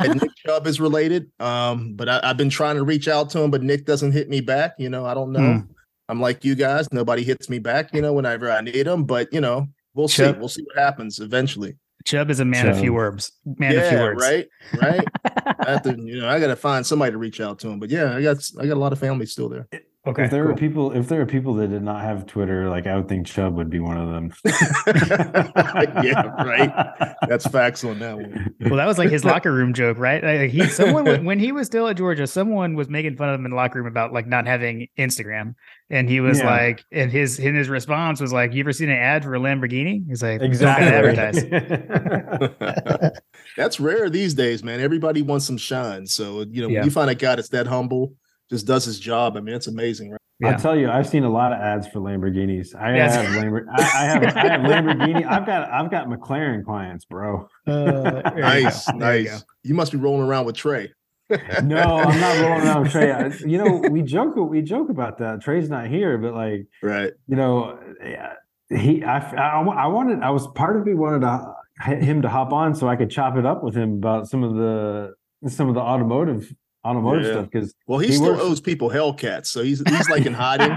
[0.00, 1.30] And Nick Chubb is related.
[1.40, 4.28] Um, but I, I've been trying to reach out to him, but Nick doesn't hit
[4.30, 4.74] me back.
[4.78, 5.54] You know, I don't know.
[5.54, 5.58] Hmm.
[6.08, 6.90] I'm like you guys.
[6.92, 7.92] Nobody hits me back.
[7.92, 9.04] You know, whenever I need them.
[9.04, 10.30] But you know, we'll see.
[10.32, 11.76] We'll see what happens eventually.
[12.04, 13.32] Chubb is a man of few words.
[13.44, 14.20] Man of few words.
[14.20, 14.48] right,
[14.80, 15.06] right.
[15.66, 17.78] I have to, you know, I got to find somebody to reach out to him.
[17.78, 19.68] But yeah, I got I got a lot of family still there.
[20.04, 20.24] Okay.
[20.24, 20.56] if there were cool.
[20.58, 23.54] people, if there are people that did not have Twitter, like I would think Chubb
[23.54, 24.32] would be one of them.
[26.02, 26.72] yeah, right.
[27.28, 28.52] That's facts on that one.
[28.62, 30.22] well, that was like his locker room joke, right?
[30.24, 33.44] Like he, someone when he was still at Georgia, someone was making fun of him
[33.46, 35.54] in the locker room about like not having Instagram,
[35.88, 36.46] and he was Yeah.
[36.50, 39.38] like, and his and his response was like, "You ever seen an ad for a
[39.38, 40.88] Lamborghini?" He's like, Exactly.
[40.88, 41.44] Advertise."
[43.56, 44.80] That's rare these days, man.
[44.80, 46.06] Everybody wants some shine.
[46.06, 46.78] So you know, Yeah.
[46.80, 48.14] when you find a guy that's that humble,
[48.52, 49.36] just does his job.
[49.36, 50.18] I mean, it's amazing, right?
[50.40, 50.50] Yeah.
[50.50, 52.74] I'll tell you, I've seen a lot of ads for Lamborghinis.
[52.74, 53.14] I Yes.
[53.14, 53.66] have Lamborghini.
[53.72, 55.24] I, I have I have Lamborghini.
[55.26, 57.48] I've got I've got McLaren clients, bro.
[57.66, 59.44] Uh, there you Nice, you nice.
[59.62, 60.92] You must be rolling around with Trey.
[61.62, 63.10] No, I'm not rolling around with Trey.
[63.10, 65.40] I, you know, we joke we joke about that.
[65.40, 67.12] Trey's not here, but like Right.
[67.26, 68.34] you know, yeah,
[68.68, 71.54] he I, I I wanted I was part of me wanted to
[71.94, 74.56] him to hop on so I could chop it up with him about some of
[74.56, 75.14] the
[75.48, 76.52] some of the automotive
[76.84, 77.32] automotive Yeah.
[77.32, 80.34] stuff because Well, he, He still works- owes people Hellcats, so he's he's like in
[80.34, 80.70] hiding.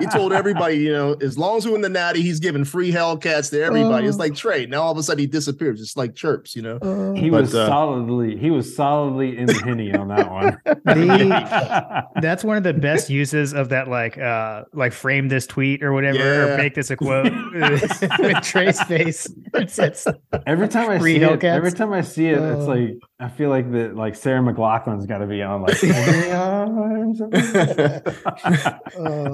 [0.00, 2.90] He told everybody, you know, as long as we're in the natty, he's giving free
[2.92, 4.06] Hellcats to everybody.
[4.06, 4.20] It's Oh.
[4.20, 4.66] like Trey.
[4.66, 7.12] Now all of a sudden he disappears, just like chirps, you know.
[7.14, 10.58] he But, was uh, solidly he was solidly in the henny on that one.
[10.84, 15.82] The- that's one of the best uses of that like uh like frame this tweet
[15.82, 16.54] or whatever Yeah.
[16.54, 19.26] or make this a quote with Trey's face.
[19.54, 20.06] It's, it's
[20.46, 22.66] every time I Free see it, every time I see it, it's Oh.
[22.66, 25.78] like I feel like that like Sarah McLachlan's got to be on like.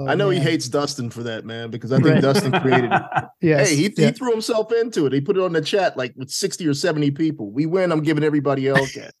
[0.09, 2.21] I know he hates Dustin for that, man, because I think Right.
[2.21, 3.01] Dustin created it.
[3.41, 4.07] yes, Hey, he, yeah.
[4.07, 5.13] he threw himself into it.
[5.13, 7.51] He put it on the chat like with 60 or 70 people.
[7.51, 9.11] We win, I'm giving everybody Hellcat.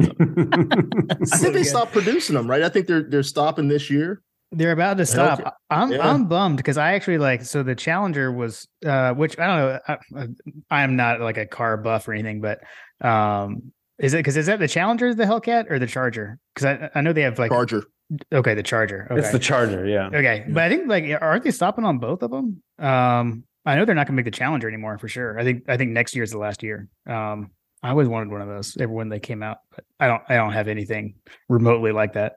[0.00, 1.66] I think they good.
[1.66, 2.62] stopped producing them, right?
[2.62, 4.22] I think they're they're stopping this year.
[4.52, 5.40] They're about to stop.
[5.40, 5.52] Hellcat.
[5.70, 6.08] I'm Yeah.
[6.08, 9.78] I'm bummed because I actually like so the Challenger was uh which I don't know
[10.20, 10.28] I,
[10.70, 12.60] I am not like a car buff or anything but
[13.04, 16.90] um is it because is that the Challenger the Hellcat or the Charger because I
[16.94, 17.84] I know they have like Charger.
[18.32, 20.08] okay the Charger okay It's the Charger, yeah.
[20.12, 23.84] okay but I think like aren't they stopping on both of them um I know
[23.84, 26.24] they're not gonna make the Challenger anymore for sure I think I think next year
[26.24, 27.50] is the last year um
[27.82, 30.36] I always wanted one of those ever when they came out but I don't I
[30.36, 31.14] don't have anything
[31.48, 32.36] remotely like that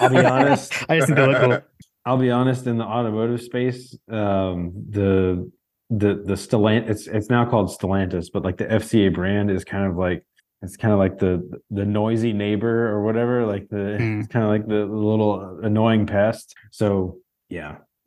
[0.00, 0.72] I'll be honest.
[0.88, 1.58] I just think they look cool.
[2.04, 2.66] I'll be honest.
[2.66, 5.48] In the automotive space, um, the
[5.90, 9.86] the the Stellant it's it's now called Stellantis, but like the FCA brand is kind
[9.86, 10.24] of like
[10.62, 13.46] it's kind of like the the noisy neighbor or whatever.
[13.46, 14.20] Like the Mm.
[14.20, 16.54] it's kind of like the little annoying pest.
[16.70, 17.18] So
[17.48, 17.76] yeah,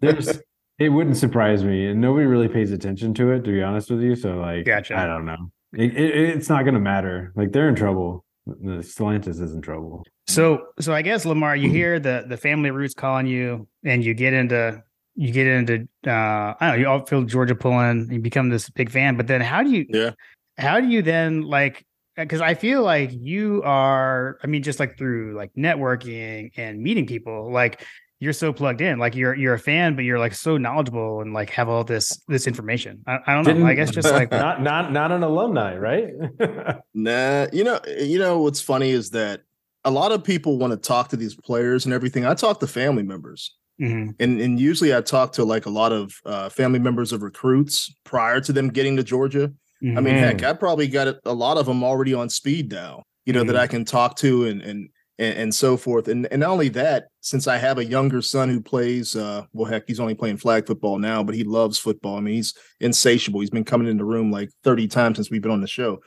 [0.00, 0.40] there's
[0.78, 3.44] it wouldn't surprise me, and nobody really pays attention to it.
[3.44, 4.96] To be honest with you, so like Gotcha.
[4.96, 5.50] I don't know.
[5.72, 7.32] It, it, it's not going to matter.
[7.34, 8.24] Like they're in trouble.
[8.46, 10.04] The Stellantis is in trouble.
[10.28, 14.14] So so I guess Lamar, you hear the the family roots calling you, and you
[14.14, 14.82] get into
[15.14, 18.68] you get into uh I don't know, you all feel Georgia pulling, you become this
[18.70, 20.10] big fan, but then how do you Yeah.
[20.58, 21.84] How do you then like
[22.16, 27.06] because I feel like you are, I mean, just like through like networking and meeting
[27.06, 27.84] people, like
[28.20, 28.98] you're so plugged in.
[28.98, 32.18] Like you're you're a fan, but you're like so knowledgeable and like have all this
[32.28, 33.02] this information.
[33.06, 33.52] I, I don't know.
[33.52, 36.08] Didn't- I guess just like not not not an alumni, right?
[36.94, 39.42] Nah, you know, you know what's funny is that
[39.84, 42.24] a lot of people want to talk to these players and everything.
[42.24, 44.14] I talk to family members, Mhm.
[44.18, 47.94] and and usually I talk to like a lot of uh, family members of recruits
[48.04, 49.52] prior to them getting to Georgia.
[49.82, 53.02] I mean, heck, I probably got a, lot of them already on speed now.
[53.26, 53.60] You know that Mhm.
[53.60, 54.88] I can talk to and and
[55.18, 56.08] and, and so forth.
[56.08, 59.70] And and not only that, since I have a younger son who plays, uh, well,
[59.70, 62.16] heck, he's only playing flag football now, but he loves football.
[62.16, 63.40] I mean, he's insatiable.
[63.40, 66.00] He's been coming in the room like thirty times since we've been on the show.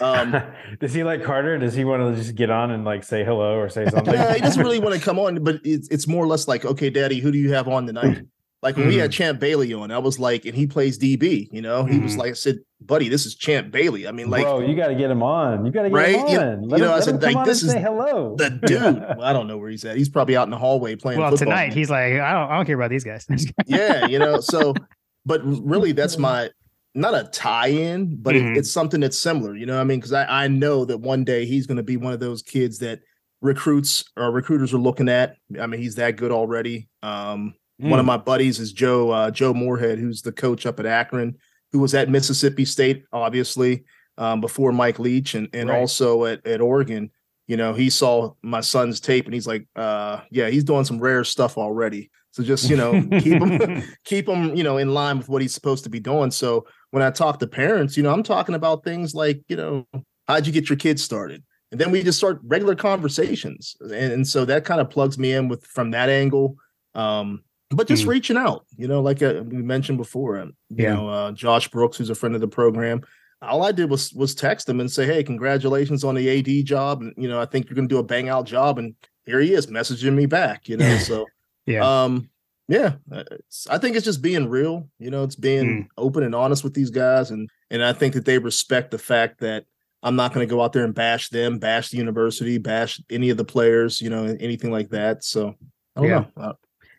[0.00, 0.34] Um,
[0.80, 1.58] Does he like Carter?
[1.58, 4.14] Does he want to just get on and like say hello or say something?
[4.14, 6.64] Yeah, he doesn't really want to come on, but it's it's more or less like,
[6.64, 8.22] okay, Daddy, who do you have on tonight?
[8.62, 11.48] Like when we had Champ Bailey on, I was like, and he plays DB.
[11.50, 12.18] You know, he was Mhm.
[12.18, 14.06] like, I said, buddy, this is Champ Bailey.
[14.06, 15.66] I mean, like Bro, you got to get him on.
[15.66, 16.14] You got to get Right?
[16.14, 16.62] him You- on.
[16.62, 18.36] you Let know, him, I said, like, this is say hello.
[18.36, 18.80] the dude.
[18.80, 19.96] Well, I don't know where he's at.
[19.96, 21.18] He's probably out in the hallway playing.
[21.18, 21.46] well, football.
[21.46, 23.26] tonight he's like, I don't I don't care about these guys.
[23.66, 24.38] yeah, you know.
[24.38, 24.74] So,
[25.26, 26.50] but really, that's my
[26.94, 28.56] not a tie-in, but it- Mhm.
[28.58, 29.56] it's something that's similar.
[29.56, 31.82] You know, what I mean, because I I know that one day he's going to
[31.82, 33.00] be one of those kids that
[33.40, 35.34] recruits or recruiters are looking at.
[35.60, 36.88] I mean, he's that good already.
[37.02, 38.08] Um, One of Mm.
[38.08, 41.36] my buddies is Joe uh, Joe Moorhead, who's the coach up at Akron,
[41.72, 43.84] who was at Mississippi State, obviously,
[44.18, 45.78] um, before Mike Leach, and and Right.
[45.78, 47.10] also at at Oregon.
[47.48, 51.00] You know, he saw my son's tape, and he's like, uh, "Yeah, he's doing some
[51.00, 55.18] rare stuff already." So just you know, keep him keep him you know in line
[55.18, 56.30] with what he's supposed to be doing.
[56.30, 59.86] So when I talk to parents, you know, I'm talking about things like you know,
[60.28, 61.42] how'd you get your kids started?
[61.72, 65.32] And then we just start regular conversations, and, and so that kind of plugs me
[65.32, 66.56] in with from that angle.
[66.94, 67.42] Um,
[67.74, 68.10] but just Hmm.
[68.10, 70.94] reaching out, you know, like uh, we mentioned before, um, you Yeah.
[70.94, 73.02] know, uh, Josh Brooks, who's a friend of the program.
[73.40, 77.00] All I did was was text him and say, "Hey, congratulations on the AD job,
[77.02, 78.94] and you know, I think you're going to do a bang out job." And
[79.26, 80.96] here he is messaging me back, you know.
[80.96, 81.26] So,
[81.66, 82.04] Yeah.
[82.04, 82.28] um,
[82.68, 84.88] yeah, uh, it's, I think it's just being real.
[85.00, 85.88] You know, it's being Mm.
[85.98, 89.40] open and honest with these guys, and and I think that they respect the fact
[89.40, 89.64] that
[90.04, 93.30] I'm not going to go out there and bash them, bash the university, bash any
[93.30, 95.24] of the players, you know, anything like that.
[95.24, 95.54] So
[95.96, 96.24] I don't Yeah.
[96.36, 96.52] know, uh,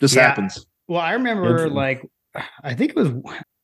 [0.03, 0.27] just Yeah.
[0.27, 0.65] happens.
[0.88, 2.05] Well, I remember like
[2.63, 3.09] I think it was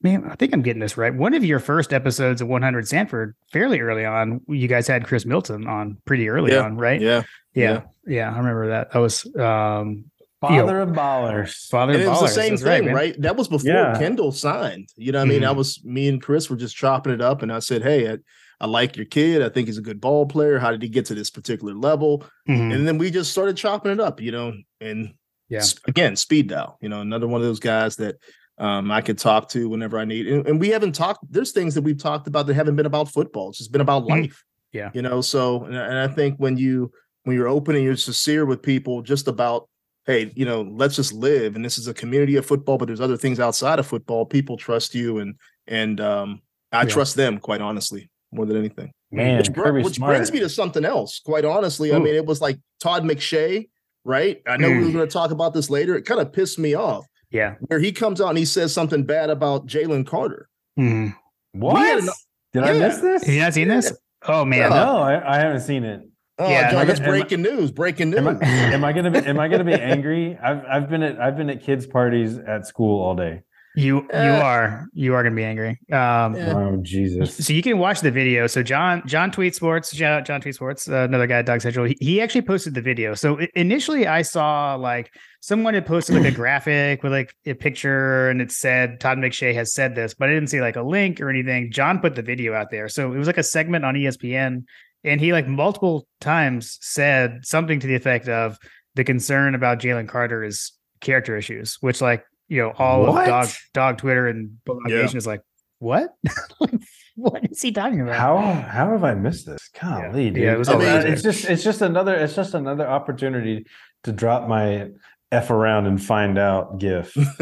[0.02, 1.14] man, I think I'm getting this right.
[1.14, 5.26] One of your first episodes of 100 Sanford, fairly early on, you guys had Chris
[5.26, 6.62] Milton on pretty early Yeah.
[6.62, 7.02] on, right?
[7.02, 8.32] Yeah, yeah, yeah.
[8.34, 8.92] I remember that.
[8.94, 10.06] That was um
[10.40, 11.68] Father of ballers.
[11.68, 12.30] father and of it was the ballers.
[12.30, 12.96] same That's thing, man.
[12.96, 13.98] right, That was before Yeah.
[14.00, 14.88] Kendall signed.
[14.96, 15.58] You know, what I mean, I Mhm.
[15.58, 18.18] was me and Chris were just chopping it up, and I said, "Hey, I,
[18.62, 19.42] I like your kid.
[19.42, 20.60] I think he's a good ball player.
[20.60, 22.74] How did he get to this particular level?" Mhm.
[22.74, 25.12] And then we just started chopping it up, you know, and
[25.50, 25.64] Yeah.
[25.88, 28.16] again, speed dial, you know, another one of those guys that
[28.58, 30.28] um, I could talk to whenever I need.
[30.28, 33.10] And, and we haven't talked, there's things that we've talked about that haven't been about
[33.10, 33.50] football.
[33.50, 34.10] It's just been about Mhm.
[34.10, 34.44] life.
[34.74, 34.92] Yeah.
[34.94, 36.92] You know, so, and, I- and I think when you,
[37.24, 39.70] when you're open and you're sincere with people just about,
[40.06, 41.56] hey, you know, let's just live.
[41.56, 44.26] And this is a community of football, but there's other things outside of football.
[44.26, 45.36] People trust you and,
[45.68, 46.90] and um, I Yeah.
[46.90, 48.92] trust them quite honestly, more than anything.
[49.12, 51.20] Man, Which, br- which brings me to something else.
[51.20, 53.68] Quite honestly, I mean, it was like Todd McShay,
[54.10, 54.42] right?
[54.48, 54.94] I know we were Mm.
[54.94, 55.96] going to talk about this later.
[55.96, 57.56] It kind of pissed me off Yeah.
[57.68, 60.50] where he comes out and he says something bad about Jalen Carter.
[60.80, 61.14] Mhm.
[61.54, 62.00] What?
[62.04, 62.10] an-
[62.54, 63.24] Did I miss this?
[63.24, 63.94] Have you not seen this?
[64.28, 64.60] Oh man.
[64.60, 64.70] Yeah.
[64.70, 66.02] No, I, I haven't seen it.
[66.40, 66.72] Oh, Yeah.
[66.72, 67.72] John, that's gonna- I- breaking news.
[67.72, 68.20] Breaking news.
[68.20, 70.38] Am I, am I gonna be am I gonna be angry?
[70.42, 73.42] I've I've been at I've been at kids' parties at school all day.
[73.76, 75.80] You you Uh, are you are gonna be angry.
[75.92, 76.54] Um Yeah.
[76.56, 77.36] Oh Jesus.
[77.38, 78.48] So you can watch the video.
[78.48, 81.62] So John John Tweet Sports, shout out John Tweet Sports, uh, another guy at Dog
[81.62, 81.86] Central.
[81.86, 83.14] He, he actually posted the video.
[83.14, 88.30] So initially, I saw like someone had posted like a graphic with like a picture,
[88.30, 91.22] and it said Todd McShay has said this, but I didn't see like a link
[91.22, 91.72] or anything.
[91.72, 94.64] John put the video out there, so it was like a segment on ESPN,
[95.04, 98.58] and he like multiple times said something to the effect of
[98.96, 103.22] the concern about Jalen Carter is character issues, which like you know all What?
[103.22, 105.02] of dog dog Twitter and Bulldog Yeah.
[105.04, 105.42] Nation is like
[105.80, 106.10] what
[107.16, 108.16] what is he talking about?
[108.16, 109.70] How how have I missed this?
[109.80, 110.30] Golly, Yeah.
[110.32, 110.38] dude.
[110.44, 113.66] Yeah, it was I mean, it's just it's just another it's just another opportunity
[114.04, 114.90] to drop my
[115.32, 117.16] f around and find out gif.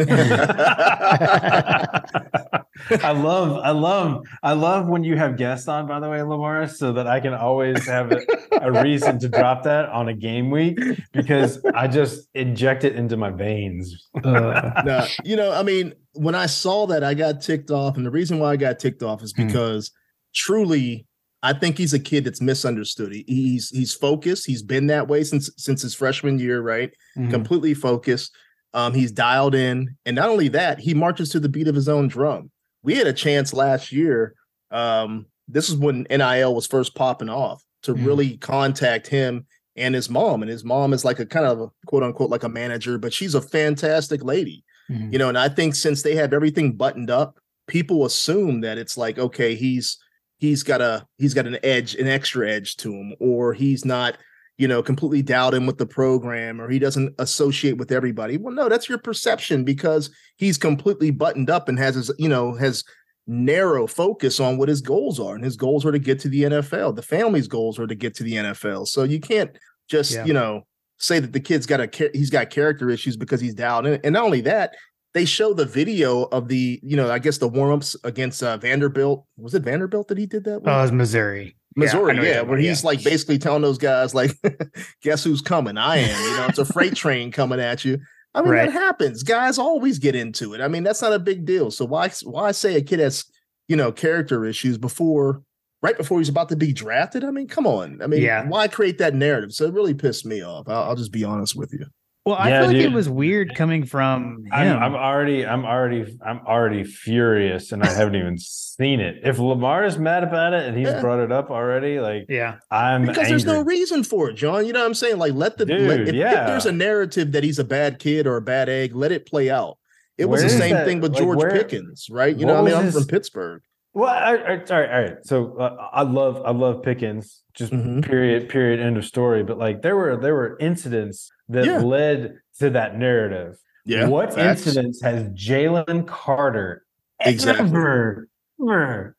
[3.01, 6.67] I love, I love, I love when you have guests on, by the way, Lamar,
[6.67, 8.21] so that I can always have a,
[8.61, 10.79] a reason to drop that on a game week
[11.11, 14.09] because I just inject it into my veins.
[14.23, 18.05] Uh, no, you know, I mean, when I saw that, I got ticked off, and
[18.05, 19.47] the reason why I got ticked off is Hmm.
[19.47, 19.91] because
[20.35, 21.06] truly,
[21.47, 23.13] I think he's a kid that's misunderstood.
[23.13, 24.45] He, he's he's focused.
[24.45, 26.91] He's been that way since since his freshman year, right?
[27.17, 27.29] mhm.
[27.31, 28.35] Completely focused.
[28.73, 31.87] Um, he's dialed in, and not only that, he marches to the beat of his
[31.89, 32.51] own drum.
[32.83, 34.35] We had a chance last year.
[34.71, 38.05] Um, this is when NIL was first popping off to Mhm.
[38.05, 39.45] really contact him
[39.77, 40.41] and his mom.
[40.41, 43.13] And his mom is like a kind of a, quote unquote like a manager, but
[43.13, 44.63] she's a fantastic lady.
[44.91, 45.13] Mhm.
[45.13, 48.97] You know, and I think since they have everything buttoned up, people assume that it's
[48.97, 49.97] like, okay, he's
[50.37, 54.17] he's got a he's got an edge, an extra edge to him, or he's not,
[54.57, 58.37] you know, completely dialed in with the program, or he doesn't associate with everybody.
[58.37, 62.53] Well, no, that's your perception because he's completely buttoned up and has his, you know,
[62.55, 62.83] has
[63.27, 65.35] narrow focus on what his goals are.
[65.35, 66.95] And his goals are to get to the NFL.
[66.95, 68.87] The family's goals are to get to the NFL.
[68.87, 69.51] So you can't
[69.89, 70.25] just, Yeah.
[70.25, 70.65] you know,
[70.97, 73.85] say that the kid's got a he's got character issues because he's down.
[73.85, 74.75] And, and not only that,
[75.17, 79.25] they show the video of the, you know, I guess the warm-ups against uh, Vanderbilt.
[79.37, 80.69] Was it Vanderbilt that he did that with?
[80.69, 81.55] Oh, it was Missouri.
[81.75, 82.87] Missouri, know yeah, where he's yeah.
[82.87, 84.31] like basically telling those guys, like,
[85.01, 85.77] guess who's coming?
[85.77, 86.23] I am.
[86.23, 87.99] You know, it's a freight train coming at you.
[88.35, 88.65] I mean, Right.
[88.67, 89.23] that happens.
[89.23, 90.61] Guys always get into it.
[90.61, 91.71] I mean, that's not a big deal.
[91.71, 93.25] So why why say a kid has,
[93.67, 95.41] you know, character issues before
[95.81, 97.23] right before he's about to be drafted?
[97.23, 98.01] I mean, come on.
[98.03, 98.47] I mean, Yeah.
[98.47, 99.51] why create that narrative?
[99.53, 100.67] So it really pissed me off.
[100.67, 101.85] I'll, I'll just be honest with you.
[102.27, 104.49] Well, I Yeah, feel like it was weird coming from him.
[104.51, 109.21] I'm, I'm already, I'm already, I'm already furious, and I haven't even seen it.
[109.23, 110.99] If Lamar is mad about it and he's Yeah.
[110.99, 112.55] brought it up already, like yeah.
[112.69, 114.65] I'm Because there's no reason for it, John.
[114.65, 115.19] You know what I'm saying?
[115.19, 116.45] Like, let the Dude, if, if yeah.
[116.47, 119.49] there's a narrative that he's a bad kid or a bad egg, let it play
[119.49, 119.77] out.
[120.17, 122.35] It was Where the same that- thing with like, George where- Pickens, right?
[122.35, 123.61] You know, what I mean, was I'm his- from Pittsburgh.
[123.93, 125.15] Well, I, I, all right, all right.
[125.23, 127.41] So uh, I love, I love Pickens.
[127.53, 128.03] Just Mhm.
[128.05, 129.43] period, period, end of story.
[129.43, 131.79] But like there were, there were incidents that Yeah.
[131.79, 133.57] led to that narrative.
[133.85, 134.65] Yeah, what facts.
[134.67, 136.83] incidents has Jalen Carter
[137.21, 137.65] Exactly.
[137.67, 138.27] ever,
[138.61, 139.15] ever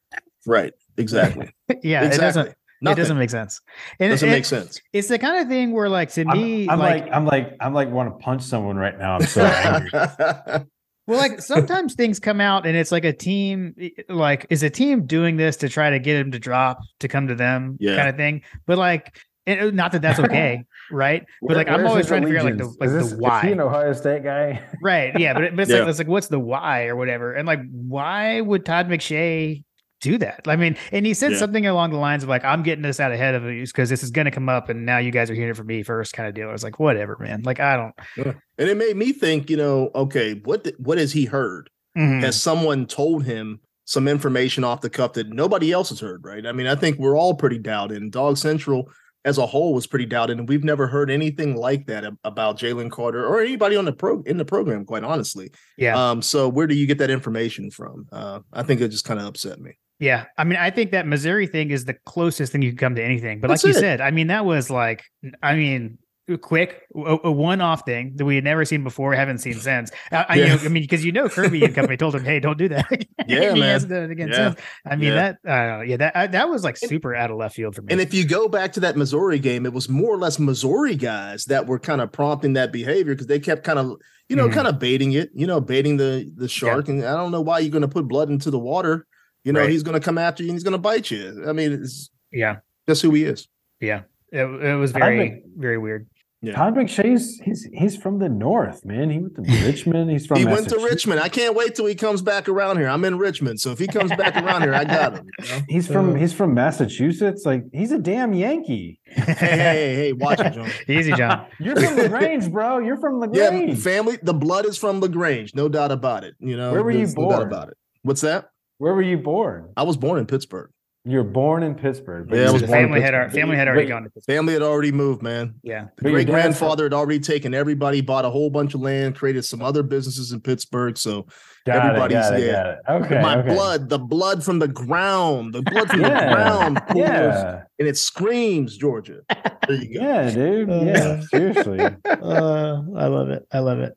[0.46, 0.72] Right.
[0.96, 1.50] Exactly.
[1.82, 2.04] Yeah.
[2.04, 2.48] It doesn't
[2.80, 3.60] it doesn't make sense.
[3.98, 4.80] And Doesn't it- make sense.
[4.92, 7.56] It's the kind of thing where like to I'm, me, I'm like, like, I'm like,
[7.60, 9.14] I'm like, want to punch someone right now.
[9.16, 9.90] I'm so angry.
[11.06, 13.74] well, like sometimes things come out and it's like a team
[14.08, 17.26] like is a team doing this to try to get him to drop to come
[17.28, 17.96] to them Yeah.
[17.96, 18.42] kind of thing.
[18.66, 21.24] But like it, uh, not that that's okay, right?
[21.42, 22.80] But like I'm always his trying to figure out like the allegiance?
[22.80, 23.40] like Is the this- is why.
[23.42, 24.62] he an Ohio State guy?
[24.82, 25.18] Right.
[25.18, 25.34] Yeah.
[25.34, 25.78] But, it- but it's Yeah.
[25.80, 27.32] like it's like what's the why or whatever.
[27.32, 29.64] And like why would Todd McShay
[30.00, 30.42] do that?
[30.46, 31.38] I mean, and he said Yeah.
[31.38, 34.02] something along the lines of like, I'm getting this out ahead of you because this
[34.02, 36.28] is gonna come up and now you guys are hearing it from me first kind
[36.28, 36.48] of deal.
[36.48, 37.42] I was like, whatever, man.
[37.42, 41.12] Like I don't and it made me think, you know, okay, what th- what has
[41.12, 41.68] he heard?
[41.96, 42.22] Mhm.
[42.22, 46.46] Has someone told him some information off the cuff that nobody else has heard, right?
[46.46, 48.10] I mean, I think we're all pretty dialed in.
[48.10, 48.88] Dog Central
[49.28, 52.90] as a whole was pretty doubted, and we've never heard anything like that about Jalen
[52.90, 55.50] Carter or anybody on the pro in the program, quite honestly.
[55.76, 55.94] yeah.
[56.10, 58.06] Um, so where do you get that information from?
[58.10, 59.72] Uh, I think it just kind of upset me.
[60.00, 62.94] Yeah, I mean, I think that Missouri thing is the closest thing you can come
[62.94, 63.40] to anything.
[63.40, 63.80] But That's like you it.
[63.80, 65.02] said, I mean, that was like,
[65.42, 65.98] I mean,
[66.36, 69.90] quick, a, a one-off thing that we had never seen before, haven't seen since.
[70.12, 72.40] I, I, you know, I mean, because you know, Kirby and company told him, "Hey,
[72.40, 72.86] don't do that."
[73.28, 74.34] Yeah, and he hasn't done it again Yeah.
[74.54, 74.60] since.
[74.86, 75.32] I mean, Yeah.
[75.44, 77.92] that, uh, yeah, that I, that was like super out of left field for me.
[77.92, 80.94] And if you go back to that Missouri game, it was more or less Missouri
[80.96, 83.96] guys that were kind of prompting that behavior because they kept kind of,
[84.30, 84.52] you know, Mhm.
[84.54, 86.88] kind of baiting it, you know, baiting the the shark.
[86.88, 89.06] And I don't know why you're going to put blood into the water.
[89.44, 89.68] You know, Right.
[89.70, 91.44] he's going to come after you and he's going to bite you.
[91.46, 92.56] I mean, it's yeah,
[92.86, 93.46] that's who he is.
[93.80, 94.02] yeah,
[94.32, 96.06] it, it was very, think- very weird.
[96.40, 96.52] Yeah.
[96.54, 99.10] Todd McShay's he's he's from the north, man.
[99.10, 100.08] He went to Richmond.
[100.10, 100.92] He's from he went to Massachusetts.
[100.92, 101.20] Richmond.
[101.20, 102.86] I can't wait till he comes back around here.
[102.88, 105.26] I'm in Richmond, so if he comes back around here, I got him.
[105.42, 105.60] you know?
[105.68, 107.44] He's from he's from Massachusetts.
[107.44, 109.00] Like he's a damn Yankee.
[109.08, 110.70] Hey, hey, hey, hey, watch it, John.
[110.86, 111.46] Easy, John.
[111.58, 112.78] You're from LaGrange, bro.
[112.78, 113.70] You're from LaGrange.
[113.70, 114.18] Yeah, family.
[114.22, 116.34] The blood is from LaGrange, no doubt about it.
[116.38, 117.48] You know, Where were you there's no doubt born?
[117.48, 117.76] about it.
[118.02, 118.50] What's that?
[118.78, 119.72] Where were you born?
[119.76, 120.70] I was born in Pittsburgh.
[121.04, 122.26] You're born in Pittsburgh.
[122.28, 124.34] but Yeah, was the just- family had our family had already Wait, gone to Pittsburgh.
[124.36, 125.54] Family had already moved, man.
[125.62, 129.44] Yeah, The great grandfather had already taken everybody, bought a whole bunch of land, created
[129.44, 130.98] some other businesses in Pittsburgh.
[130.98, 131.26] So
[131.66, 132.80] Got it, everybody's it, there.
[132.86, 133.04] got it.
[133.06, 133.22] Okay.
[133.22, 133.54] my okay.
[133.54, 137.62] blood, the blood from the ground, the blood from Yeah, the ground pools, Yeah.
[137.78, 139.20] and it screams Georgia.
[139.66, 140.04] There you go.
[140.04, 140.68] Yeah, dude.
[140.68, 141.78] Yeah, seriously.
[141.80, 143.46] uh, I love it.
[143.52, 143.94] I love it.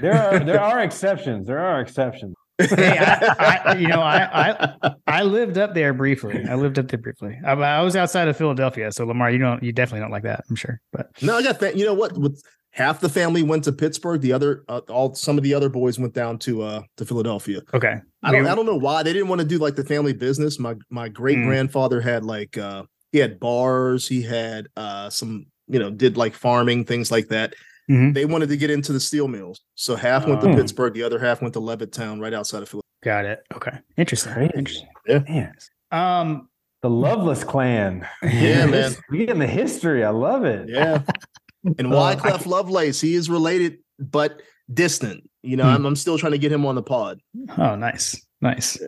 [0.00, 1.46] There are there are exceptions.
[1.46, 2.36] There are exceptions.
[2.58, 4.48] Hey, I, I, you know, I,
[4.82, 6.44] I, I lived up there briefly.
[6.48, 7.38] I lived up there briefly.
[7.44, 10.44] I, I was outside of Philadelphia, so Lamar, you don't, you definitely don't like that.
[10.48, 11.76] I'm sure, but No, I got that.
[11.76, 12.16] You know what?
[12.16, 15.68] With half the family went to Pittsburgh, the other, uh, all some of the other
[15.68, 17.60] boys went down to uh to Philadelphia.
[17.72, 17.96] okay.
[18.22, 20.58] I don't, I don't know why they didn't want to do like the family business.
[20.58, 21.44] My my great Mm.
[21.44, 26.34] grandfather had like uh he had bars, he had uh some you know did like
[26.34, 27.54] farming things like that.
[27.90, 28.14] Mhm.
[28.14, 30.54] They wanted to get into the steel mills, so half went to Oh.
[30.56, 32.82] Pittsburgh, the other half went to Levittown, right outside of Philadelphia.
[33.02, 33.40] Got it.
[33.54, 33.78] Okay.
[33.98, 34.32] Interesting.
[34.32, 34.52] Crazy.
[34.56, 34.88] Interesting.
[35.06, 35.52] Man,
[35.90, 36.48] Um,
[36.82, 38.06] the Lovelace clan.
[38.22, 38.92] Yeah, man.
[39.10, 40.02] We getting the history.
[40.04, 40.68] I love it.
[40.68, 41.02] Yeah,
[41.78, 44.40] and Uh, Wyclef Lovelace, he is related but
[44.72, 45.28] distant.
[45.42, 45.68] You know, Hmm.
[45.76, 47.20] I'm I'm still trying to get him on the pod.
[47.58, 48.18] oh, nice.
[48.40, 48.78] Nice.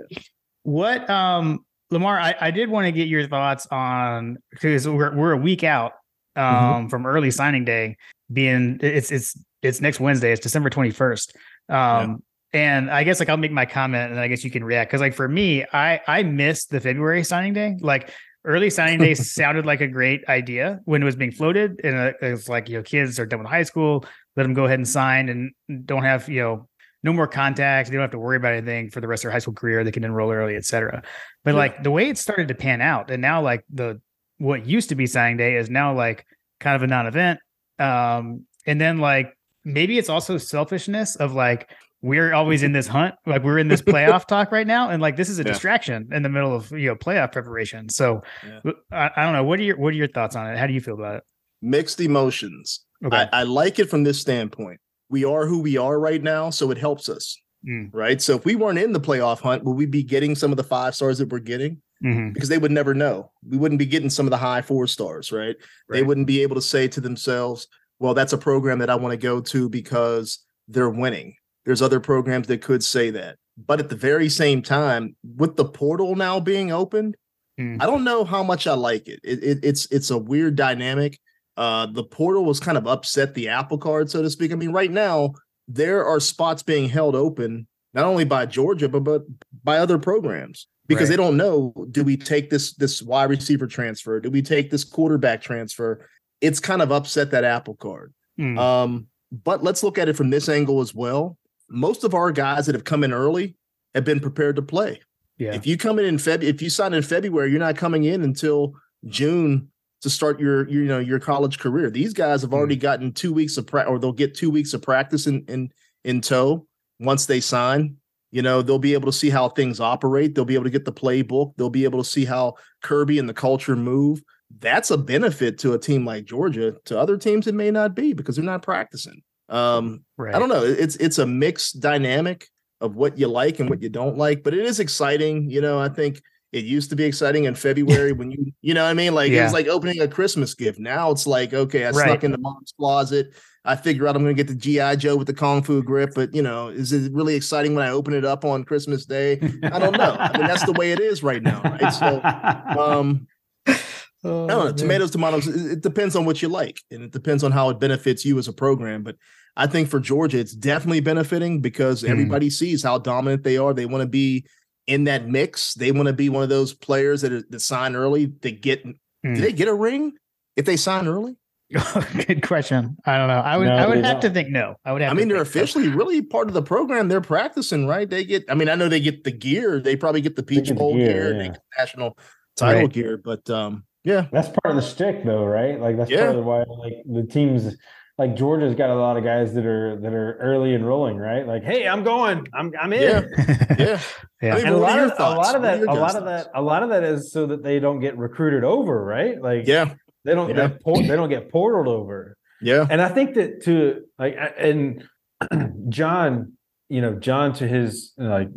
[0.62, 5.32] What, um, Lamar, I, I did want to get your thoughts on because we're, we're
[5.32, 5.92] a week out
[6.36, 6.88] um, mm-hmm.
[6.88, 7.96] from early signing day
[8.32, 10.32] being it's it's it's next Wednesday.
[10.32, 11.36] It's December twenty first.
[11.68, 12.22] Um,
[12.52, 12.60] yeah.
[12.60, 15.00] and I guess like I'll make my comment and I guess you can react because
[15.00, 17.76] like for me, I I missed the February signing day.
[17.80, 18.10] Like
[18.44, 22.48] early signing day sounded like a great idea when it was being floated, and it's
[22.48, 24.04] like you know kids are done with high school,
[24.36, 26.68] let them go ahead and sign and don't have you know
[27.02, 27.90] no more contacts.
[27.90, 29.84] They don't have to worry about anything for the rest of their high school career.
[29.84, 31.02] They can enroll early, etc.
[31.44, 31.58] But yeah.
[31.58, 34.00] like the way it started to pan out, and now like the
[34.38, 36.26] what used to be signing day is now like
[36.60, 37.40] kind of a non-event.
[37.78, 41.70] Um, and then like maybe it's also selfishness of like
[42.02, 45.16] we're always in this hunt, like we're in this playoff talk right now, and like
[45.16, 45.52] this is a yeah.
[45.52, 47.88] distraction in the middle of you know playoff preparation.
[47.88, 48.72] So yeah.
[48.92, 49.44] I, I, don't know.
[49.44, 50.58] What are your what are your thoughts on it?
[50.58, 51.24] How do you feel about it?
[51.62, 52.84] Mixed emotions.
[53.04, 53.16] Okay.
[53.32, 54.80] I, I like it from this standpoint.
[55.08, 57.36] We are who we are right now, so it helps us.
[57.68, 57.90] Mm.
[57.92, 58.20] Right.
[58.20, 60.64] So if we weren't in the playoff hunt, would we be getting some of the
[60.64, 61.82] five stars that we're getting?
[62.04, 62.32] Mm-hmm.
[62.32, 63.30] Because they would never know.
[63.48, 65.48] We wouldn't be getting some of the high four stars, right?
[65.48, 65.56] right?
[65.88, 67.68] They wouldn't be able to say to themselves,
[67.98, 71.34] well, that's a program that I want to go to because they're winning.
[71.64, 73.36] There's other programs that could say that.
[73.56, 77.16] But at the very same time, with the portal now being opened,
[77.58, 77.82] mm.
[77.82, 79.20] I don't know how much I like it.
[79.24, 81.18] it, it it's it's a weird dynamic.
[81.56, 84.52] Uh, the portal was kind of upset the apple card, so to speak.
[84.52, 85.32] I mean, right now
[85.68, 89.22] there are spots being held open not only by Georgia but but
[89.64, 91.16] by other programs because right.
[91.16, 94.20] they don't know do we take this this wide receiver transfer?
[94.20, 96.08] Do we take this quarterback transfer?
[96.40, 98.58] It's kind of upset that apple card mm.
[98.58, 101.38] um, but let's look at it from this angle as well.
[101.68, 103.56] Most of our guys that have come in early
[103.94, 105.00] have been prepared to play.
[105.38, 105.54] Yeah.
[105.54, 108.22] If you come in in february if you sign in february you're not coming in
[108.22, 108.74] until
[109.06, 109.70] june
[110.02, 111.90] to start your, your you know your college career.
[111.90, 112.80] These guys have already mm.
[112.80, 115.72] gotten two weeks of practice or they'll get two weeks of practice in in
[116.04, 116.66] in tow
[117.00, 117.96] once they sign
[118.30, 120.34] you know, they'll be able to see how things operate.
[120.34, 121.54] They'll be able to get the playbook.
[121.56, 124.22] They'll be able to see how Kirby and the culture move.
[124.58, 126.76] That's a benefit to a team like Georgia.
[126.86, 129.22] To other teams, it may not be because they're not practicing.
[129.48, 130.34] Um, right.
[130.34, 130.64] I don't know.
[130.64, 132.48] It's it's a mixed dynamic
[132.80, 135.50] of what you like and what you don't like, but it is exciting.
[135.50, 136.20] You know, I think
[136.52, 139.14] it used to be exciting in February when you, you know what I mean?
[139.14, 139.40] Like yeah.
[139.40, 140.78] it was like opening a Christmas gift.
[140.78, 142.04] Now it's like, okay, I right.
[142.04, 143.34] snuck into mom's closet.
[143.66, 146.12] I figure out I'm going to get the GI Joe with the kung fu grip,
[146.14, 149.40] but you know, is it really exciting when I open it up on Christmas Day?
[149.64, 150.16] I don't know.
[150.18, 151.92] I mean, that's the way it is right now, right?
[151.92, 152.20] So,
[152.80, 153.26] um,
[153.66, 153.76] oh, I
[154.24, 154.64] don't know.
[154.66, 154.76] Man.
[154.76, 155.48] Tomatoes, tomatoes.
[155.48, 158.46] It depends on what you like, and it depends on how it benefits you as
[158.46, 159.02] a program.
[159.02, 159.16] But
[159.56, 162.08] I think for Georgia, it's definitely benefiting because mm.
[162.08, 163.74] everybody sees how dominant they are.
[163.74, 164.46] They want to be
[164.86, 165.74] in that mix.
[165.74, 168.26] They want to be one of those players that, are, that sign early.
[168.26, 168.84] They get.
[168.84, 169.34] Mm.
[169.34, 170.12] Do they get a ring
[170.54, 171.36] if they sign early?
[172.26, 172.96] Good question.
[173.06, 173.40] I don't know.
[173.40, 174.20] I would no, I would have don't.
[174.22, 174.76] to think no.
[174.84, 175.90] I would have I mean, they're officially so.
[175.92, 177.08] really part of the program.
[177.08, 178.08] They're practicing, right?
[178.08, 179.80] They get I mean, I know they get the gear.
[179.80, 181.42] They probably get the Peach Bowl gear, gear yeah.
[181.42, 182.18] and national
[182.56, 182.92] title right.
[182.92, 184.26] gear, but um yeah.
[184.30, 185.80] That's part of the stick though, right?
[185.80, 186.26] Like that's yeah.
[186.26, 187.76] part of why like the teams
[188.18, 191.46] like Georgia's got a lot of guys that are that are early enrolling, right?
[191.46, 193.02] Like, hey, I'm going, I'm I'm in.
[193.02, 193.22] Yeah,
[193.78, 194.00] yeah.
[194.40, 194.54] yeah.
[194.54, 196.62] I mean, and a lot of a lot of that, a lot of that, a
[196.62, 199.40] lot of that is so that they don't get recruited over, right?
[199.40, 199.94] Like, yeah,
[200.26, 200.68] they don't yeah.
[200.84, 202.36] they don't get portaled over.
[202.60, 202.86] Yeah.
[202.90, 205.04] And I think that to like and
[205.88, 206.54] John,
[206.88, 208.48] you know, John to his like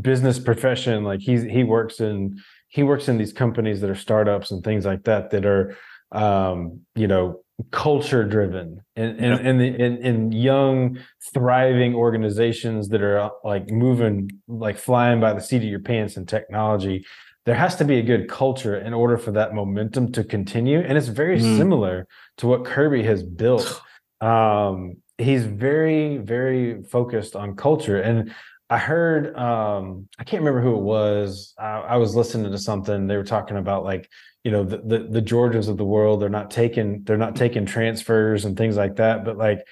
[0.00, 4.50] business profession, like he's he works in he works in these companies that are startups
[4.50, 5.76] and things like that that are
[6.12, 10.98] um, you know, culture driven and in, in, in, in, in young
[11.32, 16.26] thriving organizations that are like moving like flying by the seat of your pants in
[16.26, 17.04] technology
[17.44, 20.78] there has to be a good culture in order for that momentum to continue.
[20.80, 21.56] And it's very mm.
[21.56, 22.06] similar
[22.38, 23.80] to what Kirby has built.
[24.22, 28.00] Um, he's very, very focused on culture.
[28.00, 28.32] And
[28.70, 31.54] I heard, um, I can't remember who it was.
[31.58, 33.08] I, I, was listening to something.
[33.08, 34.08] They were talking about like,
[34.44, 36.22] you know, the, the the Georgias of the world.
[36.22, 39.24] They're not taking, they're not taking transfers and things like that.
[39.24, 39.66] But like,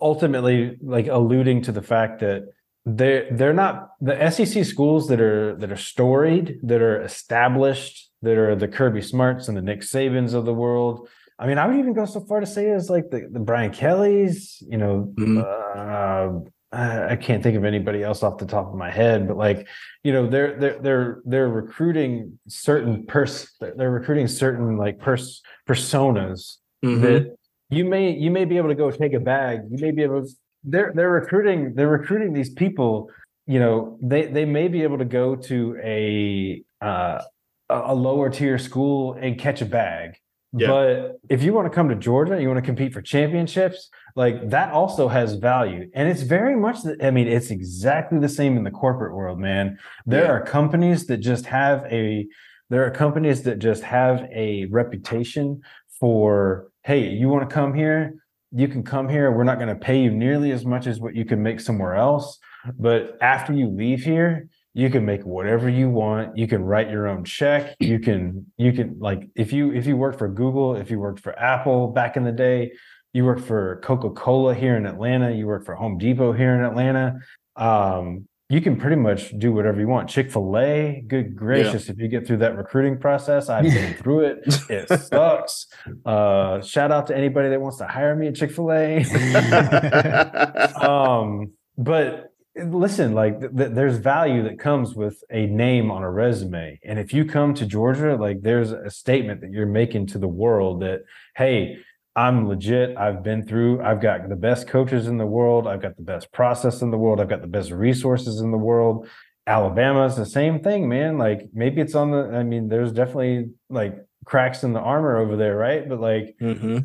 [0.00, 2.44] ultimately, like alluding to the fact that
[2.86, 8.38] they're they're not the SEC schools that are that are storied, that are established, that
[8.38, 11.08] are the Kirby Smarts and the Nick Sabans of the world.
[11.38, 13.72] I mean, I would even go so far to say as like the, the Brian
[13.72, 15.42] Kellys, you know, mm-hmm.
[15.44, 16.40] uh,
[16.72, 19.66] I can't think of anybody else off the top of my head, but like,
[20.04, 26.56] you know, they're they're they're they're recruiting certain pers they're recruiting certain like pers personas
[26.84, 27.02] mm-hmm.
[27.02, 27.36] that
[27.68, 30.22] you may you may be able to go take a bag, you may be able
[30.22, 30.28] to
[30.66, 33.08] they're they're recruiting they're recruiting these people
[33.46, 37.22] you know they they may be able to go to a uh,
[37.70, 40.16] a lower tier school and catch a bag
[40.52, 40.68] yeah.
[40.68, 44.48] but if you want to come to georgia you want to compete for championships like
[44.50, 48.56] that also has value and it's very much the, i mean it's exactly the same
[48.56, 50.30] in the corporate world man there yeah.
[50.30, 52.26] are companies that just have a
[52.68, 55.60] there are companies that just have a reputation
[55.98, 58.14] for hey, you want to come here?
[58.52, 59.30] You can come here.
[59.32, 61.94] We're not going to pay you nearly as much as what you can make somewhere
[61.94, 62.38] else.
[62.78, 66.36] But after you leave here, you can make whatever you want.
[66.36, 67.74] You can write your own check.
[67.80, 71.20] You can, you can like if you if you work for Google, if you worked
[71.20, 72.72] for Apple back in the day,
[73.12, 77.18] you work for Coca-Cola here in Atlanta, you work for Home Depot here in Atlanta.
[77.56, 80.08] Um, you can pretty much do whatever you want.
[80.08, 81.92] Chick fil A, good gracious, yeah.
[81.92, 84.38] if you get through that recruiting process, I've been through it.
[84.70, 85.66] It sucks.
[86.04, 88.98] Uh, shout out to anybody that wants to hire me at Chick fil A.
[90.80, 96.10] um, but listen, like th- th- there's value that comes with a name on a
[96.10, 96.78] resume.
[96.84, 100.28] And if you come to Georgia, like there's a statement that you're making to the
[100.28, 101.00] world that,
[101.34, 101.78] hey,
[102.16, 102.96] I'm legit.
[102.96, 105.68] I've been through, I've got the best coaches in the world.
[105.68, 107.20] I've got the best process in the world.
[107.20, 109.06] I've got the best resources in the world.
[109.46, 111.18] Alabama's the same thing, man.
[111.18, 115.36] Like maybe it's on the, I mean, there's definitely like cracks in the armor over
[115.36, 115.86] there, right?
[115.86, 116.78] But like mm-hmm.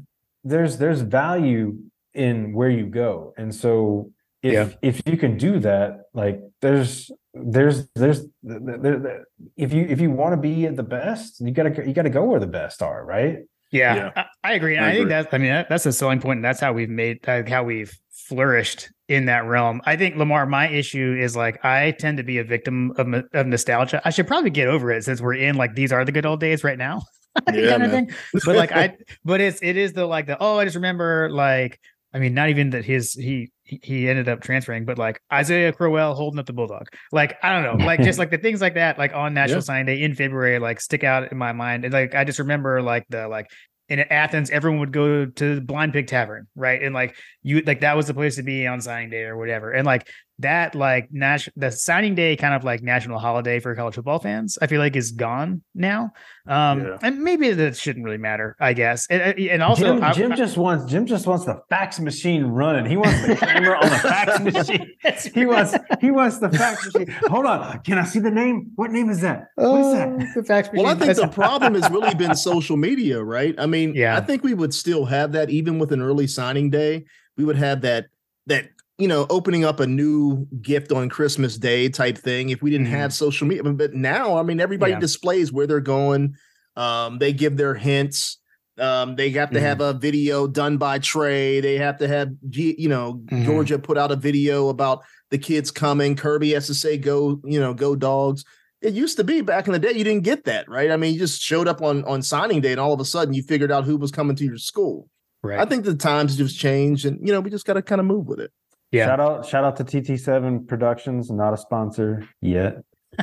[0.43, 1.77] there's there's value
[2.13, 3.33] in where you go.
[3.37, 4.11] And so
[4.43, 4.69] if yeah.
[4.81, 9.25] if you can do that, like there's there's there's there, there,
[9.55, 12.25] if you if you want to be at the best, you gotta you gotta go
[12.25, 13.39] where the best are, right?
[13.71, 14.11] Yeah, yeah.
[14.15, 14.77] I, I, agree.
[14.77, 16.89] I, I, think that I mean that, that's a selling point, and that's how we've
[16.89, 19.81] made uh, how we've flourished in that realm.
[19.85, 23.47] I think Lamar, my issue is like I tend to be a victim of, of
[23.47, 24.01] nostalgia.
[24.03, 26.39] I should probably get over it since we're in like these are the good old
[26.39, 27.01] days right now.
[27.53, 28.11] Yeah, kind of thing.
[28.45, 31.79] But like I, but it's it is the like the oh I just remember like
[32.13, 36.13] I mean not even that his he he ended up transferring, but like Isaiah Crowell
[36.13, 38.97] holding up the bulldog, like I don't know, like just like the things like that,
[38.97, 39.63] like on National yeah.
[39.63, 41.85] Sign Day in February, like stick out in my mind.
[41.85, 43.47] And like I just remember like the like
[43.91, 46.81] in Athens, everyone would go to the Blind Pig Tavern, right?
[46.81, 49.71] And like you, like that was the place to be on signing day or whatever.
[49.71, 50.07] And like
[50.41, 54.57] that like national the signing day kind of like national holiday for college football fans
[54.61, 56.11] i feel like is gone now.
[56.47, 56.97] Um yeah.
[57.01, 59.07] and maybe that shouldn't really matter i guess.
[59.09, 62.45] And, and also jim, I, jim I, just wants jim just wants the fax machine
[62.45, 62.85] running.
[62.85, 64.91] He wants the camera on the fax machine.
[65.33, 67.11] He wants he wants the fax machine.
[67.27, 67.79] Hold on.
[67.81, 68.71] Can i see the name?
[68.75, 69.47] What name is that?
[69.55, 70.09] What is that?
[70.09, 73.55] Oh, the fax machine well i think the problem has really been social media right?
[73.57, 74.17] I mean yeah.
[74.17, 77.05] i think we would still have that even with an early signing day.
[77.37, 78.07] We would have that
[78.47, 78.69] that
[79.01, 82.85] you know, opening up a new gift on Christmas Day type thing if we didn't
[82.85, 82.97] mm-hmm.
[82.97, 83.63] have social media.
[83.63, 84.99] But now, I mean, everybody yeah.
[84.99, 86.35] displays where they're going.
[86.75, 88.37] Um, they give their hints.
[88.77, 89.65] Um, they have to mm-hmm.
[89.65, 91.61] have a video done by Trey.
[91.61, 93.43] They have to have, you know, mm-hmm.
[93.43, 96.15] Georgia put out a video about the kids coming.
[96.15, 98.45] Kirby has to say, go, you know, go dogs.
[98.81, 100.91] It used to be back in the day, you didn't get that, right?
[100.91, 103.33] I mean, you just showed up on on signing day and all of a sudden
[103.33, 105.07] you figured out who was coming to your school.
[105.43, 105.59] Right.
[105.59, 108.05] I think the times just changed and, you know, we just got to kind of
[108.05, 108.51] move with it.
[108.91, 109.05] Yeah.
[109.05, 112.83] Shout out shout out to TT7 Productions, not a sponsor yet.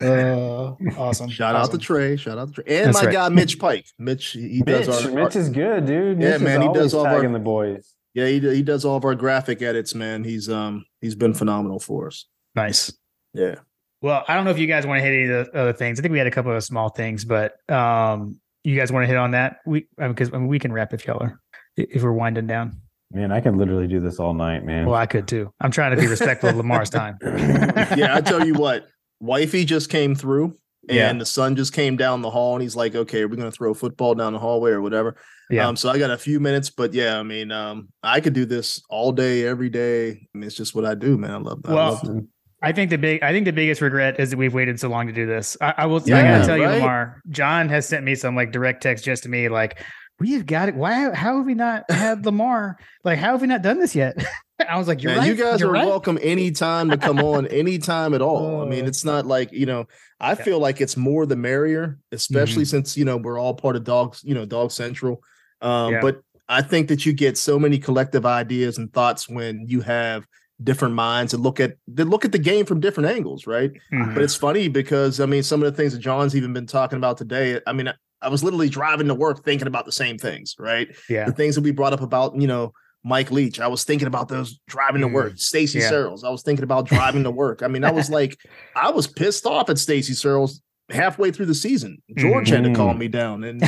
[0.00, 1.30] uh, awesome.
[1.30, 1.56] Shout awesome.
[1.56, 2.16] out to Trey.
[2.16, 2.76] Shout out to Trey.
[2.76, 3.12] And That's my right.
[3.12, 3.86] guy Mitch Pike.
[3.98, 6.20] Mitch, he Mitch, does our Mitch is good, dude.
[6.20, 7.94] Yeah, Mitch man, he does all our the boys.
[8.14, 10.24] Yeah, he he does all of our graphic edits, man.
[10.24, 12.26] He's um he's been phenomenal for us.
[12.54, 12.92] Nice.
[13.32, 13.56] Yeah.
[14.02, 15.98] Well, I don't know if you guys want to hit any of the other things.
[15.98, 19.08] I think we had a couple of small things, but um you guys want to
[19.08, 19.56] hit on that?
[19.66, 21.41] We because I mean, we can wrap if y'all are
[21.76, 22.80] if we're winding down.
[23.12, 24.86] Man, I can literally do this all night, man.
[24.86, 25.52] Well, I could too.
[25.60, 27.18] I'm trying to be respectful of Lamar's time.
[27.22, 28.86] yeah, I tell you what,
[29.20, 30.56] wifey just came through
[30.88, 31.12] and yeah.
[31.12, 33.70] the son just came down the hall and he's like, okay, are we're gonna throw
[33.70, 35.16] a football down the hallway or whatever.
[35.48, 35.68] Yeah.
[35.68, 38.44] Um, so I got a few minutes, but yeah, I mean, um, I could do
[38.44, 40.10] this all day, every day.
[40.10, 41.30] I mean, it's just what I do, man.
[41.30, 41.72] I love that.
[41.72, 42.24] Well, I, love
[42.62, 45.06] I think the big, I think the biggest regret is that we've waited so long
[45.08, 45.56] to do this.
[45.60, 46.74] I, I will, yeah, I gotta tell right?
[46.74, 49.82] you, Lamar, John has sent me some like direct text just to me, like,
[50.22, 50.76] we've got it.
[50.76, 51.12] Why?
[51.12, 52.78] How have we not had Lamar?
[53.04, 54.16] Like, how have we not done this yet?
[54.68, 55.26] I was like, you're Man, right.
[55.26, 55.86] You guys you're are right.
[55.86, 58.60] welcome anytime to come on, anytime at all.
[58.60, 58.62] Oh.
[58.62, 58.88] I mean, oh.
[58.88, 59.86] it's not like you know.
[60.20, 62.70] I feel like it's more the merrier, especially mm-hmm.
[62.70, 65.20] since you know we're all part of Dogs, you know, Dog Central.
[65.60, 66.00] Um, yeah.
[66.00, 70.24] But I think that you get so many collective ideas and thoughts when you have
[70.62, 73.72] different minds and look at they look at the game from different angles, right?
[73.92, 74.14] Mm-hmm.
[74.14, 76.98] But it's funny because I mean, some of the things that John's even been talking
[76.98, 77.60] about today.
[77.66, 77.92] I mean,
[78.22, 80.88] I was literally driving to work thinking about the same things, right?
[81.08, 81.24] Yeah.
[81.26, 82.72] The things that we brought up about, you know,
[83.04, 83.60] Mike Leach.
[83.60, 85.34] I was thinking about those driving to work.
[85.34, 85.38] Mm.
[85.38, 85.88] Stacy yeah.
[85.88, 86.24] Searels.
[86.24, 87.62] I was thinking about driving to work.
[87.62, 88.38] I mean, I was like,
[88.76, 92.02] I was pissed off at Stacy Searels halfway through the season.
[92.16, 92.64] George mm-hmm.
[92.64, 92.98] had to calm mm-hmm.
[92.98, 93.44] me down.
[93.44, 93.62] And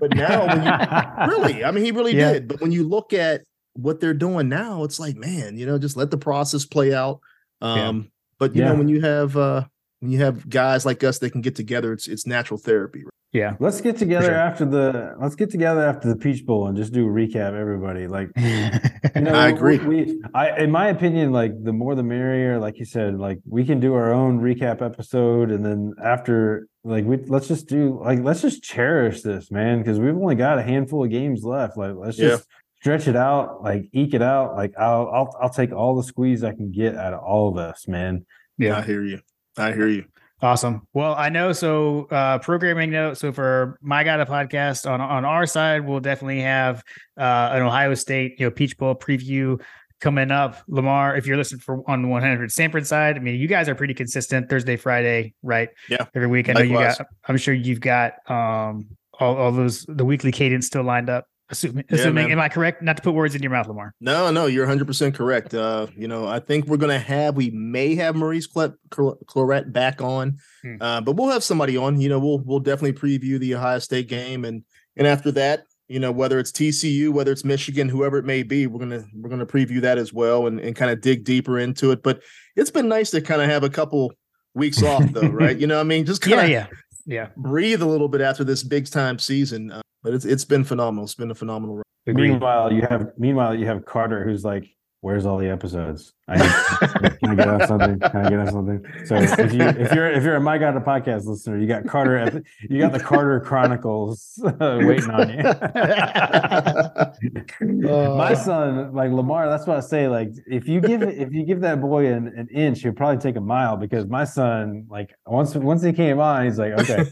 [0.00, 2.32] but now when you really, I mean, he really yeah.
[2.32, 2.48] did.
[2.48, 3.42] But when you look at
[3.74, 7.20] what they're doing now, it's like, man, you know, just let the process play out.
[7.60, 8.08] Um, yeah.
[8.38, 9.64] but you know, when you have uh
[10.00, 13.04] when you have guys like us that can get together, it's it's natural therapy.
[13.04, 13.12] Right?
[13.32, 13.56] Yeah.
[13.60, 14.34] Let's get together sure.
[14.34, 17.52] after the let's get together after the Peach Bowl and just do a recap.
[17.52, 19.78] Everybody, like, you know, I agree.
[19.78, 22.58] We, I, in my opinion, like the more the merrier.
[22.58, 27.04] Like you said, like we can do our own recap episode, and then after, like,
[27.04, 30.62] we let's just do like let's just cherish this, man, because we've only got a
[30.62, 31.76] handful of games left.
[31.76, 32.46] Like, let's just
[32.80, 34.56] stretch it out, like eke it out.
[34.56, 37.58] Like, I'll I'll I'll take all the squeeze I can get out of all of
[37.58, 38.24] us, man.
[38.56, 39.20] Yeah, I hear you.
[39.58, 40.04] I hear you.
[40.40, 40.86] Awesome.
[40.92, 41.52] Well, I know.
[41.52, 43.18] So, uh, programming note.
[43.18, 46.82] So, for my guy, the podcast on on our side, we'll definitely have
[47.18, 49.60] uh, an Ohio State, you know, Peach Bowl preview
[50.00, 50.58] coming up.
[50.68, 53.74] Lamar, if you're listening for on the 100 Sanford side, I mean, you guys are
[53.74, 55.70] pretty consistent Thursday, Friday, right?
[55.88, 56.06] Yeah.
[56.14, 56.48] Every week.
[56.48, 56.98] I know Likewise.
[56.98, 57.06] you got.
[57.26, 58.86] I'm sure you've got um
[59.18, 61.26] all, all those the weekly cadence still lined up.
[61.50, 62.82] Assuming, Yeah, assuming, am I correct?
[62.82, 63.94] Not to put words in your mouth, Lamar.
[64.00, 65.54] No, no, you're 100% correct.
[65.54, 69.18] Uh, you know, I think we're going to have, we may have Maurice Cl- Cl-
[69.26, 70.76] Clarett back on, Hmm.
[70.80, 72.00] uh, but we'll have somebody on.
[72.00, 74.62] You know, we'll we'll definitely preview the Ohio State game, and
[74.96, 78.66] and after that, you know, whether it's TCU, whether it's Michigan, whoever it may be,
[78.66, 81.92] we're gonna we're gonna preview that as well, and and kind of dig deeper into
[81.92, 82.02] it.
[82.02, 82.20] But
[82.56, 84.12] it's been nice to kind of have a couple
[84.54, 85.56] weeks off, though, right?
[85.56, 86.66] You know, what I mean, just kind Yeah, of yeah,
[87.06, 87.28] yeah.
[87.36, 89.70] breathe a little bit after this big time season.
[89.72, 91.04] Uh, but it's it's been phenomenal.
[91.04, 91.76] It's been a phenomenal.
[91.76, 91.84] Run.
[92.06, 92.30] Agreed.
[92.30, 94.64] Meanwhile, you have meanwhile you have Carter who's like,
[95.02, 96.14] "Where's all the episodes?
[96.26, 97.98] I need, can I get on something?
[97.98, 100.74] Can I get on something?" So if you if you're if you're a My God
[100.76, 105.42] a podcast listener, you got Carter, you got the Carter Chronicles uh, waiting on you.
[108.16, 110.08] My son, like Lamar, that's what I say.
[110.08, 113.36] Like, if you give if you give that boy an, an inch, he'll probably take
[113.36, 113.76] a mile.
[113.76, 117.04] Because my son, like, once once he came on, he's like, okay,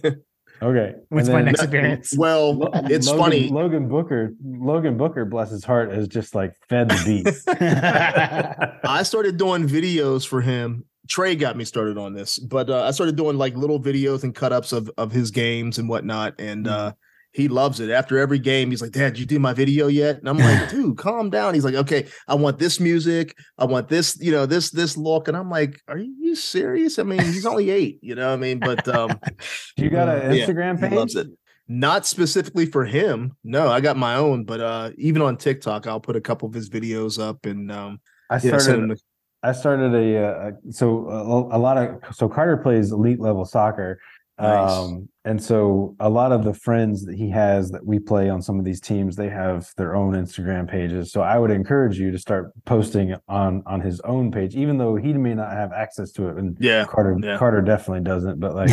[0.62, 0.94] okay.
[1.08, 2.14] What's And my next appearance?
[2.16, 3.48] Well, Lo- it's Logan, funny.
[3.48, 7.48] Logan Booker, Logan Booker, bless his heart, has just like fed the beast.
[8.84, 10.84] I started doing videos for him.
[11.08, 14.34] Trey got me started on this, but uh, I started doing like little videos and
[14.34, 16.92] cut ups of of his games and whatnot, and uh,
[17.36, 17.90] he loves it.
[17.90, 20.96] After every game, he's like, "Dad, you do my video yet?" And I'm like, "Dude,
[20.96, 23.36] calm down." He's like, "Okay, I want this music.
[23.58, 27.02] I want this, you know, this this look." And I'm like, "Are you serious?" I
[27.02, 28.28] mean, he's only eight, you know.
[28.28, 29.20] what I mean, but um,
[29.76, 30.92] you got an Yeah, Instagram he page?
[30.96, 31.28] loves it.
[31.68, 33.36] Not specifically for him.
[33.44, 36.54] No, I got my own, but uh, even on TikTok, I'll put a couple of
[36.54, 38.00] his videos up and um,
[38.30, 39.00] I yeah, started.
[39.42, 44.00] I started a, uh, so a, a lot of so Carter plays elite level soccer,
[44.38, 44.70] Nice.
[44.70, 48.40] um, and so a lot of the friends that he has that we play on
[48.40, 51.10] some of these teams, they have their own Instagram pages.
[51.10, 54.94] So I would encourage you to start posting on on his own page, even though
[54.94, 56.36] he may not have access to it.
[56.36, 56.84] And yeah.
[56.84, 57.38] Carter yeah.
[57.38, 58.70] Carter definitely doesn't, but like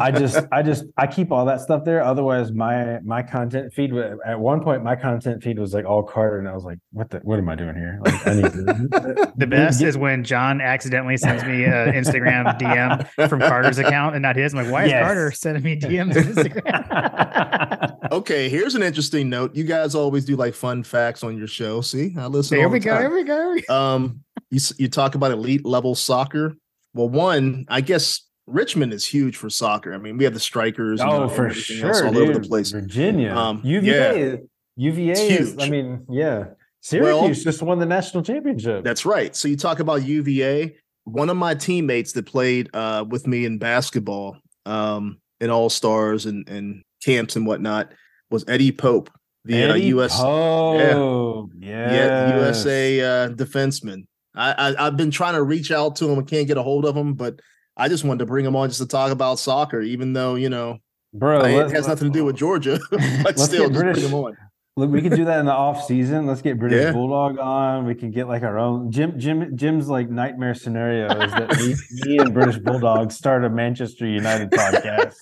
[0.00, 2.02] I just I just I keep all that stuff there.
[2.02, 6.38] Otherwise, my my content feed at one point my content feed was like all Carter,
[6.38, 8.00] and I was like, what the what am I doing here?
[8.02, 13.28] Like I need to The best is when John accidentally sends me an Instagram DM
[13.28, 14.54] from Carter's account and not his.
[14.54, 15.04] I'm like, why is Yes.
[15.04, 17.96] Carter sending me DMs on Instagram?
[18.12, 19.54] Okay, here's an interesting note.
[19.54, 21.80] You guys always do like fun facts on your show.
[21.80, 22.56] See, I listen.
[22.58, 22.90] Here all we the go.
[22.92, 23.00] time.
[23.02, 23.36] Here we go.
[23.36, 23.72] here we go.
[23.74, 26.54] Um, you you talk about elite level soccer.
[26.92, 29.94] Well, one, I guess Richmond is huge for soccer.
[29.94, 31.00] I mean, we have the strikers.
[31.00, 32.30] oh, and for everything sure, else all dude.
[32.30, 32.72] over the place.
[32.72, 34.36] Virginia, Um, UVA, yeah.
[34.76, 35.56] UVA is.
[35.60, 38.82] I mean, yeah, Well- Syracuse just won the national championship.
[38.82, 39.36] That's right.
[39.36, 40.74] So you talk about UVA.
[41.04, 44.36] One of my teammates that played uh, with me in basketball,
[44.66, 47.92] um, in All Stars and and camps and whatnot,
[48.30, 49.10] was Eddie Pope,
[49.44, 52.34] the uh, Eddie US Pope, yeah, yes.
[52.36, 54.06] USA uh, defenseman.
[54.34, 56.18] I, I I've been trying to reach out to him.
[56.18, 57.40] I can't get a hold of him, but
[57.76, 60.48] I just wanted to bring him on just to talk about soccer, even though you
[60.48, 60.78] know
[61.12, 61.44] bro.
[61.44, 62.78] It has nothing to do with Georgia,
[63.22, 64.36] but still, bring him on.
[64.80, 66.26] Look, we could do that in the off season.
[66.26, 66.92] Let's get British Yeah.
[66.92, 67.84] Bulldog on.
[67.86, 69.18] We can get like our own Jim.
[69.18, 69.56] Jim.
[69.56, 71.74] Jim's like nightmare scenario is that me,
[72.06, 75.14] me and British Bulldog start a Manchester United podcast.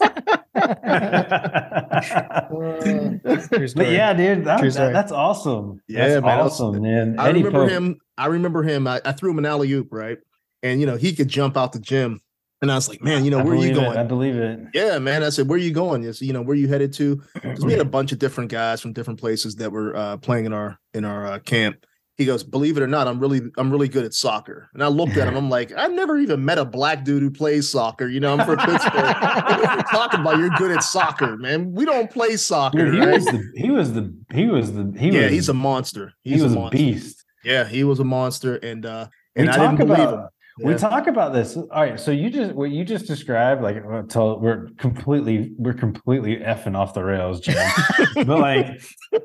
[3.74, 5.80] But yeah, dude, that, that- that's awesome.
[5.88, 7.18] Yeah, that's man, awesome, man.
[7.18, 7.70] I Eddie remember Pope.
[7.70, 8.00] him.
[8.16, 8.86] I remember him.
[8.86, 10.18] I, I threw him an alley oop, right?
[10.62, 12.20] And you know he could jump out the gym,
[12.60, 13.98] and I was like, man, you know I where are you believe it, going?
[13.98, 14.60] I believe it.
[14.74, 15.22] Yeah, man.
[15.22, 16.02] I said, where are you going?
[16.02, 17.22] Yes, you know, where are you headed to?
[17.34, 20.44] Because we had a bunch of different guys from different places that were uh, playing
[20.46, 21.84] in our in our uh, camp.
[22.16, 24.68] He goes, believe it or not, I'm really I'm really good at soccer.
[24.74, 25.36] And I looked at him.
[25.36, 28.08] I'm like, I've never even met a black dude who plays soccer.
[28.08, 28.92] You know, I'm from Pittsburgh.
[28.94, 30.38] what are you talking about?
[30.38, 31.72] You're good at soccer, man.
[31.72, 32.86] We don't play soccer.
[32.86, 33.14] Dude, he right?
[33.14, 36.12] was the he was the he was the he yeah, was he's a monster.
[36.24, 37.24] he was a a beast.
[37.44, 39.06] Yeah, he was a monster, and uh,
[39.36, 40.28] We and I talk didn't believe about him.
[40.60, 41.56] We talk about this.
[41.56, 45.74] All right, so you just what you just described, like uh, tell we're completely we're
[45.74, 47.56] completely effing off the rails, Jim.
[48.14, 48.82] but like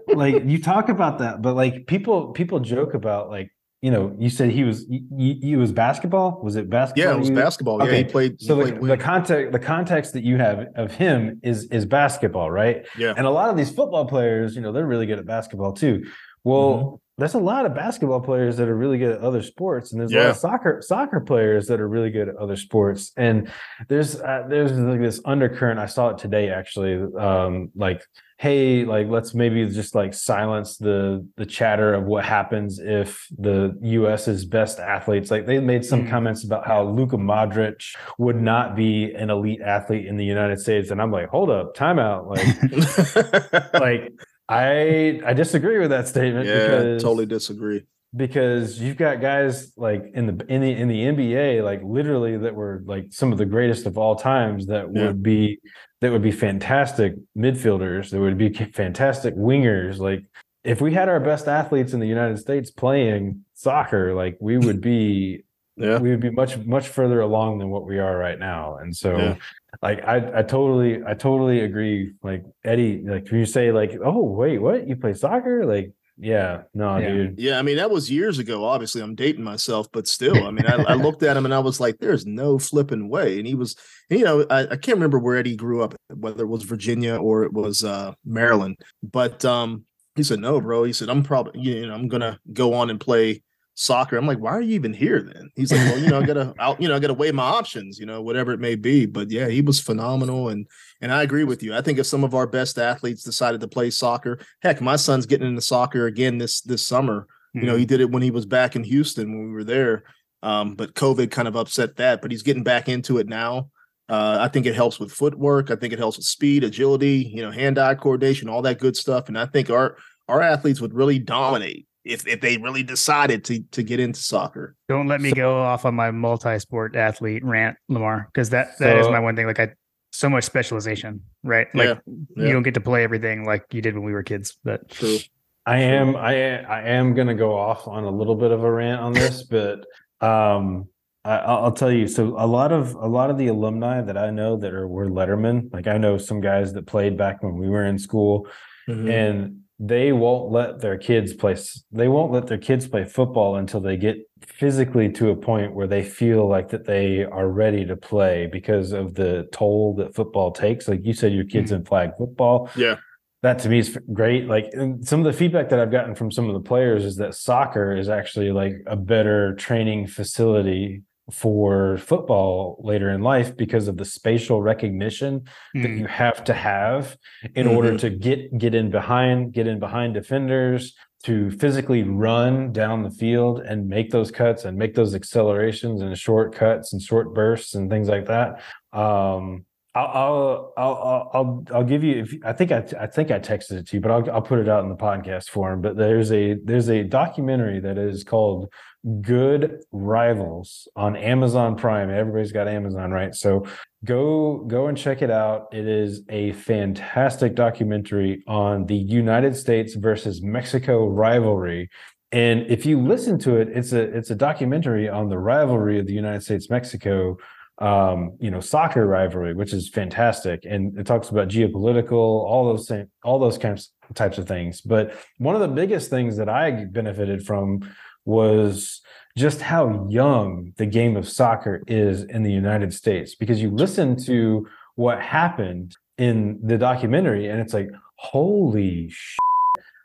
[0.08, 3.52] like you talk about that, but like people people joke about like
[3.84, 5.02] you know, you said he was you,
[5.42, 6.40] you was basketball.
[6.42, 7.04] Was it basketball?
[7.12, 7.86] Yeah, it was you- basketball.
[7.86, 8.38] Yeah, he played.
[8.40, 11.86] he So the, played the context the context that you have of him is is
[11.86, 12.88] basketball, right?
[12.98, 15.74] yeah, And a lot of these football players, you know, they're really good at basketball
[15.74, 16.06] too.
[16.44, 16.96] Well, Mm-hmm.
[17.22, 20.12] there's a lot of basketball players that are really good at other sports, and there's
[20.14, 23.12] a lot of soccer soccer players that are really good at other sports.
[23.18, 23.52] And
[23.88, 25.80] there's uh, there's like this undercurrent.
[25.80, 26.96] I saw it today actually.
[27.16, 28.02] Um, like,
[28.40, 33.78] hey, like let's maybe just like silence the the chatter of what happens if the
[33.84, 35.30] U.S.'s best athletes.
[35.30, 36.10] Like they made some Mhm.
[36.10, 40.90] comments about how Luka Modric would not be an elite athlete in the United States,
[40.90, 44.12] and I'm like, hold up, timeout, like like
[44.50, 47.84] I I disagree with that statement yeah, because totally disagree.
[48.16, 52.54] because you've got guys like in the in the in the NBA like literally that
[52.54, 55.08] were like some of the greatest of all times that Yeah.
[55.08, 55.60] would be
[56.02, 60.26] that would be fantastic midfielders that would be fantastic wingers like
[60.64, 64.82] if we had our best athletes in the United States playing soccer like we would
[64.82, 65.44] be
[65.76, 68.96] Yeah, we would be much much further along than what we are right now and
[68.96, 69.36] so Yeah.
[69.82, 74.22] Like i i totally i totally agree like eddie like when you say like oh
[74.22, 77.10] wait what you play soccer like yeah no Yeah.
[77.10, 77.58] dude yeah.
[77.58, 78.64] I mean, that was years ago.
[78.66, 81.58] Obviously, I'm dating myself, but still, I mean, I, I looked at him and I
[81.58, 83.76] was like, "There's no flipping way." And he was,
[84.12, 87.44] you know, I, I can't remember where Eddie grew up, whether it was Virginia or
[87.46, 89.86] it was uh, Maryland, but um,
[90.16, 93.00] he said, "No, bro." He said, "I'm probably, you know, I'm gonna go on and
[93.00, 93.42] play."
[93.76, 96.26] Soccer i'm like why are you even here then he's like well you know i
[96.26, 99.06] gotta out you know i gotta weigh my options you know whatever it may be
[99.06, 100.68] but yeah he was phenomenal and
[101.02, 103.68] and i agree with you i think if some of our best athletes decided to
[103.68, 107.68] play soccer heck my son's getting into soccer again this this summer you Mm-hmm.
[107.68, 110.06] know he did it when he was back in houston when we were there
[110.42, 113.70] um but covid kind of upset that but he's getting back into it now
[114.10, 115.72] uh, I think it helps with footwork.
[115.72, 119.30] I think it helps with speed, agility, you know, hand-eye coordination, all that good stuff.
[119.30, 119.98] And I think our
[120.28, 124.76] our athletes would really dominate if if they really decided to to get into soccer.
[124.90, 129.06] Don't let me go off on my multi-sport athlete rant, Lamar, because that that is
[129.06, 129.46] So- my one thing.
[129.48, 129.70] Like I,
[130.12, 131.68] so much specialization, right?
[131.74, 131.96] Like Yeah,
[132.36, 132.48] yeah.
[132.48, 134.58] you don't get to play everything like you did when we were kids.
[134.64, 135.18] But True.
[135.66, 139.02] I am I I am gonna go off on a little bit of a rant
[139.02, 139.86] on this, but
[140.22, 140.88] um
[141.26, 142.08] I, I'll I'll tell you.
[142.08, 145.08] So a lot of a lot of the alumni that I know that are were
[145.08, 145.74] Letterman.
[145.74, 148.48] Like I know some guys that played back when we were in school,
[148.90, 149.10] Mhm.
[149.10, 151.58] and they won't let their kids play.
[151.92, 155.88] They won't let their kids play football until they get physically to a point where
[155.88, 160.52] they feel like that they are ready to play because of the toll that football
[160.52, 160.88] takes.
[160.88, 161.82] Like you said, your kids mm-hmm.
[161.82, 162.96] in flag football Yeah.
[163.42, 164.48] that to me is great.
[164.48, 167.36] Like some of the feedback that I've gotten from some of the players is that
[167.36, 173.96] soccer is actually like a better training facility for football later in life because of
[173.98, 175.44] the spatial recognition
[175.74, 177.18] that mm, you have to have
[177.56, 180.94] in order to get get in behind get in behind defenders
[181.24, 186.18] to physically run down the field and make those cuts and make those accelerations and
[186.18, 188.62] short cuts and short bursts and things like that.
[188.92, 192.22] Um I'll I'll I'll I'll give you.
[192.22, 194.58] If, I think I I think I texted it to you, but I'll I'll put
[194.58, 195.82] it out in the podcast form.
[195.82, 198.74] But there's a there's a documentary that is called
[199.22, 202.10] "Good Rivals" on Amazon Prime.
[202.10, 203.36] Everybody's got Amazon, right?
[203.36, 203.68] So
[204.04, 205.68] go go and check it out.
[205.72, 211.92] It is a fantastic documentary on the United States versus Mexico rivalry.
[212.32, 216.08] And if you listen to it, it's a it's a documentary on the rivalry of
[216.08, 217.38] the United States Mexico
[217.84, 220.64] um you know soccer rivalry which is fantastic.
[220.64, 222.12] And it talks about geopolitical
[222.50, 224.80] all those same all those kinds types of things.
[224.80, 227.82] But one of the biggest things that i benefited from
[228.26, 229.02] was
[229.38, 233.36] just how young the game of soccer is in the united states.
[233.36, 234.66] Because you listen to
[234.96, 239.38] what happened in the documentary and it's like holy sh-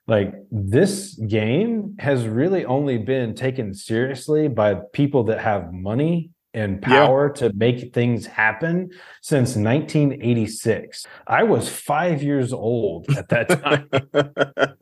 [0.09, 6.83] like this game has really only been taken seriously by people that have money and
[6.83, 7.07] Yeah.
[7.07, 8.91] power to make things happen
[9.23, 11.07] since 1986.
[11.27, 13.89] I was five years old at that time.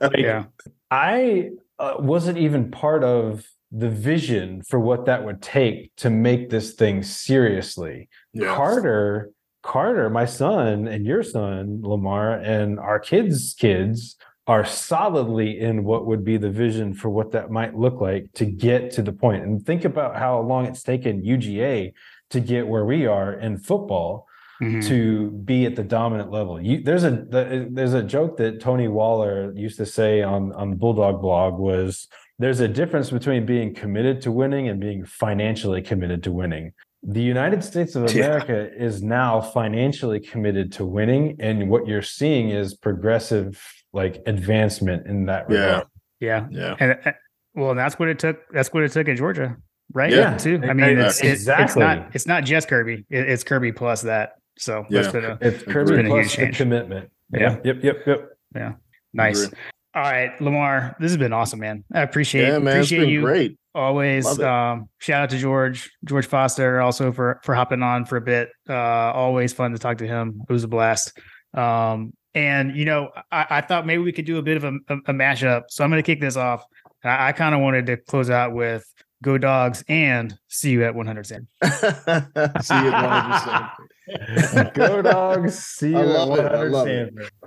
[0.00, 0.44] Like, yeah,
[0.90, 6.50] I uh, wasn't even part of the vision for what that would take to make
[6.50, 8.08] this thing seriously.
[8.32, 8.54] Yeah.
[8.54, 9.30] Carter,
[9.62, 14.16] Carter, my son and your son, Lamar, and our kids' kids
[14.46, 18.44] are solidly in what would be the vision for what that might look like to
[18.46, 19.42] get to the point.
[19.42, 21.92] And think about how long it's taken UGA
[22.30, 24.26] to get where we are in football
[24.62, 24.82] Mhm.
[24.88, 26.58] to be at the dominant level.
[26.58, 30.70] You, there's a the, there's a joke that Tony Waller used to say on on
[30.70, 32.08] the Bulldog blog was
[32.38, 36.72] there's a difference between being committed to winning and being financially committed to winning.
[37.02, 38.24] The United States of Yeah.
[38.24, 43.62] America is now financially committed to winning, and what you're seeing is progressive
[43.96, 45.56] like advancement in that Yeah.
[45.58, 45.86] regard.
[46.20, 46.46] yeah.
[46.50, 46.76] yeah.
[46.78, 47.12] And uh,
[47.54, 48.38] Well, that's what it took.
[48.52, 49.56] That's what it took in Georgia,
[49.92, 50.12] right?
[50.12, 50.36] Yeah.
[50.36, 50.60] too.
[50.62, 51.82] I mean, it's, it's, it's Exactly.
[51.82, 53.04] not it's not just Kirby.
[53.10, 54.34] It, it's Kirby plus that.
[54.58, 55.00] So Yeah.
[55.02, 57.10] that's been a It's Kirby Been plus the commitment.
[57.32, 57.56] Yeah.
[57.64, 57.82] Yep.
[57.82, 57.96] Yep.
[58.06, 58.30] Yep.
[58.54, 58.72] Yeah.
[59.12, 59.50] Nice.
[59.94, 61.82] All right, Lamar, this has been awesome, man.
[61.94, 63.58] I appreciate Yeah, man, it's appreciate been you great.
[63.74, 64.26] always.
[64.38, 64.44] It.
[64.44, 68.50] Um, shout out to George George Foster also for for hopping on for a bit.
[68.68, 70.42] Uh, always fun to talk to him.
[70.46, 71.18] It was a blast.
[71.54, 74.72] Um, and you know, I, I thought maybe we could do a bit of a,
[74.88, 75.62] a, a mashup.
[75.70, 76.64] So I'm going to kick this off.
[77.02, 78.86] I, I kind of wanted to close out with
[79.22, 83.72] "Go Dogs" and "See You at 100 Cent." See you at
[84.06, 84.74] 100%.
[84.74, 85.58] Go dogs.
[85.58, 86.88] See you at love 100 love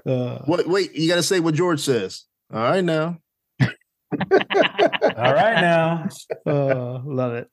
[0.05, 2.25] Uh, Wait, wait, you got to say what George says.
[2.51, 3.19] All right, now.
[3.61, 3.69] All
[5.33, 6.09] right now.
[6.45, 7.47] uh, love it.